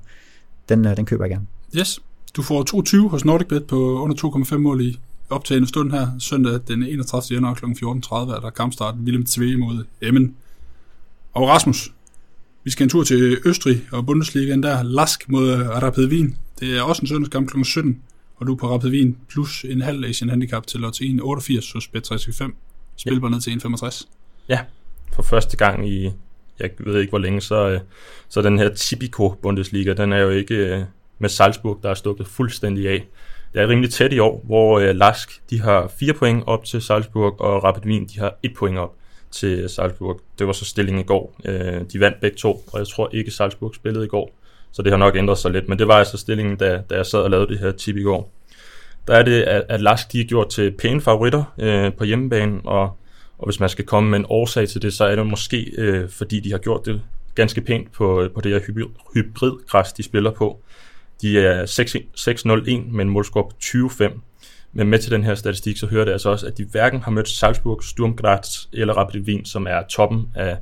Den, 0.69 0.87
øh, 0.87 0.97
den 0.97 1.05
køber 1.05 1.25
jeg 1.25 1.31
gerne. 1.31 1.47
Yes. 1.77 1.99
Du 2.35 2.41
får 2.41 2.63
2-20 3.05 3.09
hos 3.09 3.25
NordicBet 3.25 3.67
på 3.67 4.01
under 4.01 4.15
2,5 4.51 4.57
mål 4.57 4.81
i 4.81 4.99
optagende 5.29 5.67
stund 5.67 5.91
her. 5.91 6.07
Søndag 6.19 6.59
den 6.67 6.83
31. 6.83 7.35
januar 7.35 7.53
kl. 7.53 7.65
14.30 7.65 8.15
er 8.15 8.39
der 8.39 8.49
kampstart 8.49 8.95
Willem 9.05 9.25
Tvee 9.25 9.57
mod 9.57 9.85
Emmen. 10.01 10.35
Og 11.33 11.47
Rasmus, 11.49 11.93
vi 12.63 12.71
skal 12.71 12.83
en 12.83 12.89
tur 12.89 13.03
til 13.03 13.37
Østrig 13.45 13.81
og 13.91 14.05
Bundesligaen 14.05 14.63
der. 14.63 14.83
Lask 14.83 15.29
mod 15.29 15.51
Rapid 15.61 16.07
Wien. 16.07 16.37
Det 16.59 16.77
er 16.77 16.81
også 16.81 17.01
en 17.01 17.07
søndagskamp 17.07 17.49
kl. 17.49 17.63
17 17.63 18.01
og 18.41 18.47
du 18.47 18.53
er 18.53 18.57
på 18.57 18.73
Rapid 18.73 18.89
Wien 18.89 19.17
plus 19.29 19.65
en 19.69 19.81
halv 19.81 20.05
Asian 20.05 20.29
Handicap 20.29 20.67
til 20.67 20.85
odds 20.85 21.01
1,88 21.01 21.73
hos 21.73 21.89
Bet365. 21.95 22.51
Spilbar 22.95 23.27
ja. 23.27 23.33
ned 23.33 23.41
til 23.41 23.61
1,65. 23.67 24.07
Ja, 24.49 24.59
for 25.13 25.21
første 25.21 25.57
gang 25.57 25.89
i, 25.89 26.11
jeg 26.59 26.69
ved 26.79 26.99
ikke 26.99 27.09
hvor 27.09 27.19
længe, 27.19 27.41
så, 27.41 27.69
øh, 27.69 27.79
så 28.29 28.41
den 28.41 28.59
her 28.59 28.69
Tipico 28.69 29.29
Bundesliga, 29.29 29.93
den 29.93 30.13
er 30.13 30.19
jo 30.19 30.29
ikke 30.29 30.55
øh, 30.55 30.83
med 31.19 31.29
Salzburg, 31.29 31.79
der 31.83 31.89
er 31.89 31.93
stukket 31.93 32.27
fuldstændig 32.27 32.89
af. 32.89 33.07
Det 33.53 33.61
er 33.61 33.67
rimelig 33.67 33.91
tæt 33.91 34.13
i 34.13 34.19
år, 34.19 34.41
hvor 34.43 34.79
øh, 34.79 34.95
Lask 34.95 35.49
de 35.49 35.61
har 35.61 35.91
4 35.99 36.13
point 36.13 36.43
op 36.47 36.65
til 36.65 36.81
Salzburg, 36.81 37.41
og 37.41 37.63
Rapid 37.63 37.85
Wien 37.85 38.05
de 38.05 38.19
har 38.19 38.35
1 38.43 38.53
point 38.57 38.77
op 38.77 38.93
til 39.31 39.69
Salzburg. 39.69 40.21
Det 40.39 40.47
var 40.47 40.53
så 40.53 40.65
stillingen 40.65 41.01
i 41.01 41.05
går. 41.05 41.35
De 41.93 41.99
vandt 41.99 42.19
begge 42.21 42.37
to, 42.37 42.63
og 42.73 42.79
jeg 42.79 42.87
tror 42.87 43.09
ikke 43.13 43.31
Salzburg 43.31 43.75
spillede 43.75 44.05
i 44.05 44.07
går. 44.07 44.31
Så 44.71 44.81
det 44.81 44.91
har 44.91 44.97
nok 44.97 45.15
ændret 45.15 45.37
sig 45.37 45.51
lidt, 45.51 45.69
men 45.69 45.79
det 45.79 45.87
var 45.87 45.93
altså 45.93 46.17
stillingen, 46.17 46.55
da, 46.55 46.81
da 46.89 46.95
jeg 46.95 47.05
sad 47.05 47.19
og 47.19 47.29
lavede 47.29 47.47
det 47.47 47.59
her 47.59 47.71
tip 47.71 47.97
i 47.97 48.03
går. 48.03 48.31
Der 49.07 49.13
er 49.13 49.23
det, 49.23 49.41
at, 49.41 49.63
at 49.69 49.81
Lask 49.81 50.11
de 50.11 50.21
er 50.21 50.25
gjort 50.25 50.49
til 50.49 50.71
pæne 50.71 51.01
favoritter 51.01 51.43
øh, 51.59 51.93
på 51.93 52.03
hjemmebane, 52.03 52.61
og, 52.65 52.97
og 53.41 53.47
hvis 53.47 53.59
man 53.59 53.69
skal 53.69 53.85
komme 53.85 54.09
med 54.09 54.19
en 54.19 54.25
årsag 54.29 54.69
til 54.69 54.81
det, 54.81 54.93
så 54.93 55.05
er 55.05 55.15
det 55.15 55.27
måske, 55.27 55.71
øh, 55.77 56.09
fordi 56.09 56.39
de 56.39 56.51
har 56.51 56.57
gjort 56.57 56.85
det 56.85 57.01
ganske 57.35 57.61
pænt 57.61 57.91
på, 57.91 58.21
øh, 58.21 58.31
på 58.31 58.41
det 58.41 58.51
her 58.51 58.59
hybrid, 58.67 58.89
hybridgræs, 59.13 59.93
de 59.93 60.03
spiller 60.03 60.31
på. 60.31 60.59
De 61.21 61.39
er 61.39 61.65
6-0-1 61.65 62.91
med 62.91 63.05
en 63.05 63.09
målscore 63.09 63.43
på 63.43 63.55
25. 63.61 64.21
Men 64.73 64.87
med 64.87 64.99
til 64.99 65.11
den 65.11 65.23
her 65.23 65.35
statistik, 65.35 65.77
så 65.77 65.87
hører 65.87 66.05
det 66.05 66.11
altså 66.11 66.29
også, 66.29 66.47
at 66.47 66.57
de 66.57 66.65
hverken 66.65 67.01
har 67.01 67.11
mødt 67.11 67.27
Salzburg, 67.27 67.83
Sturm 67.83 68.15
Graz 68.15 68.47
eller 68.73 68.93
Rapid 68.93 69.21
Wien, 69.21 69.45
som 69.45 69.67
er 69.67 69.81
toppen 69.89 70.27
af, 70.35 70.57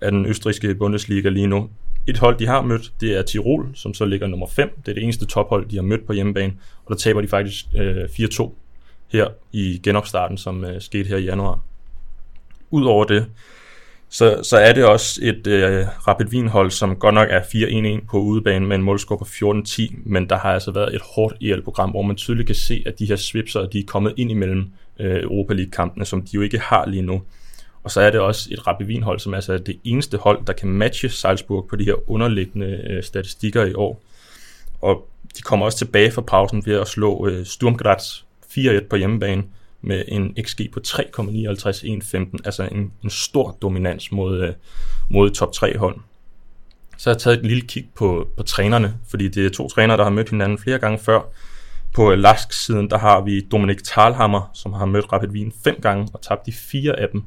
af 0.00 0.10
den 0.10 0.26
østrigske 0.26 0.74
Bundesliga 0.74 1.28
lige 1.28 1.46
nu. 1.46 1.70
Et 2.06 2.18
hold, 2.18 2.38
de 2.38 2.46
har 2.46 2.62
mødt, 2.62 2.92
det 3.00 3.18
er 3.18 3.22
Tirol, 3.22 3.70
som 3.74 3.94
så 3.94 4.04
ligger 4.04 4.26
nummer 4.26 4.46
5. 4.46 4.70
Det 4.76 4.88
er 4.88 4.94
det 4.94 5.02
eneste 5.02 5.26
tophold, 5.26 5.66
de 5.66 5.76
har 5.76 5.82
mødt 5.82 6.06
på 6.06 6.12
hjemmebane. 6.12 6.52
Og 6.84 6.90
der 6.90 6.96
taber 6.96 7.20
de 7.20 7.28
faktisk 7.28 7.64
øh, 7.76 8.04
4-2 8.04 8.52
her 9.08 9.28
i 9.52 9.80
genopstarten, 9.82 10.38
som 10.38 10.64
øh, 10.64 10.80
skete 10.80 11.08
her 11.08 11.16
i 11.16 11.24
januar. 11.24 11.60
Udover 12.70 13.04
det, 13.04 13.26
så, 14.12 14.40
så 14.42 14.56
er 14.56 14.72
det 14.72 14.84
også 14.84 15.20
et 15.22 15.46
øh, 15.46 15.86
Rapid 16.08 16.26
Wien-hold, 16.26 16.70
som 16.70 16.96
godt 16.96 17.14
nok 17.14 17.28
er 17.30 17.40
4-1-1 18.00 18.06
på 18.10 18.18
udebane 18.18 18.66
med 18.66 18.76
en 18.76 18.82
målscore 18.82 19.18
på 19.18 19.24
14-10, 19.24 19.94
men 20.04 20.28
der 20.28 20.38
har 20.38 20.52
altså 20.52 20.70
været 20.70 20.94
et 20.94 21.00
hårdt 21.14 21.36
EL-program, 21.40 21.90
hvor 21.90 22.02
man 22.02 22.16
tydeligt 22.16 22.46
kan 22.46 22.54
se, 22.54 22.82
at 22.86 22.98
de 22.98 23.06
her 23.06 23.16
svipser, 23.16 23.66
de 23.66 23.78
er 23.78 23.84
kommet 23.86 24.14
ind 24.16 24.30
imellem 24.30 24.72
øh, 25.00 25.22
Europa 25.22 25.54
League-kampene, 25.54 26.04
som 26.04 26.22
de 26.22 26.30
jo 26.32 26.40
ikke 26.40 26.58
har 26.58 26.86
lige 26.86 27.02
nu. 27.02 27.22
Og 27.82 27.90
så 27.90 28.00
er 28.00 28.10
det 28.10 28.20
også 28.20 28.48
et 28.52 28.66
Rapid 28.66 28.86
Wien 28.86 29.02
hold, 29.02 29.18
som 29.20 29.34
altså 29.34 29.52
er 29.52 29.58
det 29.58 29.80
eneste 29.84 30.16
hold, 30.16 30.44
der 30.46 30.52
kan 30.52 30.68
matche 30.68 31.08
Salzburg 31.08 31.66
på 31.70 31.76
de 31.76 31.84
her 31.84 32.10
underliggende 32.10 32.84
øh, 32.90 33.02
statistikker 33.02 33.64
i 33.64 33.74
år. 33.74 34.02
Og 34.80 35.08
de 35.36 35.42
kommer 35.42 35.66
også 35.66 35.78
tilbage 35.78 36.10
fra 36.10 36.22
pausen 36.22 36.66
ved 36.66 36.74
at 36.74 36.88
slå 36.88 37.28
øh, 37.28 37.46
Sturm 37.46 37.76
Graz 37.76 38.04
4-1 38.58 38.86
på 38.90 38.96
hjemmebane, 38.96 39.42
med 39.82 40.04
en 40.08 40.36
XG 40.44 40.60
på 40.72 40.80
3,59 40.86 40.98
1,15, 40.98 42.36
altså 42.44 42.68
en, 42.72 42.92
en 43.04 43.10
stor 43.10 43.58
dominans 43.62 44.12
mod, 44.12 44.40
øh, 44.40 44.52
mod 45.10 45.30
top 45.30 45.52
3 45.52 45.78
hold. 45.78 45.96
Så 46.96 47.10
har 47.10 47.14
jeg 47.14 47.20
taget 47.20 47.38
et 47.38 47.46
lille 47.46 47.66
kig 47.66 47.88
på, 47.94 48.28
på 48.36 48.42
trænerne, 48.42 48.94
fordi 49.10 49.28
det 49.28 49.46
er 49.46 49.50
to 49.50 49.68
trænere, 49.68 49.96
der 49.96 50.04
har 50.04 50.10
mødt 50.10 50.30
hinanden 50.30 50.58
flere 50.58 50.78
gange 50.78 50.98
før. 50.98 51.20
På 51.94 52.14
Lask-siden, 52.14 52.90
der 52.90 52.98
har 52.98 53.20
vi 53.20 53.40
Dominik 53.40 53.82
Thalhammer, 53.84 54.50
som 54.54 54.72
har 54.72 54.86
mødt 54.86 55.12
Rapid 55.12 55.28
Wien 55.28 55.52
fem 55.64 55.80
gange 55.82 56.08
og 56.12 56.22
tabt 56.22 56.46
de 56.46 56.52
fire 56.52 57.00
af 57.00 57.08
dem. 57.12 57.22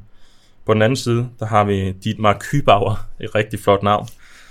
På 0.66 0.74
den 0.74 0.82
anden 0.82 0.96
side, 0.96 1.30
der 1.40 1.46
har 1.46 1.64
vi 1.64 1.92
Dietmar 1.92 2.38
Kybauer, 2.40 3.08
et 3.20 3.36
rigtig 3.36 3.60
flot 3.60 3.84
navn, 3.84 4.08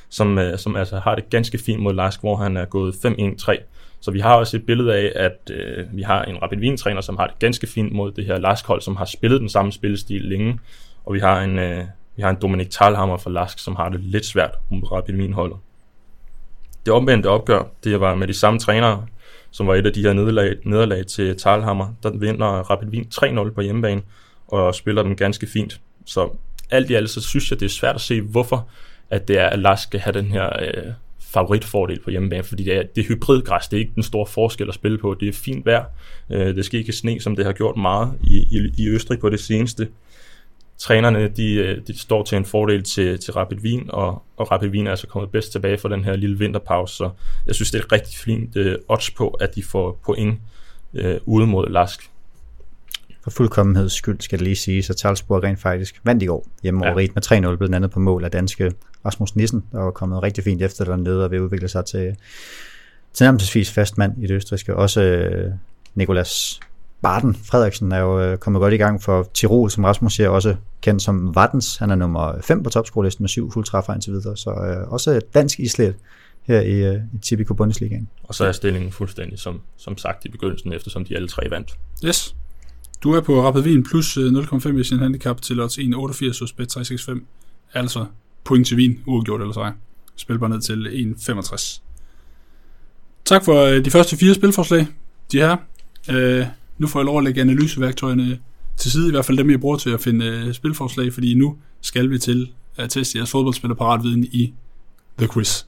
som, 0.08 0.38
øh, 0.38 0.58
som 0.58 0.76
altså 0.76 0.98
har 0.98 1.14
det 1.14 1.30
ganske 1.30 1.58
fint 1.58 1.82
mod 1.82 1.94
Lask, 1.94 2.20
hvor 2.20 2.36
han 2.36 2.56
er 2.56 2.64
gået 2.64 2.94
5-1-3. 2.94 3.62
Så 4.02 4.10
vi 4.10 4.20
har 4.20 4.34
også 4.34 4.56
et 4.56 4.66
billede 4.66 4.94
af, 4.94 5.12
at 5.14 5.50
øh, 5.50 5.96
vi 5.96 6.02
har 6.02 6.22
en 6.22 6.42
Rapid 6.42 6.58
Wien-træner, 6.58 7.00
som 7.00 7.16
har 7.16 7.26
det 7.26 7.38
ganske 7.38 7.66
fint 7.66 7.92
mod 7.92 8.12
det 8.12 8.26
her 8.26 8.38
Lask-hold, 8.38 8.80
som 8.80 8.96
har 8.96 9.04
spillet 9.04 9.40
den 9.40 9.48
samme 9.48 9.72
spillestil 9.72 10.22
længe. 10.22 10.60
Og 11.04 11.14
vi 11.14 11.18
har 11.18 11.40
en, 11.40 11.58
øh, 11.58 11.84
vi 12.16 12.22
har 12.22 12.30
en 12.30 12.36
Dominik 12.42 12.70
Thalhammer 12.70 13.16
fra 13.16 13.30
Lask, 13.30 13.58
som 13.58 13.76
har 13.76 13.88
det 13.88 14.00
lidt 14.00 14.26
svært 14.26 14.50
mod 14.70 14.92
Rapid 14.92 15.14
Wien-holdet. 15.14 15.56
Det 16.86 16.94
omvendte 16.94 17.26
opgør, 17.26 17.62
det 17.84 18.00
var 18.00 18.14
med 18.14 18.28
de 18.28 18.34
samme 18.34 18.58
trænere, 18.58 19.06
som 19.50 19.66
var 19.66 19.74
et 19.74 19.86
af 19.86 19.92
de 19.92 20.02
her 20.02 20.12
nederlag, 20.12 20.56
nederlag 20.64 21.06
til 21.06 21.38
Thalhammer. 21.38 21.94
Der 22.02 22.10
vinder 22.10 22.46
Rapid 22.46 22.88
Wien 22.88 23.06
3-0 23.14 23.50
på 23.50 23.60
hjemmebane, 23.60 24.02
og 24.48 24.74
spiller 24.74 25.02
den 25.02 25.16
ganske 25.16 25.46
fint. 25.46 25.80
Så 26.06 26.36
alt 26.70 26.90
i 26.90 26.94
alt, 26.94 27.10
så 27.10 27.20
synes 27.20 27.50
jeg, 27.50 27.60
det 27.60 27.66
er 27.66 27.70
svært 27.70 27.94
at 27.94 28.00
se, 28.00 28.20
hvorfor 28.20 28.68
at 29.10 29.28
det 29.28 29.38
er, 29.38 29.46
at 29.46 29.58
Lask 29.58 29.82
skal 29.82 30.00
have 30.00 30.12
den 30.12 30.26
her 30.26 30.50
øh, 30.62 30.92
favoritfordel 31.32 32.00
på 32.00 32.10
hjemmebane, 32.10 32.42
fordi 32.42 32.64
det 32.64 32.76
er, 32.76 32.82
det 32.82 33.04
er 33.04 33.08
hybridgræs, 33.08 33.68
det 33.68 33.76
er 33.76 33.80
ikke 33.80 33.92
den 33.94 34.02
store 34.02 34.26
forskel 34.26 34.68
at 34.68 34.74
spille 34.74 34.98
på, 34.98 35.16
det 35.20 35.28
er 35.28 35.32
fint 35.32 35.66
vejr, 35.66 35.84
øh, 36.30 36.56
det 36.56 36.64
skal 36.64 36.80
ikke 36.80 36.92
sne, 36.92 37.20
som 37.20 37.36
det 37.36 37.44
har 37.44 37.52
gjort 37.52 37.76
meget 37.76 38.12
i, 38.24 38.38
i, 38.38 38.72
i 38.78 38.88
Østrig 38.88 39.18
på 39.18 39.28
det 39.28 39.40
seneste. 39.40 39.88
Trænerne, 40.78 41.28
de, 41.28 41.54
øh, 41.54 41.80
de 41.86 41.98
står 41.98 42.22
til 42.22 42.38
en 42.38 42.44
fordel 42.44 42.82
til, 42.82 43.18
til 43.18 43.32
Rapid 43.32 43.58
Wien, 43.58 43.90
og, 43.90 44.22
og 44.36 44.50
Rapid 44.50 44.68
Wien 44.68 44.86
er 44.86 44.90
altså 44.90 45.06
kommet 45.06 45.30
bedst 45.30 45.52
tilbage 45.52 45.78
fra 45.78 45.88
den 45.88 46.04
her 46.04 46.16
lille 46.16 46.38
vinterpause, 46.38 46.94
så 46.94 47.10
jeg 47.46 47.54
synes, 47.54 47.70
det 47.70 47.80
er 47.80 47.84
et 47.84 47.92
rigtig 47.92 48.14
fint 48.14 48.56
øh, 48.56 48.78
odds 48.88 49.10
på, 49.10 49.28
at 49.28 49.54
de 49.54 49.62
får 49.62 50.00
point 50.04 50.40
øh, 50.94 51.20
ude 51.26 51.46
mod 51.46 51.68
Lask. 51.70 52.10
For 53.24 53.30
fuldkommenheds 53.30 53.92
skyld 53.92 54.20
skal 54.20 54.38
det 54.38 54.44
lige 54.44 54.56
sige, 54.56 54.82
så 54.82 54.94
Talsborg 54.94 55.42
rent 55.42 55.60
faktisk 55.60 56.00
vandt 56.04 56.22
i 56.22 56.26
går 56.26 56.46
hjemme 56.62 56.84
ja. 56.84 56.90
over 56.90 56.98
Ried 56.98 57.08
med 57.14 57.52
3-0, 57.52 57.56
blandt 57.56 57.74
andet 57.74 57.90
på 57.90 58.00
mål 58.00 58.24
af 58.24 58.30
danske 58.30 58.72
Rasmus 59.06 59.36
Nissen, 59.36 59.64
der 59.72 59.78
var 59.78 59.90
kommet 59.90 60.22
rigtig 60.22 60.44
fint 60.44 60.62
efter 60.62 60.84
dernede 60.84 61.24
og 61.24 61.30
vil 61.30 61.40
udvikle 61.40 61.68
sig 61.68 61.84
til, 61.84 62.16
til 63.12 63.24
nærmest 63.24 63.74
fast 63.74 63.98
mand 63.98 64.24
i 64.24 64.26
det 64.26 64.34
østriske. 64.34 64.76
Også 64.76 65.02
øh, 65.02 65.52
Nikolas 65.94 66.60
Barden 67.02 67.34
Frederiksen 67.34 67.92
er 67.92 67.98
jo 67.98 68.20
øh, 68.20 68.38
kommet 68.38 68.60
godt 68.60 68.74
i 68.74 68.76
gang 68.76 69.02
for 69.02 69.30
Tirol, 69.34 69.70
som 69.70 69.84
Rasmus 69.84 70.14
siger, 70.14 70.28
også 70.28 70.56
kendt 70.80 71.02
som 71.02 71.34
Vattens. 71.34 71.76
Han 71.76 71.90
er 71.90 71.94
nummer 71.94 72.40
5 72.40 72.62
på 72.62 72.70
topskolelisten 72.70 73.22
med 73.22 73.28
syv 73.28 73.52
fuldtræffer 73.52 73.94
indtil 73.94 74.12
videre, 74.12 74.36
så 74.36 74.50
øh, 74.50 74.92
også 74.92 75.20
dansk 75.34 75.60
islet 75.60 75.94
her 76.42 76.60
i, 76.60 76.94
øh, 76.94 77.00
i 77.12 77.18
Tipico 77.18 77.54
Bundesligaen. 77.54 78.08
Og 78.22 78.34
så 78.34 78.44
er 78.44 78.52
stillingen 78.52 78.92
fuldstændig 78.92 79.38
som, 79.38 79.60
som 79.76 79.98
sagt 79.98 80.24
i 80.24 80.28
begyndelsen, 80.28 80.72
eftersom 80.72 81.04
de 81.04 81.16
alle 81.16 81.28
tre 81.28 81.50
vandt. 81.50 81.78
Yes. 82.04 82.34
Du 83.02 83.12
er 83.12 83.20
på 83.20 83.42
Rapid 83.42 83.62
Wien 83.62 83.84
plus 83.84 84.16
0,5 84.16 84.68
øh, 84.68 84.80
i 84.80 84.84
sin 84.84 84.98
handicap 84.98 85.42
til 85.42 85.60
odds 85.60 85.78
1,88 85.78 86.40
hos 86.40 86.54
Bet365. 86.60 87.20
Altså 87.74 88.06
point 88.44 88.66
til 88.66 88.76
Wien, 88.76 88.98
uafgjort 89.06 89.40
eller 89.40 89.58
ej. 89.58 89.72
Spil 90.16 90.38
bare 90.38 90.50
ned 90.50 90.60
til 90.60 91.14
1,65. 91.18 91.80
Tak 93.24 93.44
for 93.44 93.64
øh, 93.64 93.84
de 93.84 93.90
første 93.90 94.16
fire 94.16 94.34
spilforslag, 94.34 94.86
de 95.32 95.38
her. 95.38 95.56
Øh, 96.10 96.46
nu 96.78 96.86
får 96.86 97.00
jeg 97.00 97.04
lov 97.04 97.18
at 97.18 97.24
lægge 97.24 97.40
analyseværktøjerne 97.40 98.38
til 98.76 98.90
side, 98.90 99.08
i 99.08 99.10
hvert 99.10 99.24
fald 99.24 99.38
dem, 99.38 99.50
jeg 99.50 99.60
bruger 99.60 99.76
til 99.76 99.90
at 99.90 100.00
finde 100.00 100.26
øh, 100.26 100.54
spilforslag, 100.54 101.12
fordi 101.12 101.34
nu 101.34 101.56
skal 101.80 102.10
vi 102.10 102.18
til 102.18 102.50
at 102.76 102.90
teste 102.90 103.18
jeres 103.18 103.30
fodboldspillerparatviden 103.30 104.24
i 104.24 104.52
The 105.18 105.28
Quiz. 105.28 105.64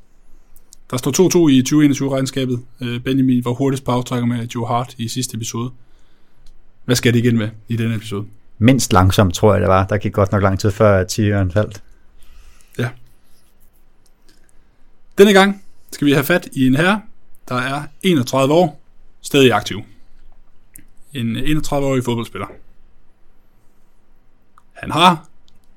Der 0.90 0.96
står 0.96 1.10
2-2 1.10 1.50
i 1.50 1.62
2021-regnskabet. 1.68 2.60
Øh, 2.80 3.00
Benjamin 3.00 3.44
var 3.44 3.50
hurtigst 3.50 3.84
på 3.84 3.90
aftrækker 3.90 4.26
med 4.26 4.46
Joe 4.54 4.66
Hart 4.66 4.94
i 4.98 5.08
sidste 5.08 5.36
episode. 5.36 5.70
Hvad 6.84 6.96
skal 6.96 7.14
det 7.14 7.18
igen 7.18 7.38
med 7.38 7.48
i 7.68 7.76
denne 7.76 7.94
episode? 7.94 8.26
Mindst 8.58 8.92
langsomt, 8.92 9.34
tror 9.34 9.52
jeg 9.52 9.60
det 9.60 9.68
var. 9.68 9.86
Der 9.86 9.98
gik 9.98 10.12
godt 10.12 10.32
nok 10.32 10.42
lang 10.42 10.60
tid 10.60 10.70
før 10.70 11.04
Tyrion 11.04 11.50
faldt. 11.50 11.82
Ja. 12.78 12.88
Denne 15.18 15.32
gang 15.32 15.64
skal 15.92 16.06
vi 16.06 16.12
have 16.12 16.24
fat 16.24 16.48
i 16.52 16.66
en 16.66 16.74
herre, 16.74 17.02
der 17.48 17.54
er 17.54 17.82
31 18.02 18.54
år, 18.54 18.80
stadig 19.20 19.52
aktiv. 19.52 19.82
En 21.12 21.36
31-årig 21.36 22.04
fodboldspiller. 22.04 22.46
Han 24.72 24.90
har 24.90 25.28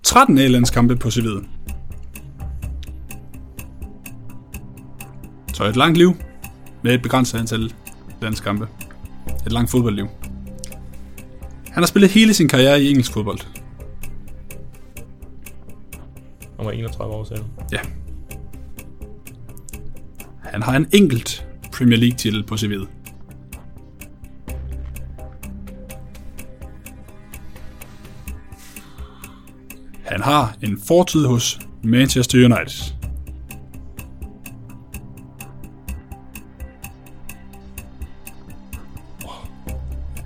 13 0.04 0.38
A-landskampe 0.38 0.96
på 0.96 1.08
CV'et. 1.08 1.46
Så 5.54 5.64
et 5.64 5.76
langt 5.76 5.98
liv 5.98 6.16
med 6.84 6.94
et 6.94 7.02
begrænset 7.02 7.40
antal 7.40 7.74
landskampe. 8.22 8.68
Et 9.46 9.52
langt 9.52 9.72
fodboldliv. 9.72 10.08
Han 11.72 11.84
har 11.84 11.86
spillet 11.86 12.12
hele 12.12 12.34
sin 12.34 12.48
karriere 12.48 12.82
i 12.82 12.90
engelsk 12.90 13.14
fodbold. 13.14 13.40
Han 16.58 16.66
var 16.66 16.72
31 16.72 17.14
år 17.14 17.24
siden. 17.24 17.44
Ja. 17.72 17.80
Han 20.44 20.62
har 20.62 20.76
en 20.76 20.88
enkelt 20.94 21.48
Premier 21.72 21.98
League 21.98 22.18
titel 22.18 22.44
på 22.44 22.56
CV'et. 22.56 22.88
Han 30.06 30.22
har 30.22 30.58
en 30.62 30.80
fortid 30.88 31.26
hos 31.26 31.60
Manchester 31.84 32.38
United. 32.38 32.94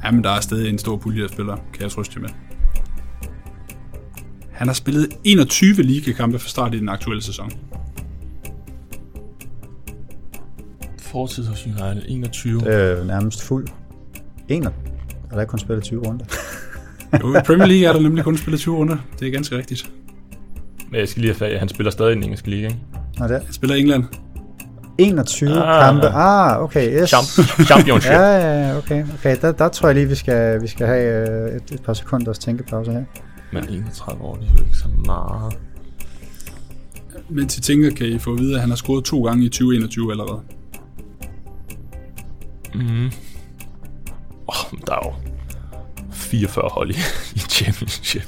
Jamen, 0.03 0.23
der 0.23 0.29
er 0.29 0.39
stadig 0.41 0.69
en 0.69 0.77
stor 0.79 0.97
pulje 0.97 1.23
af 1.23 1.29
spillere, 1.29 1.59
kan 1.73 1.83
jeg 1.83 1.91
trøste 1.91 2.19
med. 2.19 2.29
Han 4.61 4.67
har 4.67 4.73
spillet 4.73 5.09
21 5.23 5.73
ligekampe 5.73 6.39
fra 6.39 6.49
start 6.49 6.73
i 6.73 6.79
den 6.79 6.89
aktuelle 6.89 7.23
sæson. 7.23 7.51
Fortid 10.99 11.45
hos 11.45 11.65
United, 11.65 12.01
21. 12.07 12.59
Det 12.59 12.67
er 12.67 13.03
nærmest 13.03 13.43
fuld. 13.43 13.67
1. 14.49 14.65
Og 14.65 14.73
der 15.31 15.37
er 15.37 15.45
kun 15.45 15.59
spillet 15.59 15.83
20 15.83 16.07
runder. 16.07 16.25
jo, 17.21 17.35
i 17.35 17.41
Premier 17.45 17.67
League 17.67 17.87
er 17.87 17.93
der 17.93 17.99
nemlig 17.99 18.23
kun 18.23 18.37
spillet 18.37 18.59
20 18.59 18.75
runder. 18.75 18.97
Det 19.19 19.27
er 19.27 19.31
ganske 19.31 19.57
rigtigt. 19.57 19.91
Men 20.91 20.99
jeg 20.99 21.07
skal 21.07 21.21
lige 21.21 21.33
have 21.33 21.37
fat, 21.37 21.59
han 21.59 21.69
spiller 21.69 21.91
stadig 21.91 22.11
i 22.11 22.15
den 22.15 22.23
engelske 22.23 22.49
liga, 22.49 22.67
ikke? 22.67 22.79
Nå, 23.17 23.27
det 23.27 23.35
er. 23.35 23.39
Han 23.43 23.53
spiller 23.53 23.75
i 23.75 23.79
England. 23.79 24.03
21 24.97 25.49
ah, 25.49 25.85
kampe. 25.85 26.07
Ah, 26.07 26.63
okay, 26.63 27.01
yes. 27.01 27.13
Champ- 27.13 27.65
championship. 27.65 28.11
ja, 28.21 28.67
ja, 28.67 28.77
okay. 28.77 29.05
okay. 29.13 29.37
Der, 29.41 29.51
der 29.51 29.69
tror 29.69 29.87
jeg 29.87 29.95
lige, 29.95 30.07
vi 30.07 30.15
skal, 30.15 30.61
vi 30.61 30.67
skal 30.67 30.87
have 30.87 31.29
øh, 31.29 31.55
et, 31.55 31.71
et 31.71 31.83
par 31.83 31.93
sekunders 31.93 32.39
tænkepause 32.39 32.91
her. 32.91 33.03
Men 33.53 33.69
31 33.69 34.21
år, 34.21 34.35
det 34.35 34.47
er 34.47 34.53
jo 34.57 34.63
ikke 34.63 34.77
så 34.77 34.87
meget. 35.05 35.57
Mens 37.29 37.57
I 37.57 37.61
tænker, 37.61 37.91
kan 37.91 38.07
I 38.07 38.19
få 38.19 38.33
at 38.33 38.39
vide, 38.39 38.55
at 38.55 38.61
han 38.61 38.69
har 38.69 38.75
scoret 38.75 39.05
to 39.05 39.23
gange 39.23 39.45
i 39.45 39.49
2021 39.49 40.11
allerede. 40.11 40.41
Mhm. 42.75 43.11
Oh, 44.47 44.79
der 44.87 44.93
er 44.93 44.99
jo 45.05 45.13
44 46.11 46.69
hold 46.69 46.89
i, 46.89 46.93
i 47.35 47.39
championship. 47.39 48.27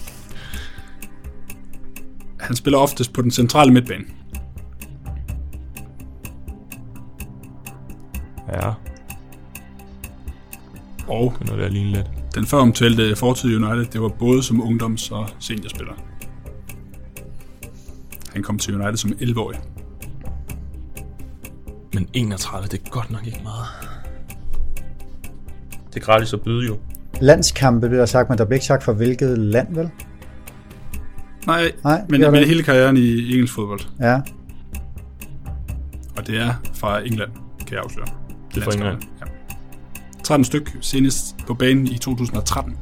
Han 2.39 2.55
spiller 2.55 2.79
oftest 2.79 3.13
på 3.13 3.21
den 3.21 3.31
centrale 3.31 3.73
midtbane. 3.73 4.05
Ja. 8.47 8.73
Og 11.07 11.33
det 11.39 11.49
er 11.49 11.69
lige 11.69 11.91
lidt. 11.91 12.22
Den 12.35 12.45
før 12.45 12.57
omtalte 12.57 13.15
fortid 13.15 13.55
United, 13.55 13.85
det 13.85 14.01
var 14.01 14.07
både 14.07 14.43
som 14.43 14.61
ungdoms- 14.61 15.11
og 15.11 15.29
seniorspiller. 15.39 15.93
Han 18.33 18.43
kom 18.43 18.59
til 18.59 18.75
United 18.75 18.97
som 18.97 19.11
11-årig. 19.11 19.59
Men 21.93 22.07
31, 22.13 22.67
det 22.67 22.81
er 22.85 22.89
godt 22.89 23.11
nok 23.11 23.27
ikke 23.27 23.39
meget. 23.43 23.65
Det 25.93 26.01
er 26.01 26.05
gratis 26.05 26.33
at 26.33 26.41
byde 26.41 26.67
jo. 26.67 26.77
Landskampe 27.21 27.87
bliver 27.87 28.01
der 28.01 28.05
sagt, 28.05 28.29
men 28.29 28.37
der 28.37 28.45
bliver 28.45 28.55
ikke 28.55 28.65
sagt 28.65 28.83
for 28.83 28.93
hvilket 28.93 29.37
land, 29.37 29.75
vel? 29.75 29.89
Nej, 31.45 31.71
Nej 31.83 32.01
men, 32.09 32.21
men 32.21 32.43
hele 32.43 32.63
karrieren 32.63 32.97
i 32.97 33.33
engelsk 33.33 33.53
fodbold. 33.53 33.79
Ja. 33.99 34.21
Og 36.17 36.27
det 36.27 36.37
er 36.37 36.53
fra 36.73 37.05
England, 37.05 37.31
kan 37.59 37.71
jeg 37.71 37.83
afsløre. 37.83 38.07
Det 38.55 38.57
er 38.57 38.65
fra 38.65 38.73
England. 38.73 39.01
Ja. 39.21 39.25
13 40.23 40.45
styk 40.45 40.77
senest 40.81 41.35
på 41.47 41.53
banen 41.53 41.87
i 41.87 41.97
2013. 41.97 42.77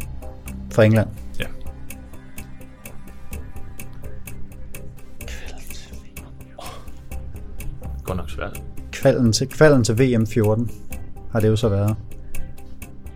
Fra 0.74 0.84
England? 0.84 1.10
Ja. 1.40 1.46
Godt 8.04 8.18
nok 8.18 8.30
svært. 8.30 8.64
Kvalden 8.92 9.34
til, 9.34 9.48
kvalden 9.48 9.84
til 9.84 10.00
VM 10.00 10.28
14 10.28 10.72
har 11.32 11.40
det 11.40 11.48
jo 11.48 11.56
så 11.56 11.70
været. 11.70 11.96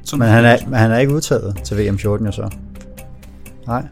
Sådan 0.03 0.19
Men 0.19 0.28
han 0.28 0.45
er, 0.45 0.57
men 0.65 0.73
han 0.73 0.91
er 0.91 0.97
ikke 0.97 1.13
udtaget 1.13 1.63
til 1.63 1.76
VM14 1.76 2.26
jo 2.26 2.32
så. 2.32 2.55
Nej. 3.67 3.88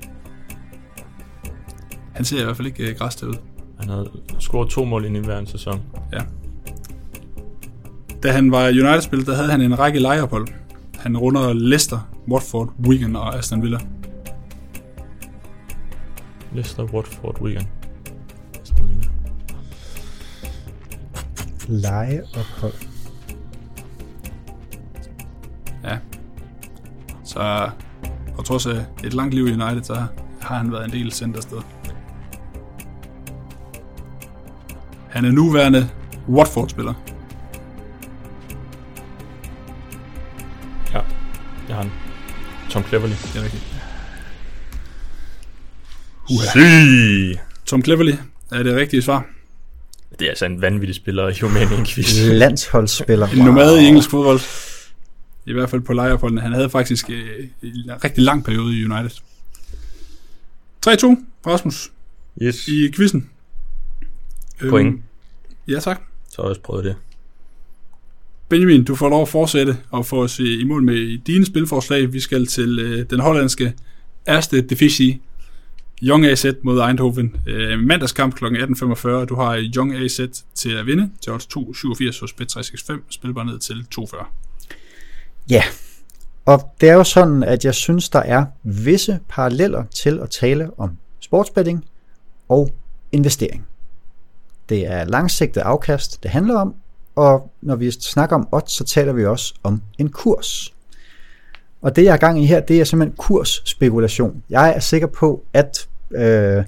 han 2.14 2.26
ser 2.26 2.42
i 2.42 2.44
hvert 2.44 2.58
fald 2.58 2.68
ikke 2.68 2.90
øh, 2.90 2.98
græs 2.98 3.24
ud. 3.24 3.36
Han 3.80 3.90
havde 3.90 4.10
scoret 4.40 4.70
to 4.70 4.86
mål 4.86 5.06
i 5.06 5.20
hver 5.20 5.46
sæson. 5.46 5.82
Ja. 6.14 6.20
Da 8.24 8.32
han 8.32 8.52
var 8.52 8.68
United-spiller, 8.68 9.26
der 9.26 9.36
havde 9.36 9.52
han 9.52 9.62
en 9.62 9.80
række 9.80 10.00
lejeophold. 10.00 10.48
Han 11.00 11.18
runder 11.18 11.54
Leicester, 11.54 12.10
Watford, 12.28 12.74
Wigan 12.88 13.16
og 13.16 13.38
Aston 13.38 13.62
Villa. 13.62 13.80
Leicester, 16.54 16.84
Watford, 16.84 17.42
Wigan. 17.42 17.68
Lejeophold. 21.68 22.74
Ja. 25.84 25.98
Så 27.24 27.70
på 28.36 28.42
trods 28.42 28.66
af 28.66 28.86
et 29.04 29.14
langt 29.14 29.34
liv 29.34 29.48
i 29.48 29.52
United, 29.52 29.84
så 29.84 30.06
har 30.42 30.56
han 30.58 30.72
været 30.72 30.86
en 30.86 30.92
del 30.92 31.12
sendt 31.12 31.38
afsted. 31.38 31.62
Han 35.10 35.26
er 35.26 35.32
nuværende 35.32 35.90
Watford-spiller. 36.30 36.94
Tom 42.74 42.84
Cleverley. 42.84 43.16
Det 43.34 43.36
er 43.40 43.44
rigtigt. 43.44 43.64
Sy! 46.54 47.40
Tom 47.66 47.84
Cleverley 47.84 48.14
er 48.52 48.64
det 48.64 48.76
rigtige 48.76 49.02
svar. 49.02 49.26
Det 50.20 50.26
er 50.26 50.30
altså 50.30 50.46
en 50.46 50.62
vanvittig 50.62 50.96
spiller 50.96 51.28
i 51.28 51.80
en 51.80 51.86
quiz. 51.86 52.20
Landsholdsspiller. 52.44 53.28
En 53.28 53.38
nomade 53.38 53.84
i 53.84 53.86
engelsk 53.86 54.10
fodbold. 54.10 54.40
I 55.46 55.54
hvert 55.54 55.70
fald 55.70 55.82
på 55.82 55.94
lejeopholdene. 55.94 56.42
Han 56.42 56.54
havde 56.54 56.70
faktisk 56.70 57.10
øh, 57.10 57.48
en 57.64 58.04
rigtig 58.04 58.24
lang 58.24 58.44
periode 58.46 58.80
i 58.80 58.86
United. 58.86 59.10
3-2, 60.88 60.90
Rasmus, 61.48 61.92
Yes. 62.42 62.68
i 62.68 62.92
quizzen. 62.96 63.30
Point. 64.70 64.88
Øhm, 64.94 65.02
ja, 65.68 65.80
tak. 65.80 66.02
Så 66.30 66.36
har 66.38 66.44
jeg 66.44 66.50
også 66.50 66.62
prøvet 66.62 66.86
det. 66.86 66.96
Benjamin, 68.54 68.84
du 68.84 68.96
får 68.96 69.10
lov 69.10 69.22
at 69.22 69.30
fortsætte 69.30 69.78
og 69.92 70.06
få 70.06 70.24
os 70.24 70.40
i 70.40 70.64
mål 70.64 70.84
med 70.84 71.18
dine 71.18 71.46
spilforslag. 71.46 72.14
Vi 72.14 72.20
skal 72.20 72.46
til 72.46 72.80
øh, 72.80 73.06
den 73.10 73.20
hollandske 73.20 73.74
Erste 74.26 74.62
Defici, 74.62 75.22
Young 76.04 76.26
AZ 76.26 76.46
mod 76.64 76.82
Eindhoven. 76.88 77.36
Øh, 77.48 77.80
mandagskamp 77.80 78.36
kl. 78.36 78.46
18.45. 78.46 79.08
Du 79.26 79.36
har 79.36 79.70
Young 79.76 79.96
AZ 79.96 80.20
til 80.56 80.70
at 80.70 80.86
vinde 80.86 81.10
til 81.22 81.32
odds 81.32 81.46
2,87 81.46 82.20
hos 82.20 82.34
Bet365. 82.42 83.02
Spilbar 83.10 83.44
ned 83.44 83.60
til 83.60 83.86
2,40. 84.00 84.26
Ja, 85.50 85.64
og 86.46 86.74
det 86.82 86.90
er 86.90 86.94
jo 86.94 87.04
sådan, 87.04 87.44
at 87.44 87.66
jeg 87.66 87.76
synes, 87.76 88.10
der 88.10 88.20
er 88.20 88.46
visse 88.64 89.20
paralleller 89.30 89.84
til 89.86 90.20
at 90.20 90.30
tale 90.30 90.80
om 90.80 90.98
sportsbetting 91.20 91.86
og 92.50 92.76
investering. 93.12 93.68
Det 94.70 94.88
er 94.88 95.06
langsigtet 95.06 95.62
afkast, 95.62 96.24
det 96.24 96.32
handler 96.32 96.60
om, 96.60 96.76
og 97.16 97.52
når 97.62 97.76
vi 97.76 97.92
snakker 97.92 98.36
om 98.36 98.48
odds, 98.52 98.72
så 98.72 98.84
taler 98.84 99.14
vi 99.14 99.26
også 99.26 99.54
om 99.64 99.82
en 99.98 100.10
kurs. 100.10 100.74
Og 101.82 101.96
det 101.96 102.04
jeg 102.04 102.14
har 102.14 102.18
gang 102.18 102.44
i 102.44 102.46
her, 102.46 102.60
det 102.60 102.80
er 102.80 102.84
simpelthen 102.84 103.18
kursspekulation. 103.18 104.44
Jeg 104.50 104.74
er 104.76 104.80
sikker 104.80 105.08
på, 105.08 105.44
at 105.54 105.88
øh, 106.12 106.64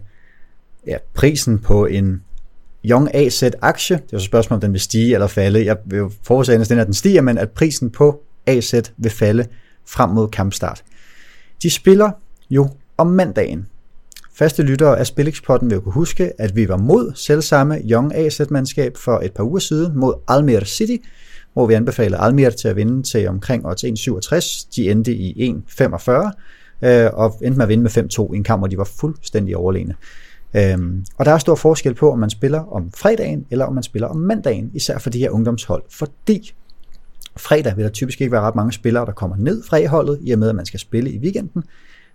ja, 0.87 0.97
prisen 1.13 1.59
på 1.59 1.85
en 1.85 2.23
Young 2.85 3.15
AZ 3.15 3.43
aktie, 3.61 3.95
det 3.95 4.03
er 4.03 4.07
jo 4.13 4.19
så 4.19 4.23
et 4.23 4.27
spørgsmål, 4.27 4.55
om 4.55 4.61
den 4.61 4.73
vil 4.73 4.81
stige 4.81 5.13
eller 5.13 5.27
falde. 5.27 5.65
Jeg 5.65 5.77
vil 5.85 5.97
jo 5.97 6.11
forudsage, 6.23 6.59
at 6.59 6.69
den, 6.69 6.79
at 6.79 6.85
den 6.85 6.93
stiger, 6.93 7.21
men 7.21 7.37
at 7.37 7.51
prisen 7.51 7.89
på 7.89 8.23
AZ 8.45 8.73
vil 8.97 9.11
falde 9.11 9.45
frem 9.87 10.09
mod 10.09 10.27
kampstart. 10.27 10.83
De 11.63 11.69
spiller 11.69 12.11
jo 12.49 12.69
om 12.97 13.07
mandagen. 13.07 13.67
Faste 14.37 14.63
lyttere 14.63 14.99
af 14.99 15.07
Spilexpotten 15.07 15.69
vil 15.69 15.75
jo 15.75 15.81
kunne 15.81 15.93
huske, 15.93 16.41
at 16.41 16.55
vi 16.55 16.69
var 16.69 16.77
mod 16.77 17.11
selvsamme 17.15 17.81
Young 17.91 18.15
AZ-mandskab 18.15 18.97
for 18.97 19.19
et 19.19 19.33
par 19.33 19.43
uger 19.43 19.59
siden 19.59 19.99
mod 19.99 20.13
Almere 20.27 20.65
City, 20.65 20.97
hvor 21.53 21.65
vi 21.65 21.73
anbefalede 21.73 22.17
Almere 22.17 22.51
til 22.51 22.67
at 22.67 22.75
vinde 22.75 23.03
til 23.03 23.27
omkring 23.27 23.65
odds 23.65 23.83
1,67. 23.83 24.67
De 24.75 24.91
endte 24.91 25.15
i 25.15 25.51
1,45 25.51 26.11
øh, 26.87 27.09
og 27.13 27.39
endte 27.41 27.57
med 27.57 27.65
at 27.65 27.69
vinde 27.69 27.83
med 27.83 27.91
5-2 28.29 28.33
i 28.33 28.37
en 28.37 28.43
kamp, 28.43 28.59
hvor 28.59 28.67
de 28.67 28.77
var 28.77 28.89
fuldstændig 28.99 29.57
overlegne. 29.57 29.95
Øhm, 30.55 31.05
og 31.17 31.25
der 31.25 31.31
er 31.31 31.37
stor 31.37 31.55
forskel 31.55 31.93
på, 31.93 32.11
om 32.11 32.19
man 32.19 32.29
spiller 32.29 32.73
om 32.73 32.91
fredagen, 32.91 33.45
eller 33.51 33.65
om 33.65 33.73
man 33.73 33.83
spiller 33.83 34.07
om 34.07 34.17
mandagen, 34.17 34.71
især 34.73 34.97
for 34.97 35.09
de 35.09 35.19
her 35.19 35.29
ungdomshold, 35.29 35.83
fordi 35.89 36.53
fredag 37.37 37.77
vil 37.77 37.85
der 37.85 37.91
typisk 37.91 38.21
ikke 38.21 38.31
være 38.31 38.41
ret 38.41 38.55
mange 38.55 38.71
spillere, 38.71 39.05
der 39.05 39.11
kommer 39.11 39.35
ned 39.37 39.63
fra 39.63 39.87
holdet, 39.87 40.19
i 40.21 40.31
og 40.31 40.39
med, 40.39 40.49
at 40.49 40.55
man 40.55 40.65
skal 40.65 40.79
spille 40.79 41.11
i 41.11 41.19
weekenden, 41.19 41.63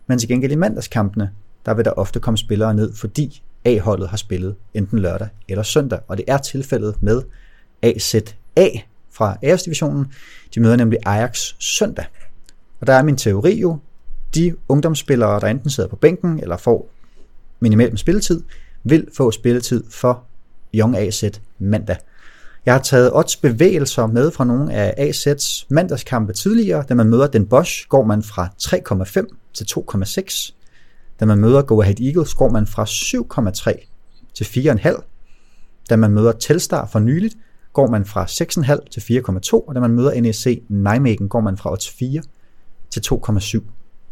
men 0.07 0.19
til 0.19 0.29
gengæld 0.29 0.53
i 0.53 0.57
mandagskampene, 0.57 1.31
der 1.67 1.75
vil 1.75 1.85
der 1.85 1.91
ofte 1.91 2.21
komme 2.21 2.39
spillere 2.39 2.75
ned, 2.75 2.95
fordi 2.95 3.43
A-holdet 3.65 4.09
har 4.09 4.17
spillet 4.17 4.55
enten 4.75 4.99
lørdag 4.99 5.29
eller 5.49 5.63
søndag, 5.63 5.99
og 6.09 6.17
det 6.17 6.25
er 6.29 6.39
tilfældet 6.39 7.03
med 7.03 7.23
AZA 7.83 8.21
fra 9.13 9.37
Æresdivisionen. 9.43 10.13
De 10.55 10.61
møder 10.61 10.77
nemlig 10.77 10.99
Ajax 11.07 11.55
søndag. 11.59 12.05
Og 12.81 12.87
der 12.87 12.93
er 12.93 13.03
min 13.03 13.17
teori 13.17 13.61
jo, 13.61 13.79
de 14.35 14.57
ungdomsspillere, 14.69 15.41
der 15.41 15.47
enten 15.47 15.71
sidder 15.71 15.89
på 15.89 15.97
bænken 15.97 16.41
eller 16.41 16.57
får 16.57 16.91
minimalt 17.61 17.93
med 17.93 17.99
spilletid, 17.99 18.43
vil 18.85 19.07
få 19.17 19.31
spilletid 19.31 19.85
for 19.91 20.25
Young 20.75 20.97
AZ 20.97 21.25
mandag. 21.59 21.97
Jeg 22.67 22.75
har 22.75 22.81
taget 22.81 23.11
odds 23.15 23.37
bevægelser 23.37 24.07
med 24.07 24.31
fra 24.31 24.45
nogle 24.45 24.73
af 24.75 25.11
AZ's 25.11 25.67
mandagskampe 25.69 26.33
tidligere. 26.33 26.85
Da 26.89 26.95
man 26.95 27.07
møder 27.07 27.27
Den 27.27 27.47
Bosch, 27.47 27.89
går 27.89 28.05
man 28.05 28.23
fra 28.23 28.49
3,5 28.63 29.53
til 29.55 29.65
2,6. 29.65 30.55
Da 31.21 31.25
man 31.25 31.39
møder 31.39 31.63
Go 31.63 31.81
Ahead 31.81 32.01
Eagles, 32.01 32.35
går 32.35 32.51
man 32.51 32.67
fra 32.67 32.85
7,3 32.85 33.87
til 34.35 34.45
4,5. 34.45 35.03
Da 35.91 35.97
man 35.97 36.11
møder 36.11 36.33
Telstar 36.33 36.87
for 36.87 36.99
nyligt, 36.99 37.37
går 37.73 37.91
man 37.91 38.05
fra 38.05 38.25
6,5 38.25 38.89
til 38.89 39.01
4,2. 39.01 39.53
Og 39.53 39.75
da 39.75 39.81
man 39.81 39.91
møder 39.91 40.21
NEC 40.21 40.63
Nijmegen, 40.69 41.29
går 41.29 41.41
man 41.41 41.59
fra 41.59 41.73
odds 41.73 41.91
4 41.91 42.23
til 42.91 43.03
2,7. 43.13 43.63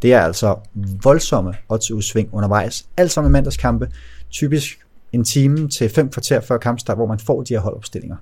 Det 0.03 0.13
er 0.13 0.21
altså 0.21 0.57
voldsomme 1.03 1.55
oddsudsving 1.69 2.29
undervejs. 2.33 2.87
Alt 2.97 3.11
sammen 3.11 3.31
i 3.31 3.33
mandagskampe. 3.33 3.89
Typisk 4.31 4.79
en 5.13 5.25
time 5.25 5.69
til 5.69 5.89
fem 5.89 6.11
kvarter 6.11 6.41
før 6.41 6.59
kampstart, 6.59 6.97
hvor 6.97 7.07
man 7.07 7.19
får 7.19 7.43
de 7.43 7.55
her 7.55 7.61
holdopstillinger. 7.61 8.17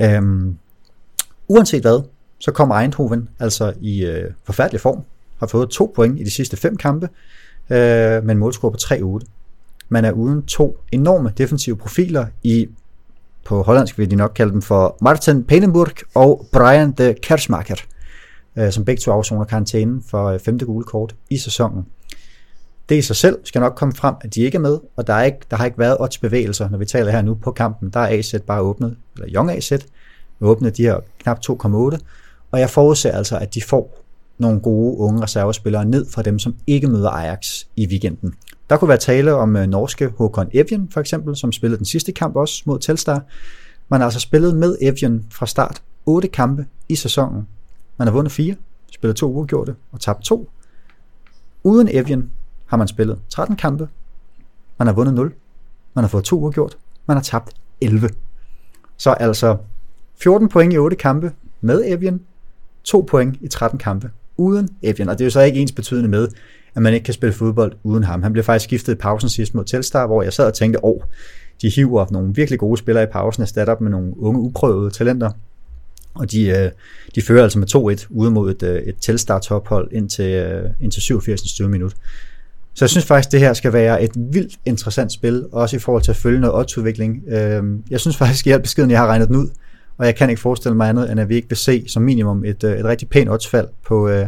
Øhm, 0.00 0.58
uanset 1.48 1.82
hvad, 1.82 2.02
så 2.38 2.52
kommer 2.52 2.74
Eindhoven 2.74 3.28
altså 3.38 3.72
i 3.80 4.04
øh, 4.04 4.32
forfærdelig 4.44 4.80
form. 4.80 5.04
Har 5.38 5.46
fået 5.46 5.70
to 5.70 5.92
point 5.94 6.20
i 6.20 6.24
de 6.24 6.30
sidste 6.30 6.56
fem 6.56 6.76
kampe, 6.76 7.08
øh, 7.70 8.24
med 8.24 8.30
en 8.30 8.38
målscore 8.38 8.72
på 8.72 8.78
3-8. 9.22 9.26
Man 9.88 10.04
er 10.04 10.12
uden 10.12 10.42
to 10.42 10.78
enorme 10.92 11.32
defensive 11.38 11.76
profiler 11.76 12.26
i, 12.42 12.68
på 13.44 13.62
hollandsk 13.62 13.98
vil 13.98 14.10
de 14.10 14.16
nok 14.16 14.32
kalde 14.34 14.52
dem 14.52 14.62
for 14.62 14.96
Martin 15.00 15.44
Penenburg 15.44 15.92
og 16.14 16.46
Brian 16.52 16.92
de 16.92 17.14
Kersmacher, 17.22 17.76
øh, 18.56 18.72
som 18.72 18.84
begge 18.84 19.00
to 19.00 19.12
afsoner 19.12 19.44
karantænen 19.44 20.02
for 20.10 20.28
øh, 20.28 20.38
femte 20.38 20.64
gule 20.66 20.84
kort 20.84 21.14
i 21.30 21.38
sæsonen. 21.38 21.86
Det 22.88 22.96
i 22.96 23.02
sig 23.02 23.16
selv 23.16 23.38
skal 23.44 23.60
nok 23.60 23.74
komme 23.74 23.94
frem, 23.94 24.14
at 24.20 24.34
de 24.34 24.40
ikke 24.40 24.56
er 24.56 24.60
med, 24.60 24.78
og 24.96 25.06
der, 25.06 25.14
er 25.14 25.22
ikke, 25.22 25.38
der 25.50 25.56
har 25.56 25.64
ikke 25.64 25.78
været 25.78 25.96
oddsbevægelser, 26.00 26.68
når 26.68 26.78
vi 26.78 26.84
taler 26.84 27.10
her 27.10 27.22
nu 27.22 27.34
på 27.34 27.52
kampen. 27.52 27.90
Der 27.90 28.00
er 28.00 28.18
AZ 28.18 28.34
bare 28.46 28.60
åbnet, 28.60 28.96
eller 29.14 29.34
Young 29.34 29.50
AZ, 29.50 29.72
åbnet 30.40 30.76
de 30.76 30.82
her 30.82 31.00
knap 31.18 31.38
2,8, 31.50 31.98
og 32.50 32.60
jeg 32.60 32.70
forudser 32.70 33.12
altså, 33.12 33.38
at 33.38 33.54
de 33.54 33.62
får 33.62 34.03
nogle 34.44 34.60
gode 34.60 34.98
unge 34.98 35.22
reservespillere 35.22 35.84
ned 35.84 36.06
fra 36.10 36.22
dem, 36.22 36.38
som 36.38 36.54
ikke 36.66 36.86
møder 36.88 37.10
Ajax 37.10 37.64
i 37.76 37.86
weekenden. 37.86 38.34
Der 38.70 38.76
kunne 38.76 38.88
være 38.88 38.98
tale 38.98 39.34
om 39.34 39.56
øh, 39.56 39.66
norske 39.66 40.12
Håkon 40.18 40.48
Evjen, 40.52 40.88
for 40.90 41.00
eksempel, 41.00 41.36
som 41.36 41.52
spillede 41.52 41.78
den 41.78 41.86
sidste 41.86 42.12
kamp 42.12 42.36
også 42.36 42.62
mod 42.66 42.78
Telstar. 42.78 43.22
Man 43.88 44.00
har 44.00 44.04
altså 44.04 44.20
spillet 44.20 44.56
med 44.56 44.76
Evjen 44.80 45.26
fra 45.30 45.46
start 45.46 45.82
8 46.06 46.28
kampe 46.28 46.66
i 46.88 46.94
sæsonen. 46.94 47.48
Man 47.96 48.08
har 48.08 48.12
vundet 48.12 48.32
4, 48.32 48.56
spillet 48.92 49.16
to 49.16 49.32
uafgjorte 49.32 49.74
og 49.92 50.00
tabt 50.00 50.22
2. 50.24 50.50
Uden 51.62 51.88
Evjen 51.90 52.30
har 52.66 52.76
man 52.76 52.88
spillet 52.88 53.18
13 53.28 53.56
kampe. 53.56 53.88
Man 54.78 54.86
har 54.86 54.94
vundet 54.94 55.14
0. 55.14 55.34
Man 55.94 56.04
har 56.04 56.08
fået 56.08 56.24
2 56.24 56.40
uafgjort. 56.40 56.78
Man 57.06 57.16
har 57.16 57.22
tabt 57.22 57.56
11. 57.80 58.10
Så 58.96 59.10
altså 59.10 59.56
14 60.22 60.48
point 60.48 60.74
i 60.74 60.78
8 60.78 60.96
kampe 60.96 61.32
med 61.60 61.82
Evjen, 61.86 62.20
2 62.84 63.06
point 63.10 63.36
i 63.40 63.48
13 63.48 63.78
kampe 63.78 64.10
uden 64.36 64.68
Evian. 64.82 65.08
Og 65.08 65.18
det 65.18 65.24
er 65.24 65.26
jo 65.26 65.30
så 65.30 65.40
ikke 65.40 65.60
ens 65.60 65.72
betydende 65.72 66.08
med, 66.08 66.28
at 66.74 66.82
man 66.82 66.94
ikke 66.94 67.04
kan 67.04 67.14
spille 67.14 67.32
fodbold 67.32 67.72
uden 67.82 68.04
ham. 68.04 68.22
Han 68.22 68.32
blev 68.32 68.44
faktisk 68.44 68.64
skiftet 68.64 68.92
i 68.92 68.96
pausen 68.96 69.28
sidst 69.28 69.54
mod 69.54 69.64
Telstar, 69.64 70.06
hvor 70.06 70.22
jeg 70.22 70.32
sad 70.32 70.46
og 70.46 70.54
tænkte, 70.54 70.84
åh, 70.84 71.00
de 71.62 71.68
hiver 71.68 72.06
nogle 72.10 72.34
virkelig 72.34 72.58
gode 72.58 72.78
spillere 72.78 73.04
i 73.04 73.06
pausen, 73.12 73.42
erstatter 73.42 73.72
op 73.72 73.80
med 73.80 73.90
nogle 73.90 74.12
unge, 74.18 74.40
uprøvede 74.40 74.90
talenter. 74.90 75.30
Og 76.14 76.30
de, 76.30 76.48
øh, 76.48 76.70
de 77.14 77.22
fører 77.22 77.42
altså 77.42 77.58
med 77.58 77.66
2-1 78.00 78.06
ude 78.10 78.30
mod 78.30 78.50
et, 78.50 78.62
øh, 78.62 78.82
et 78.82 78.94
Telstar 79.00 79.38
tophold 79.38 79.88
indtil, 79.92 80.32
øh, 80.32 80.70
indtil 80.80 81.02
87. 81.02 81.60
minut. 81.60 81.94
Så 82.74 82.84
jeg 82.84 82.90
synes 82.90 83.06
faktisk, 83.06 83.32
det 83.32 83.40
her 83.40 83.52
skal 83.52 83.72
være 83.72 84.02
et 84.02 84.10
vildt 84.16 84.58
interessant 84.64 85.12
spil, 85.12 85.46
også 85.52 85.76
i 85.76 85.78
forhold 85.78 86.02
til 86.02 86.10
at 86.10 86.16
følge 86.16 86.40
noget 86.40 86.54
oddsudvikling. 86.54 87.22
Jeg 87.90 88.00
synes 88.00 88.16
faktisk 88.16 88.46
i 88.46 88.50
al 88.50 88.62
beskeden, 88.62 88.90
jeg 88.90 88.98
har 88.98 89.06
regnet 89.06 89.28
den 89.28 89.36
ud, 89.36 89.48
og 89.98 90.06
jeg 90.06 90.16
kan 90.16 90.30
ikke 90.30 90.42
forestille 90.42 90.76
mig 90.76 90.88
andet, 90.88 91.10
end 91.10 91.20
at 91.20 91.28
vi 91.28 91.34
ikke 91.34 91.48
vil 91.48 91.56
se 91.56 91.84
som 91.88 92.02
minimum 92.02 92.44
et, 92.44 92.64
øh, 92.64 92.78
et 92.78 92.84
rigtig 92.84 93.08
pænt 93.08 93.30
oddsfald 93.30 93.68
på, 93.86 94.08
øh, 94.08 94.26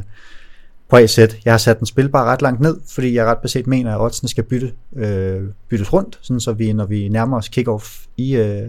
på 0.88 0.96
AZ. 0.96 1.18
Jeg 1.18 1.52
har 1.52 1.58
sat 1.58 1.78
den 1.78 1.86
spilbar 1.86 2.24
ret 2.24 2.42
langt 2.42 2.60
ned, 2.60 2.76
fordi 2.88 3.14
jeg 3.14 3.26
ret 3.26 3.38
beset 3.38 3.66
mener, 3.66 3.94
at 3.94 4.00
oddsene 4.00 4.28
skal 4.28 4.44
bytte, 4.44 4.72
øh, 4.96 5.42
byttes 5.68 5.92
rundt, 5.92 6.18
sådan 6.22 6.40
så 6.40 6.52
vi, 6.52 6.72
når 6.72 6.86
vi 6.86 7.08
nærmer 7.08 7.36
os 7.36 7.48
kickoff 7.48 8.04
i, 8.16 8.36
øh, 8.36 8.68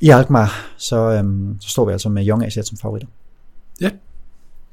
i 0.00 0.10
Alkmaar, 0.10 0.74
så, 0.76 0.96
øh, 0.96 1.24
så 1.60 1.68
står 1.68 1.84
vi 1.84 1.92
altså 1.92 2.08
med 2.08 2.28
Young 2.28 2.44
AZ 2.44 2.58
som 2.62 2.78
favoritter. 2.78 3.08
Ja, 3.80 3.90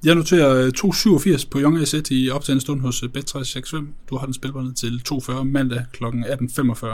jeg 0.03 0.15
noterer 0.15 0.55
øh, 0.55 0.72
2,87 0.78 1.49
på 1.51 1.59
Young 1.59 1.78
AZ 1.78 1.93
i 2.11 2.30
optagende 2.30 2.61
stund 2.61 2.82
hos 2.82 3.03
Bet365. 3.03 3.86
Du 4.09 4.17
har 4.17 4.26
den 4.26 4.34
spilbar 4.34 4.61
ned 4.61 4.74
til 4.74 5.01
2,40 5.09 5.43
mandag 5.43 5.86
kl. 5.93 6.03
18.45. 6.03 6.88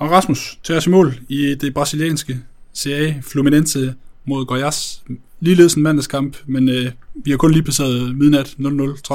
Og 0.00 0.10
Rasmus, 0.10 0.58
til 0.62 0.76
os 0.76 0.86
i 0.86 0.90
mål 0.90 1.14
i 1.28 1.54
det 1.54 1.74
brasilianske 1.74 2.38
CA 2.74 3.14
Fluminense 3.22 3.94
mod 4.24 4.46
Goiás. 4.50 5.02
Ligeledes 5.40 5.74
en 5.74 5.82
mandagskamp, 5.82 6.36
men 6.46 6.68
øh, 6.68 6.92
vi 7.14 7.30
har 7.30 7.38
kun 7.38 7.52
lige 7.52 7.62
passeret 7.62 8.16
midnat 8.16 8.46
00.30. 8.46 9.12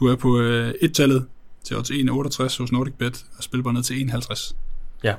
Du 0.00 0.06
er 0.06 0.16
på 0.16 0.40
øh, 0.40 0.74
et-tallet 0.80 1.26
til 1.64 1.76
odds 1.76 1.90
1,68 1.90 2.58
hos 2.58 2.72
NordicBet 2.72 3.24
og 3.36 3.42
spiller 3.42 3.64
bare 3.64 3.74
ned 3.74 3.82
til 3.82 3.94
1,50. 3.94 4.54
Ja, 5.04 5.14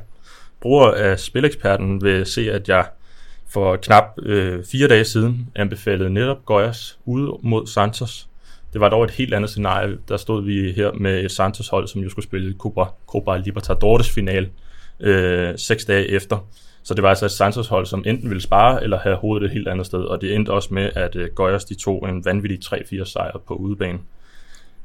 bruger 0.62 0.92
af 0.92 1.20
Spileksperten 1.20 2.02
vil 2.02 2.26
se, 2.26 2.52
at 2.52 2.70
jeg 2.70 2.88
for 3.48 3.76
knap 3.76 4.04
øh, 4.22 4.66
fire 4.72 4.88
dage 4.88 5.06
siden 5.06 5.50
anbefalede 5.56 6.10
netop 6.10 6.46
Goyas 6.46 7.00
ude 7.06 7.38
mod 7.44 7.68
Santos. 7.68 8.29
Det 8.74 8.82
var 8.82 8.90
dog 8.90 9.04
et 9.04 9.12
helt 9.12 9.34
andet 9.34 9.50
scenarie. 9.50 9.98
Der 10.08 10.18
stod 10.18 10.44
vi 10.44 10.72
her 10.72 10.92
med 10.92 11.24
et 11.24 11.32
Santos 11.32 11.68
hold, 11.68 11.88
som 11.88 12.02
jo 12.02 12.10
skulle 12.10 12.26
spille 12.26 12.56
Copa, 12.58 12.84
Copa 13.08 13.38
Libertadores 13.38 14.10
final 14.10 14.50
øh, 15.00 15.54
seks 15.58 15.86
dage 15.86 16.08
efter. 16.08 16.48
Så 16.84 16.94
det 16.94 17.04
var 17.04 17.10
altså 17.10 17.26
et 17.26 17.32
Santos 17.32 17.68
hold, 17.68 17.86
som 17.86 18.04
enten 18.08 18.30
ville 18.30 18.42
spare 18.42 18.84
eller 18.84 19.00
have 19.00 19.16
hovedet 19.16 19.46
et 19.46 19.52
helt 19.52 19.68
andet 19.68 19.86
sted, 19.86 20.00
og 20.00 20.22
det 20.22 20.36
endte 20.36 20.50
også 20.50 20.74
med, 20.74 20.90
at 20.96 21.16
øh, 21.16 21.30
Goyers 21.36 21.66
de 21.66 21.76
tog 21.76 22.10
en 22.10 22.26
vanvittig 22.26 22.60
3-4 22.66 23.06
sejr 23.06 23.38
på 23.48 23.54
udebane. 23.54 24.00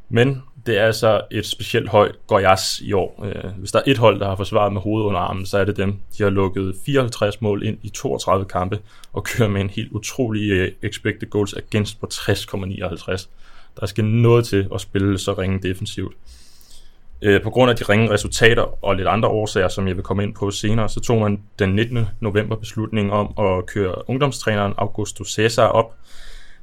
Men 0.09 0.43
det 0.67 0.79
er 0.79 0.87
altså 0.87 1.21
et 1.31 1.47
specielt 1.47 1.89
hold 1.89 2.15
Goyas 2.27 2.81
i 2.81 2.93
år. 2.93 3.25
Øh, 3.25 3.51
hvis 3.59 3.73
der 3.73 3.79
er 3.79 3.83
et 3.87 3.99
hold, 3.99 4.21
der 4.21 4.29
har 4.29 4.37
forsvaret 4.37 4.73
med 4.73 4.81
hovedet 4.81 5.07
under 5.07 5.21
armen, 5.21 5.47
så 5.47 5.59
er 5.59 5.65
det 5.65 5.77
dem. 5.77 5.99
De 6.19 6.23
har 6.23 6.31
lukket 6.31 6.75
54 6.87 7.41
mål 7.41 7.63
ind 7.67 7.79
i 7.83 7.89
32 7.89 8.45
kampe 8.45 8.79
og 9.13 9.25
kører 9.25 9.49
med 9.49 9.61
en 9.61 9.71
helt 9.71 9.93
utrolig 9.93 10.51
øh, 10.51 10.73
expected 10.83 11.31
goals 11.31 11.55
against 11.55 12.01
på 12.01 12.07
60,59. 12.13 13.29
Der 13.81 13.87
skal 13.87 14.05
noget 14.05 14.47
til 14.47 14.69
at 14.75 14.81
spille 14.81 15.19
så 15.19 15.33
ringe 15.33 15.69
defensivt. 15.69 16.15
Øh, 17.23 17.43
på 17.43 17.51
grund 17.51 17.71
af 17.71 17.77
de 17.77 17.85
ringe 17.85 18.11
resultater 18.11 18.85
og 18.85 18.97
lidt 18.97 19.09
andre 19.09 19.29
årsager, 19.29 19.69
som 19.69 19.89
jeg 19.89 19.97
vil 19.97 20.05
komme 20.05 20.23
ind 20.23 20.35
på 20.35 20.51
senere, 20.51 20.89
så 20.89 21.01
tog 21.01 21.21
man 21.21 21.43
den 21.59 21.75
19. 21.75 22.07
november 22.21 22.57
beslutningen 22.57 23.13
om 23.13 23.35
at 23.39 23.67
køre 23.67 24.09
ungdomstræneren 24.09 24.75
Augusto 24.79 25.25
Cesar 25.25 25.67
op. 25.67 25.95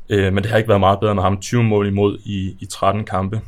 Øh, 0.10 0.34
men 0.34 0.44
det 0.44 0.52
har 0.52 0.58
ikke 0.58 0.70
været 0.70 0.80
meget 0.80 1.00
bedre 1.00 1.16
med 1.16 1.24
ham 1.24 1.42
20 1.42 1.64
mål 1.64 1.88
imod 1.88 2.18
i, 2.26 2.56
i 2.60 2.66
13 2.66 3.06
kampe. 3.06 3.42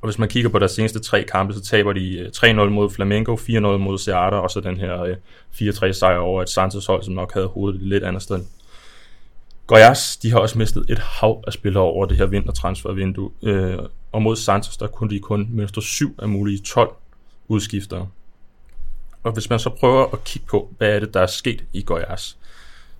Og 0.00 0.08
hvis 0.08 0.18
man 0.18 0.28
kigger 0.28 0.50
på 0.50 0.58
deres 0.58 0.72
seneste 0.72 1.00
tre 1.00 1.22
kampe, 1.22 1.54
så 1.54 1.62
taber 1.62 1.92
de 1.92 2.18
øh, 2.18 2.26
3-0 2.36 2.50
mod 2.68 2.90
Flamengo, 2.90 3.36
4-0 3.36 3.58
mod 3.58 3.98
Seata, 3.98 4.36
og 4.36 4.50
så 4.50 4.60
den 4.60 4.76
her 4.76 5.02
øh, 5.02 5.16
4-3 5.52 5.92
sejr 5.92 6.18
over 6.18 6.42
et 6.42 6.48
Santos 6.48 6.86
hold, 6.86 7.02
som 7.02 7.14
nok 7.14 7.34
havde 7.34 7.46
hovedet 7.46 7.82
lidt 7.82 8.04
andet 8.04 8.22
sted. 8.22 8.40
Goyas, 9.68 10.16
de 10.16 10.30
har 10.30 10.38
også 10.38 10.58
mistet 10.58 10.90
et 10.90 10.98
hav 10.98 11.42
af 11.46 11.52
spillere 11.52 11.82
over 11.82 12.06
det 12.06 12.16
her 12.16 12.26
vintertransfervindue, 12.26 13.30
øh, 13.42 13.78
og 14.12 14.22
mod 14.22 14.36
Santos, 14.36 14.76
der 14.76 14.86
kunne 14.86 15.10
de 15.10 15.20
kun 15.20 15.48
mønstre 15.50 15.82
7 15.82 16.14
af 16.18 16.28
mulige 16.28 16.58
12 16.58 16.94
udskiftere. 17.48 18.08
Og 19.22 19.32
hvis 19.32 19.50
man 19.50 19.58
så 19.58 19.70
prøver 19.70 20.06
at 20.12 20.24
kigge 20.24 20.48
på, 20.48 20.74
hvad 20.78 20.88
er 20.88 21.00
det, 21.00 21.14
der 21.14 21.20
er 21.20 21.26
sket 21.26 21.64
i 21.72 21.82
Goyas, 21.82 22.38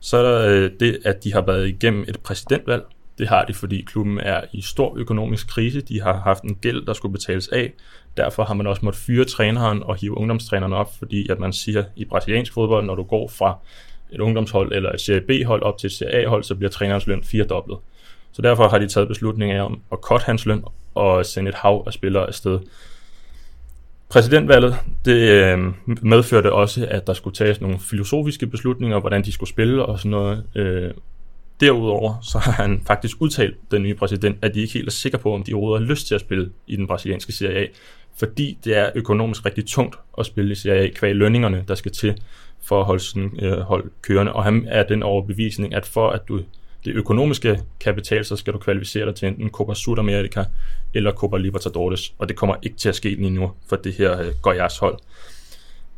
så 0.01 0.17
er 0.17 0.23
der 0.23 0.49
øh, 0.49 0.71
det, 0.81 0.99
at 1.05 1.25
de 1.25 1.33
har 1.33 1.41
været 1.41 1.69
igennem 1.69 2.05
et 2.09 2.21
præsidentvalg. 2.21 2.85
Det 3.19 3.29
har 3.29 3.45
de, 3.45 3.55
fordi 3.55 3.81
klubben 3.81 4.19
er 4.19 4.41
i 4.53 4.63
stor 4.63 4.97
økonomisk 4.97 5.49
krise. 5.49 5.81
De 5.81 6.01
har 6.01 6.21
haft 6.21 6.43
en 6.43 6.55
gæld, 6.55 6.87
der 6.87 6.93
skulle 6.93 7.13
betales 7.13 7.49
af. 7.49 7.73
Derfor 8.17 8.45
har 8.45 8.55
man 8.55 8.67
også 8.67 8.85
måttet 8.85 9.03
fyre 9.03 9.25
træneren 9.25 9.83
og 9.83 9.97
hive 9.97 10.19
ungdomstrænerne 10.19 10.77
op, 10.77 10.99
fordi 10.99 11.29
at 11.29 11.39
man 11.39 11.53
siger 11.53 11.85
i 11.97 12.05
brasiliansk 12.05 12.53
fodbold, 12.53 12.87
når 12.87 12.95
du 12.95 13.03
går 13.03 13.29
fra 13.29 13.59
et 14.13 14.21
ungdomshold 14.21 14.73
eller 14.73 14.93
et 14.93 15.01
Serie 15.01 15.21
B-hold 15.21 15.63
op 15.63 15.79
til 15.79 15.87
et 15.87 15.93
Serie 15.93 16.25
A-hold, 16.25 16.45
så 16.45 16.55
bliver 16.55 16.71
trænerens 16.71 17.07
løn 17.07 17.23
firedoblet. 17.23 17.79
Så 18.33 18.43
derfor 18.43 18.69
har 18.69 18.79
de 18.79 18.89
taget 18.89 19.09
beslutningen 19.09 19.61
om 19.61 19.81
at 19.93 19.99
cut 20.03 20.23
hans 20.23 20.47
løn 20.47 20.65
og 20.95 21.27
sende 21.27 21.49
et 21.49 21.55
hav 21.55 21.85
af 21.87 21.93
spillere 21.93 22.27
afsted. 22.27 22.59
Præsidentvalget 24.09 24.77
det 25.05 25.31
øh, 25.31 25.59
medførte 26.03 26.53
også, 26.53 26.87
at 26.91 27.07
der 27.07 27.13
skulle 27.13 27.35
tages 27.35 27.61
nogle 27.61 27.79
filosofiske 27.79 28.47
beslutninger, 28.47 29.01
hvordan 29.01 29.25
de 29.25 29.33
skulle 29.33 29.51
spille 29.51 29.87
og 29.87 29.99
sådan 29.99 30.11
noget. 30.11 30.45
Øh, 30.55 30.91
derudover 31.61 32.15
så 32.23 32.39
har 32.39 32.53
han 32.53 32.83
faktisk 32.87 33.17
udtalt, 33.21 33.57
den 33.71 33.83
nye 33.83 33.95
præsident, 33.95 34.37
at 34.43 34.55
de 34.55 34.61
ikke 34.61 34.73
helt 34.73 34.87
er 34.87 34.93
sikre 34.93 35.19
på, 35.19 35.35
om 35.35 35.43
de 35.43 35.55
overhovedet 35.55 35.87
har 35.87 35.91
lyst 35.91 36.07
til 36.07 36.15
at 36.15 36.21
spille 36.21 36.51
i 36.67 36.77
den 36.77 36.87
brasilianske 36.87 37.33
Serie 37.33 37.57
A, 37.57 37.67
fordi 38.19 38.59
det 38.65 38.77
er 38.77 38.91
økonomisk 38.95 39.47
rigtig 39.47 39.67
tungt 39.67 39.99
at 40.19 40.27
spille 40.27 40.53
i 40.53 40.55
Serie 40.55 40.81
A, 40.81 40.89
kvæg 40.89 41.15
lønningerne, 41.15 41.65
der 41.69 41.75
skal 41.75 41.93
til 41.93 42.23
for 42.69 42.81
at 42.81 42.87
holde 42.87 43.03
sådan 43.03 43.39
øh, 43.43 43.59
hold 43.59 43.91
kørende. 44.03 44.33
Og 44.33 44.45
han 44.45 44.67
er 44.69 44.83
den 44.83 45.03
overbevisning, 45.03 45.75
at 45.75 45.87
for 45.87 46.11
at 46.11 46.21
du 46.29 46.41
det 46.85 46.95
økonomiske 46.95 47.61
kapital, 47.81 48.25
så 48.25 48.37
skal 48.37 48.53
du 48.53 48.59
kvalificere 48.59 49.07
dig 49.07 49.15
til 49.15 49.29
enten 49.29 49.51
Copa 49.51 49.75
Sudamerika 49.75 50.45
eller 50.95 51.13
Copa 51.13 51.37
Libertadores, 51.37 52.15
og 52.19 52.29
det 52.29 52.37
kommer 52.37 52.55
ikke 52.63 52.77
til 52.77 52.89
at 52.89 52.95
ske 52.95 53.09
lige 53.09 53.31
nu 53.31 53.51
for 53.69 53.77
det 53.77 53.95
her 53.95 54.21
øh, 54.21 54.27
Goyas 54.43 54.79
hold. 54.79 54.99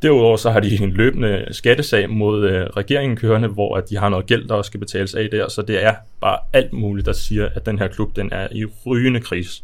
Derudover 0.03 0.37
så 0.37 0.51
har 0.51 0.61
de 0.61 0.83
en 0.83 0.91
løbende 0.91 1.47
skattesag 1.51 2.11
mod 2.11 2.49
øh, 2.49 2.67
regeringen 2.67 3.17
kørende, 3.17 3.49
hvor 3.49 3.77
at 3.77 3.91
de 3.91 3.97
har 3.97 4.09
noget 4.09 4.27
gæld, 4.27 4.49
der 4.49 4.55
også 4.55 4.69
skal 4.69 4.81
betales 4.81 5.15
af 5.15 5.29
der, 5.31 5.49
så 5.49 5.63
det 5.63 5.85
er 5.85 5.95
bare 6.21 6.39
alt 6.53 6.73
muligt, 6.73 7.07
der 7.07 7.13
siger, 7.13 7.49
at 7.55 7.67
den 7.67 7.79
her 7.79 7.89
klub 7.89 8.17
den 8.17 8.33
er 8.33 8.49
i 8.53 8.65
rygende 8.87 9.21
kris. 9.21 9.63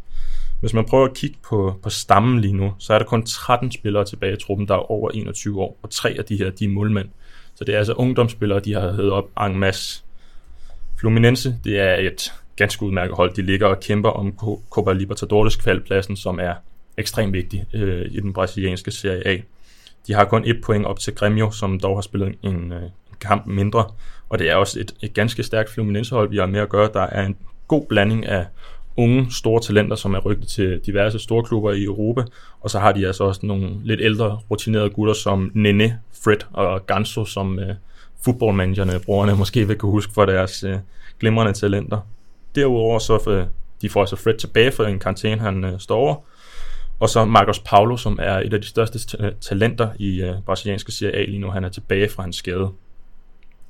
Hvis 0.61 0.75
man 0.75 0.85
prøver 0.85 1.05
at 1.05 1.15
kigge 1.15 1.37
på, 1.49 1.79
på 1.83 1.91
stammen 1.91 2.41
lige 2.41 2.53
nu, 2.53 2.75
så 2.79 2.95
er 2.95 2.99
der 2.99 3.07
kun 3.07 3.27
13 3.27 3.73
spillere 3.73 4.05
tilbage 4.05 4.33
i 4.33 4.37
truppen, 4.37 4.69
der 4.69 4.75
er 4.75 4.91
over 4.91 5.11
21 5.11 5.61
år, 5.61 5.79
og 5.83 5.91
tre 5.91 6.15
af 6.19 6.25
de 6.25 6.37
her, 6.37 6.51
de 6.51 6.65
er 6.65 6.69
målmænd. 6.69 7.09
Så 7.55 7.65
det 7.65 7.75
er 7.75 7.79
altså 7.79 7.93
ungdomsspillere, 7.93 8.61
de 8.61 8.73
har 8.73 8.93
heddet 8.93 9.13
op 9.13 9.29
en 9.47 9.59
masse. 9.59 10.03
Fluminense, 11.01 11.57
det 11.65 11.81
er 11.81 11.95
et 11.95 12.33
ganske 12.57 12.83
udmærket 12.83 13.17
hold. 13.17 13.35
De 13.35 13.43
ligger 13.43 13.67
og 13.67 13.81
kæmper 13.81 14.11
om 14.11 14.39
Copa 14.71 14.93
Libertadores 14.93 15.57
kvalpladsen, 15.57 16.17
som 16.17 16.41
er 16.41 16.55
ekstremt 16.99 17.33
vigtig 17.33 17.65
øh, 17.75 18.07
i 18.11 18.21
den 18.21 18.33
brasilianske 18.33 18.91
Serie 18.91 19.27
A. 19.27 19.39
De 20.07 20.13
har 20.15 20.25
kun 20.25 20.45
et 20.45 20.61
point 20.65 20.87
op 20.87 20.99
til 20.99 21.13
Grêmio, 21.23 21.53
som 21.53 21.81
dog 21.81 21.97
har 21.97 22.03
spillet 22.03 22.35
en, 22.43 22.73
øh, 22.73 22.83
en 22.83 23.17
kamp 23.21 23.47
mindre. 23.47 23.85
Og 24.29 24.39
det 24.39 24.51
er 24.51 24.55
også 24.55 24.81
et, 24.81 24.95
et 25.03 25.15
ganske 25.15 25.43
stærkt 25.43 25.71
Fluminense-hold, 25.71 26.31
vi 26.31 26.37
har 26.37 26.47
med 26.47 26.61
at 26.61 26.69
gøre. 26.69 26.91
Der 26.95 27.03
er 27.03 27.27
en 27.27 27.37
god 27.69 27.87
blanding 27.87 28.27
af 28.27 28.47
unge, 28.97 29.27
store 29.31 29.61
talenter, 29.61 29.97
som 29.97 30.15
er 30.15 30.19
rygtet 30.19 30.49
til 30.49 30.81
diverse 30.87 31.19
store 31.19 31.45
klubber 31.45 31.73
i 31.73 31.85
Europa. 31.85 32.23
Og 32.61 32.71
så 32.71 32.79
har 32.79 32.93
de 32.93 33.07
altså 33.07 33.25
også 33.25 33.47
nogle 33.47 33.71
lidt 33.85 34.01
ældre, 34.01 34.41
rutinerede 34.51 34.91
gutter 34.91 35.15
som 35.15 35.51
Nene, 35.55 35.99
Fred 36.25 36.37
og 36.53 36.87
Ganso, 36.87 37.25
som 37.25 37.59
øh, 37.59 37.75
fodboldmanagerne, 38.25 39.01
brugerne 39.05 39.37
måske 39.43 39.69
vil 39.69 39.77
kunne 39.77 39.93
huske 39.93 40.13
for 40.13 40.27
deres 40.27 40.65
øh, 40.65 40.79
glimrende 41.21 41.53
talenter. 41.53 42.01
Derudover 42.55 42.99
så 42.99 43.31
øh, 43.31 43.47
de 43.83 43.89
får 43.89 44.01
altså 44.01 44.17
Fred 44.17 44.35
tilbage 44.35 44.73
fra 44.73 44.89
en 44.89 44.99
karantæne, 44.99 45.41
han 45.41 45.65
øh, 45.65 45.81
står 45.81 45.97
over. 45.97 46.17
Og 47.01 47.09
så 47.09 47.25
Marcos 47.25 47.59
Paulo, 47.59 47.97
som 47.97 48.19
er 48.23 48.39
et 48.39 48.55
af 48.55 48.61
de 48.61 48.67
største 48.67 48.99
talenter 49.41 49.89
i 49.99 50.23
øh, 50.23 50.35
brasilianske 50.47 50.93
Serie 50.93 51.17
A 51.17 51.25
lige 51.25 51.39
nu. 51.39 51.51
Han 51.51 51.65
er 51.65 51.69
tilbage 51.69 52.09
fra 52.09 52.23
hans 52.23 52.37
skade. 52.37 52.71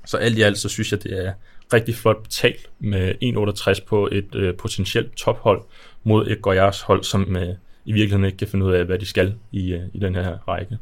Så 0.07 0.17
alt 0.17 0.39
i 0.39 0.43
alt, 0.43 0.59
så 0.59 0.69
synes 0.69 0.93
jeg, 0.93 1.03
det 1.03 1.27
er 1.27 1.33
rigtig 1.73 1.95
flot 1.95 2.23
betalt 2.23 2.71
med 2.79 3.15
1,68 3.23 3.85
på 3.89 4.09
et 4.13 4.35
øh, 4.35 4.55
potentielt 4.57 5.17
tophold 5.17 5.63
mod 6.05 6.27
et 6.27 6.39
Goiás 6.47 6.85
hold, 6.87 7.05
som 7.05 7.37
øh, 7.37 7.49
i 7.85 7.93
virkeligheden 7.93 8.25
ikke 8.25 8.39
kan 8.39 8.49
finde 8.49 8.67
ud 8.67 8.73
af, 8.73 8.85
hvad 8.85 8.99
de 8.99 9.07
skal 9.07 9.35
i, 9.53 9.73
øh, 9.73 9.81
i 9.95 9.99
den 9.99 10.15
her 10.15 10.49
række. 10.49 10.79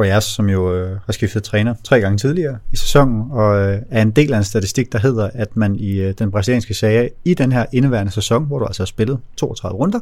Goiás, 0.00 0.20
som 0.20 0.48
jo 0.48 0.74
øh, 0.74 0.98
har 1.06 1.12
skiftet 1.12 1.42
træner 1.42 1.74
tre 1.84 2.00
gange 2.00 2.18
tidligere 2.18 2.58
i 2.72 2.76
sæsonen, 2.76 3.30
og 3.30 3.58
øh, 3.58 3.82
er 3.90 4.02
en 4.02 4.10
del 4.10 4.32
af 4.32 4.38
en 4.38 4.44
statistik, 4.44 4.92
der 4.92 4.98
hedder, 4.98 5.30
at 5.34 5.56
man 5.56 5.76
i 5.76 6.00
øh, 6.00 6.14
den 6.18 6.30
brasilianske 6.30 6.74
serie 6.74 7.10
i 7.24 7.34
den 7.34 7.52
her 7.52 7.66
indeværende 7.72 8.12
sæson, 8.12 8.46
hvor 8.46 8.58
du 8.58 8.64
altså 8.64 8.82
har 8.82 8.86
spillet 8.86 9.18
32 9.36 9.78
runder, 9.78 10.00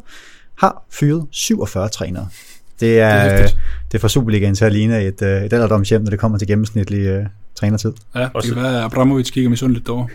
har 0.58 0.86
fyret 0.90 1.26
47 1.30 1.88
trænere. 1.88 2.28
Det 2.80 3.00
er, 3.00 3.24
det 3.24 3.44
er, 3.44 3.48
det 3.92 3.94
er 3.94 3.98
fra 3.98 4.08
Superligaen 4.08 4.54
til 4.54 4.64
at 4.64 4.72
ligne 4.72 5.04
et, 5.04 5.22
øh, 5.22 5.42
et 5.42 5.52
alderdomshjem, 5.52 6.02
når 6.02 6.10
det 6.10 6.18
kommer 6.18 6.38
til 6.38 6.48
gennemsnitlig 6.48 7.06
øh, 7.06 7.26
trænertid. 7.58 7.92
Ja, 8.14 8.20
det 8.20 8.44
kan 8.44 8.56
være, 8.56 8.78
at 8.78 8.84
Abramovic 8.84 9.30
kigger 9.30 9.50
misundeligt 9.50 9.86
derovre. 9.86 10.08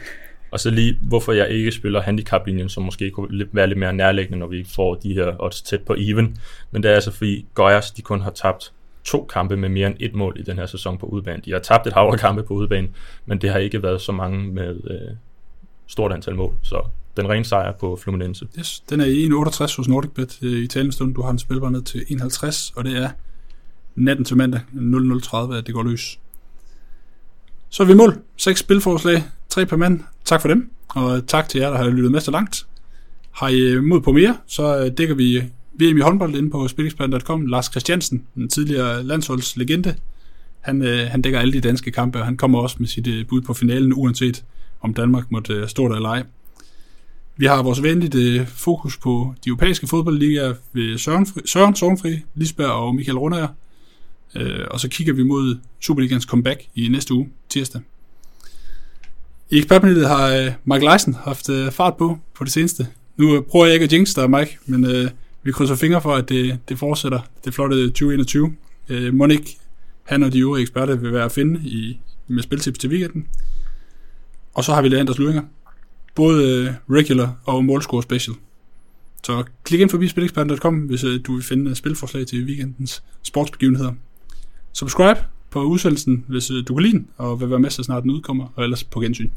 Og 0.52 0.60
så 0.60 0.70
lige, 0.70 0.98
hvorfor 1.02 1.32
jeg 1.32 1.50
ikke 1.50 1.72
spiller 1.72 2.02
handicaplinjen, 2.02 2.70
som 2.70 2.84
måske 2.84 3.12
kunne 3.12 3.48
være 3.52 3.68
lidt 3.68 3.80
mere 3.80 3.94
nærliggende, 3.94 4.40
når 4.40 4.48
vi 4.48 4.66
får 4.76 4.96
de 4.96 5.14
her 5.14 5.36
odds 5.40 5.62
tæt 5.62 5.82
på 5.82 5.96
even. 5.98 6.38
Men 6.72 6.84
det 6.84 6.92
er 6.92 6.96
altså 6.96 7.12
fordi 7.12 7.46
Goyas, 7.54 7.92
de 7.92 8.02
kun 8.02 8.22
har 8.22 8.32
tabt 8.32 8.72
to 9.04 9.26
kampe 9.34 9.58
med 9.58 9.70
mere 9.70 9.88
end 9.88 9.96
et 10.00 10.16
mål 10.16 10.36
i 10.40 10.44
den 10.44 10.58
her 10.58 10.66
sæson 10.66 10.98
på 10.98 11.06
udebane. 11.06 11.42
De 11.46 11.52
har 11.52 11.60
tabt 11.60 11.88
et 11.88 11.94
hav 11.94 12.18
kampe 12.18 12.44
på 12.44 12.54
udebane, 12.54 12.88
men 13.26 13.38
det 13.38 13.50
har 13.50 13.60
ikke 13.60 13.84
været 13.84 14.02
så 14.02 14.12
mange 14.12 14.48
med 14.48 14.76
øh, 14.90 15.16
stort 15.88 16.12
antal 16.12 16.36
mål. 16.36 16.54
Så 16.62 16.82
den 17.18 17.30
rene 17.30 17.46
sejr 17.46 17.72
på 17.72 18.00
Fluminense. 18.02 18.48
Yes, 18.60 18.84
den 18.90 19.00
er 19.00 19.06
i 19.06 19.28
1,68 19.28 19.78
hos 19.78 19.88
NordicBet 19.88 20.40
øh, 20.42 20.64
i 20.64 20.68
talende 20.68 21.14
Du 21.14 21.22
har 21.22 21.30
den 21.30 21.40
spilbar 21.40 21.70
ned 21.70 21.82
til 21.82 22.06
51, 22.10 22.74
og 22.76 22.84
det 22.84 22.98
er 22.98 23.10
natten 23.96 24.26
til 24.26 24.38
mandag 24.38 24.62
00.30, 24.74 25.54
at 25.56 25.68
det 25.68 25.74
går 25.74 25.84
løs. 25.84 26.20
Så 27.74 27.84
er 27.84 27.88
vi 27.88 27.94
mål. 27.94 28.20
Seks 28.38 28.60
spilforslag, 28.60 29.24
tre 29.50 29.66
per 29.66 29.78
mand. 29.78 30.00
Tak 30.26 30.42
for 30.42 30.48
dem, 30.48 30.70
og 30.88 31.28
tak 31.28 31.50
til 31.50 31.60
jer, 31.62 31.70
der 31.70 31.78
har 31.78 31.90
lyttet 31.90 32.12
med 32.12 32.20
så 32.20 32.32
langt. 32.32 32.66
Har 33.32 33.48
I 33.48 33.60
øh, 33.60 33.84
mod 33.84 34.02
på 34.02 34.12
mere, 34.12 34.38
så 34.48 34.78
øh, 34.78 34.92
dækker 34.98 35.16
vi 35.16 35.44
VM 35.74 35.98
i 35.98 36.02
håndbold 36.02 36.36
inde 36.36 36.50
på 36.50 36.68
spilexpert.com. 36.68 37.46
Lars 37.46 37.66
Christiansen, 37.66 38.24
den 38.36 38.50
tidligere 38.50 39.04
landsholdslegende, 39.04 39.96
han, 40.62 40.82
øh, 40.82 41.08
han 41.08 41.22
dækker 41.22 41.40
alle 41.40 41.54
de 41.54 41.62
danske 41.62 41.92
kampe, 41.92 42.20
og 42.20 42.26
han 42.26 42.38
kommer 42.38 42.60
også 42.60 42.76
med 42.80 42.88
sit 42.88 43.28
bud 43.28 43.42
på 43.42 43.54
finalen, 43.54 43.94
uanset 43.94 44.44
om 44.82 44.94
Danmark 44.94 45.32
måtte 45.32 45.68
stå 45.68 45.88
der 45.88 45.96
eller 45.96 46.10
ej. 46.10 46.24
Vi 47.38 47.46
har 47.46 47.64
vores 47.64 47.84
venlige 47.84 48.46
fokus 48.46 48.98
på 48.98 49.34
de 49.46 49.50
europæiske 49.50 49.88
fodboldligaer 49.88 50.54
ved 50.74 50.98
Søren, 50.98 51.28
Søren 51.46 51.76
Sorgenfri, 51.76 52.20
Lisberg 52.36 52.72
og 52.72 52.96
Michael 52.96 53.18
Rundager. 53.18 53.48
Øh, 54.36 54.66
og 54.72 54.80
så 54.80 54.90
kigger 54.90 55.14
vi 55.14 55.24
mod 55.24 55.58
Superligans 55.80 56.24
comeback 56.24 56.64
i 56.76 56.88
næste 56.88 57.14
uge, 57.14 57.30
tirsdag. 57.50 57.82
I 59.50 59.58
ekspertpanelet 59.58 60.08
har 60.08 60.54
øh, 60.68 60.82
Leisen 60.82 61.14
haft 61.14 61.50
øh, 61.50 61.72
fart 61.72 61.98
på 61.98 62.20
på 62.36 62.44
det 62.44 62.52
seneste. 62.52 62.88
Nu 63.18 63.36
øh, 63.36 63.42
prøver 63.42 63.66
jeg 63.66 63.74
ikke 63.74 63.84
at 63.84 63.94
jinx 63.94 64.14
dig, 64.14 64.30
Mike, 64.30 64.58
men 64.66 64.86
øh, 64.86 65.10
vi 65.44 65.52
krydser 65.52 65.76
fingre 65.76 66.02
for, 66.02 66.16
at 66.16 66.30
det, 66.30 66.60
det 66.70 66.80
fortsætter. 66.80 67.20
Det 67.46 67.54
flotte 67.54 67.88
2021. 67.88 68.54
Øh, 68.90 69.14
Monik, 69.14 69.58
han 70.04 70.24
og 70.24 70.34
de 70.34 70.40
øvrige 70.40 70.62
eksperter 70.62 70.96
vil 70.96 71.14
være 71.14 71.26
at 71.26 71.32
finde 71.32 71.60
i, 71.60 72.00
med 72.28 72.44
spiltips 72.44 72.80
til 72.80 72.90
weekenden. 72.90 73.28
Og 74.54 74.64
så 74.64 74.74
har 74.74 74.82
vi 74.82 74.90
Leanders 74.90 75.18
Luinger. 75.18 75.44
Både 76.16 76.50
øh, 76.50 76.98
regular 76.98 77.36
og 77.46 77.66
målscore 77.66 78.04
special. 78.04 78.36
Så 79.24 79.44
klik 79.64 79.82
ind 79.82 79.90
forbi 79.90 80.08
spileksperten.com, 80.08 80.76
hvis 80.76 81.04
øh, 81.04 81.20
du 81.26 81.34
vil 81.34 81.44
finde 81.44 81.70
øh, 81.70 81.76
spilforslag 81.76 82.28
til 82.28 82.46
weekendens 82.46 83.04
sportsbegivenheder. 83.24 83.94
Subscribe 84.74 85.20
på 85.50 85.64
udsendelsen, 85.64 86.26
hvis 86.28 86.52
øh, 86.52 86.64
du 86.68 86.74
kan 86.76 86.84
lide 86.84 86.98
den, 86.98 87.08
og 87.18 87.42
vil 87.42 87.50
være 87.50 87.60
med, 87.60 87.70
så 87.70 87.84
snart 87.84 88.04
den 88.04 88.12
udkommer, 88.12 88.48
og 88.56 88.64
ellers 88.64 88.84
på 88.84 89.00
gensyn. 89.00 89.30